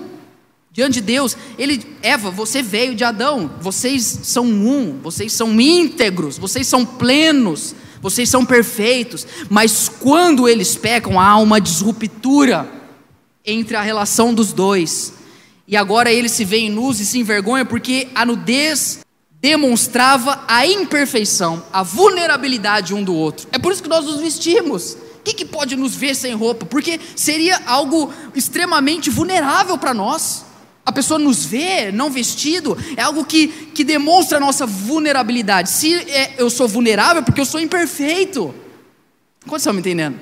Diante 0.71 0.95
de 0.95 1.01
Deus, 1.01 1.37
ele, 1.55 1.85
Eva, 2.01 2.31
você 2.31 2.63
veio 2.63 2.95
de 2.95 3.03
Adão, 3.03 3.51
vocês 3.61 4.21
são 4.23 4.45
um, 4.45 4.97
vocês 5.03 5.33
são 5.33 5.61
íntegros, 5.61 6.39
vocês 6.39 6.65
são 6.65 6.83
plenos, 6.83 7.75
vocês 8.01 8.29
são 8.29 8.45
perfeitos, 8.45 9.27
mas 9.49 9.87
quando 9.87 10.49
eles 10.49 10.75
pecam, 10.75 11.19
há 11.19 11.37
uma 11.37 11.61
disruptura 11.61 12.67
entre 13.45 13.75
a 13.75 13.81
relação 13.81 14.33
dos 14.33 14.51
dois. 14.51 15.13
E 15.67 15.77
agora 15.77 16.11
eles 16.11 16.31
se 16.31 16.43
veem 16.43 16.69
nus 16.69 16.99
e 16.99 17.05
se 17.05 17.19
envergonham 17.19 17.65
porque 17.65 18.07
a 18.15 18.25
nudez 18.25 18.99
demonstrava 19.39 20.43
a 20.47 20.67
imperfeição, 20.67 21.63
a 21.71 21.81
vulnerabilidade 21.81 22.93
um 22.93 23.03
do 23.03 23.15
outro. 23.15 23.47
É 23.51 23.57
por 23.57 23.71
isso 23.71 23.81
que 23.81 23.89
nós 23.89 24.05
nos 24.05 24.19
vestimos. 24.19 24.97
O 25.19 25.23
que, 25.23 25.33
que 25.33 25.45
pode 25.45 25.75
nos 25.75 25.95
ver 25.95 26.15
sem 26.15 26.33
roupa? 26.33 26.65
Porque 26.65 26.99
seria 27.15 27.61
algo 27.65 28.11
extremamente 28.35 29.09
vulnerável 29.09 29.77
para 29.77 29.93
nós. 29.93 30.45
A 30.85 30.91
pessoa 30.91 31.19
nos 31.19 31.45
vê 31.45 31.91
não 31.91 32.09
vestido, 32.09 32.77
é 32.97 33.01
algo 33.01 33.23
que, 33.23 33.47
que 33.47 33.83
demonstra 33.83 34.37
a 34.37 34.41
nossa 34.41 34.65
vulnerabilidade. 34.65 35.69
Se 35.69 35.93
é, 35.93 36.35
eu 36.37 36.49
sou 36.49 36.67
vulnerável, 36.67 37.21
é 37.21 37.25
porque 37.25 37.41
eu 37.41 37.45
sou 37.45 37.59
imperfeito. 37.59 38.53
Quantos 39.45 39.61
estão 39.61 39.73
me 39.73 39.79
entendendo? 39.79 40.19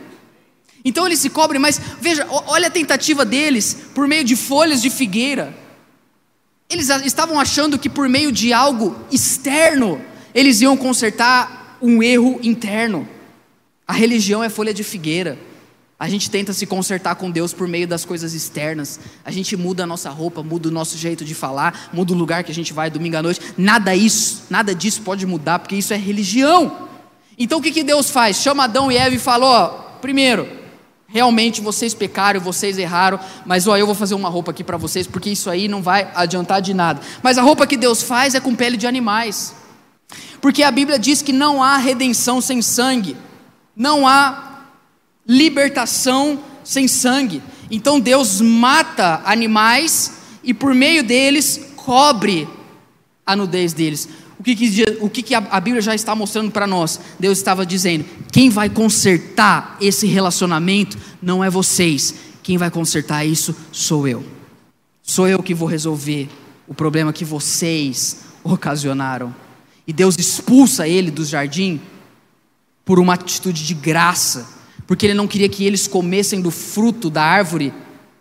Então 0.84 1.06
eles 1.06 1.20
se 1.20 1.30
cobrem, 1.30 1.62
mas 1.62 1.80
veja, 2.00 2.26
olha 2.30 2.68
a 2.68 2.72
tentativa 2.72 3.26
deles 3.26 3.76
por 3.94 4.08
meio 4.08 4.24
de 4.24 4.36
folhas 4.36 4.82
de 4.82 4.90
figueira. 4.90 5.54
Eles 6.70 6.90
estavam 6.90 7.40
achando 7.40 7.80
que 7.80 7.90
por 7.90 8.08
meio 8.08 8.32
de 8.32 8.54
algo 8.54 8.96
externo 9.12 10.00
eles 10.34 10.62
iam 10.62 10.78
consertar 10.78 11.78
um 11.82 12.04
erro 12.04 12.40
interno. 12.44 13.08
A 13.88 13.94
religião 13.94 14.44
é 14.44 14.50
folha 14.50 14.74
de 14.74 14.84
figueira. 14.84 15.38
A 16.00 16.08
gente 16.08 16.32
tenta 16.32 16.54
se 16.54 16.66
consertar 16.66 17.16
com 17.16 17.30
Deus 17.30 17.52
por 17.52 17.68
meio 17.68 17.86
das 17.86 18.06
coisas 18.06 18.34
externas. 18.34 18.98
A 19.26 19.32
gente 19.32 19.58
muda 19.58 19.84
a 19.84 19.86
nossa 19.86 20.10
roupa, 20.10 20.42
muda 20.42 20.70
o 20.70 20.72
nosso 20.72 20.98
jeito 20.98 21.26
de 21.26 21.36
falar, 21.36 21.90
muda 21.92 22.14
o 22.14 22.16
lugar 22.16 22.42
que 22.46 22.52
a 22.54 22.56
gente 22.56 22.72
vai 22.72 22.90
domingo 22.90 23.18
à 23.18 23.22
noite. 23.22 23.42
Nada 23.58 23.94
isso, 23.94 24.44
nada 24.50 24.74
disso 24.74 25.02
pode 25.02 25.26
mudar, 25.26 25.60
porque 25.60 25.76
isso 25.76 25.94
é 25.94 25.98
religião. 25.98 26.88
Então 27.38 27.60
o 27.60 27.62
que, 27.62 27.72
que 27.72 27.84
Deus 27.84 28.10
faz? 28.10 28.38
Chama 28.38 28.64
Adão 28.64 28.90
e 28.90 28.96
Eva 28.96 29.14
e 29.14 29.20
fala: 29.20 29.46
ó, 29.46 29.68
primeiro, 30.00 30.48
realmente 31.06 31.60
vocês 31.60 31.94
pecaram, 31.94 32.40
vocês 32.40 32.78
erraram, 32.78 33.20
mas 33.46 33.68
ó, 33.68 33.76
eu 33.76 33.86
vou 33.86 33.96
fazer 33.96 34.16
uma 34.16 34.30
roupa 34.30 34.52
aqui 34.52 34.64
para 34.64 34.78
vocês, 34.78 35.06
porque 35.06 35.30
isso 35.30 35.50
aí 35.50 35.68
não 35.68 35.82
vai 35.82 36.10
adiantar 36.16 36.62
de 36.62 36.74
nada. 36.74 37.02
Mas 37.22 37.38
a 37.38 37.42
roupa 37.42 37.68
que 37.68 37.76
Deus 37.76 38.02
faz 38.02 38.36
é 38.36 38.40
com 38.40 38.56
pele 38.56 38.78
de 38.78 38.88
animais. 38.88 39.54
Porque 40.40 40.64
a 40.64 40.72
Bíblia 40.72 40.98
diz 40.98 41.22
que 41.22 41.34
não 41.34 41.62
há 41.62 41.76
redenção 41.76 42.40
sem 42.40 42.62
sangue, 42.62 43.18
não 43.76 44.08
há 44.08 44.49
libertação 45.30 46.40
sem 46.64 46.88
sangue. 46.88 47.44
Então 47.70 48.00
Deus 48.00 48.42
mata 48.42 49.22
animais 49.24 50.14
e 50.44 50.56
por 50.56 50.74
meio 50.74 51.04
deles 51.04 51.70
cobre 51.76 52.50
a 53.24 53.36
nudez 53.36 53.74
deles. 53.74 54.10
O 54.40 54.44
que, 54.44 54.56
que, 54.56 54.86
o 55.02 55.10
que, 55.10 55.22
que 55.22 55.36
a 55.36 55.60
Bíblia 55.60 55.82
já 55.82 55.94
está 55.94 56.16
mostrando 56.16 56.50
para 56.50 56.66
nós? 56.66 57.00
Deus 57.20 57.38
estava 57.38 57.66
dizendo: 57.66 58.06
quem 58.32 58.50
vai 58.50 58.70
consertar 58.70 59.78
esse 59.80 60.08
relacionamento 60.08 60.98
não 61.22 61.44
é 61.44 61.50
vocês, 61.50 62.16
quem 62.42 62.58
vai 62.58 62.72
consertar 62.72 63.26
isso 63.26 63.56
sou 63.72 64.08
eu. 64.08 64.26
Sou 65.04 65.28
eu 65.28 65.44
que 65.44 65.54
vou 65.54 65.68
resolver 65.68 66.30
o 66.68 66.74
problema 66.74 67.12
que 67.12 67.26
vocês 67.26 68.22
ocasionaram. 68.44 69.36
E 69.86 69.92
Deus 69.92 70.18
expulsa 70.18 70.88
ele 70.88 71.12
do 71.12 71.26
jardim 71.26 71.82
por 72.86 73.00
uma 73.00 73.16
atitude 73.16 73.66
de 73.66 73.74
graça, 73.74 74.48
porque 74.90 75.06
ele 75.06 75.14
não 75.14 75.28
queria 75.28 75.48
que 75.48 75.64
eles 75.64 75.86
comessem 75.86 76.42
do 76.42 76.50
fruto 76.50 77.12
da 77.12 77.22
árvore 77.22 77.72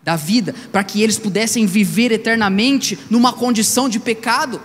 da 0.02 0.16
vida, 0.16 0.54
para 0.70 0.84
que 0.84 1.00
eles 1.00 1.18
pudessem 1.18 1.64
viver 1.64 2.12
eternamente 2.12 2.98
numa 3.08 3.32
condição 3.32 3.88
de 3.88 3.98
pecado. 3.98 4.60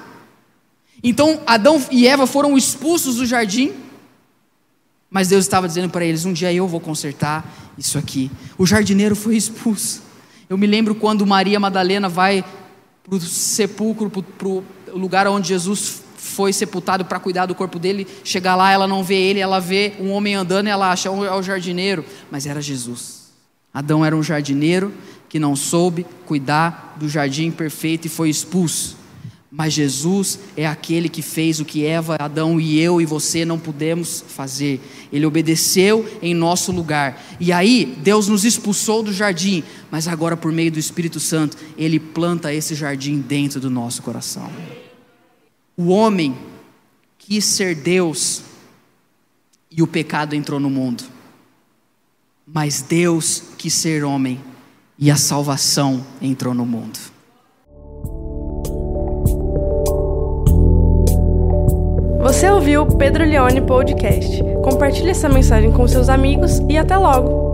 Então 1.01 1.39
Adão 1.47 1.82
e 1.89 2.06
Eva 2.06 2.28
foram 2.28 2.58
expulsos 2.58 3.16
do 3.16 3.26
jardim, 3.26 3.72
mas 5.10 5.30
Deus 5.30 5.45
estava 5.45 5.66
dizendo 5.66 5.89
para 5.89 6.04
eles: 6.04 6.26
um 6.26 6.34
dia 6.34 6.51
eu 6.51 6.68
vou 6.68 6.82
consertar 6.82 7.74
isso 7.78 7.97
aqui. 7.97 8.30
O 8.58 8.66
jardineiro 8.66 9.16
foi 9.16 9.38
expulso. 9.38 10.01
Eu 10.49 10.58
me 10.58 10.68
lembro 10.68 10.95
quando 10.95 11.26
Maria 11.26 11.58
Madalena 11.58 12.10
vai 12.10 12.43
para 13.01 13.16
o 13.16 13.22
sepulcro, 13.22 14.10
para 14.10 14.47
o 14.49 14.62
lugar 14.91 15.26
onde 15.26 15.47
Jesus 15.47 16.03
foi 16.24 16.54
sepultado 16.54 17.04
para 17.04 17.20
cuidar 17.20 17.46
do 17.46 17.54
corpo 17.54 17.78
dele. 17.78 18.08
Chegar 18.24 18.56
lá, 18.56 18.72
ela 18.72 18.88
não 18.88 19.04
vê 19.04 19.16
ele, 19.16 19.40
ela 19.40 19.60
vê 19.60 19.94
um 20.00 20.10
homem 20.12 20.36
andando 20.36 20.68
e 20.68 20.70
ela 20.70 20.92
acha 20.92 21.10
é 21.10 21.12
o 21.12 21.44
jardineiro, 21.44 22.06
mas 22.32 22.46
era 22.46 22.62
Jesus. 22.62 23.24
Adão 23.74 24.06
era 24.06 24.16
um 24.16 24.24
jardineiro 24.24 24.94
que 25.28 25.38
não 25.38 25.56
soube 25.56 26.06
cuidar 26.26 26.96
do 26.98 27.10
jardim 27.10 27.52
perfeito 27.52 28.06
e 28.06 28.10
foi 28.10 28.30
expulso. 28.30 28.98
Mas 29.52 29.74
Jesus 29.74 30.40
é 30.58 30.66
aquele 30.66 31.08
que 31.08 31.22
fez 31.22 31.60
o 31.60 31.66
que 31.66 31.86
Eva, 31.86 32.16
Adão 32.20 32.60
e 32.60 32.80
eu 32.80 33.00
e 33.00 33.06
você 33.06 33.46
não 33.46 33.60
pudemos 33.60 34.24
fazer. 34.28 34.82
Ele 35.12 35.28
obedeceu 35.28 36.10
em 36.24 36.34
nosso 36.34 36.72
lugar. 36.72 37.22
E 37.40 37.52
aí, 37.52 37.96
Deus 38.02 38.28
nos 38.28 38.46
expulsou 38.46 39.04
do 39.04 39.14
jardim, 39.14 39.64
mas 39.92 40.08
agora, 40.08 40.36
por 40.36 40.52
meio 40.52 40.72
do 40.72 40.80
Espírito 40.80 41.20
Santo, 41.20 41.56
Ele 41.78 42.00
planta 42.00 42.52
esse 42.52 42.74
jardim 42.74 43.20
dentro 43.20 43.60
do 43.60 43.70
nosso 43.70 44.02
coração. 44.02 44.50
O 45.76 45.90
homem 45.90 46.38
quis 47.18 47.46
ser 47.46 47.74
Deus 47.74 48.44
e 49.72 49.82
o 49.82 49.88
pecado 49.88 50.36
entrou 50.36 50.60
no 50.60 50.70
mundo. 50.70 51.04
Mas 52.46 52.82
Deus 52.82 53.42
quis 53.58 53.74
ser 53.74 54.04
homem 54.04 54.40
e 55.00 55.10
a 55.10 55.16
salvação 55.16 56.06
entrou 56.22 56.54
no 56.54 56.66
mundo. 56.66 57.00
Você 62.22 62.50
ouviu 62.50 62.84
o 62.84 62.98
Pedro 62.98 63.26
Leone 63.26 63.62
Podcast. 63.62 64.44
Compartilhe 64.64 65.10
essa 65.10 65.28
mensagem 65.28 65.72
com 65.72 65.88
seus 65.88 66.08
amigos 66.08 66.60
e 66.70 66.78
até 66.78 66.96
logo! 66.98 67.53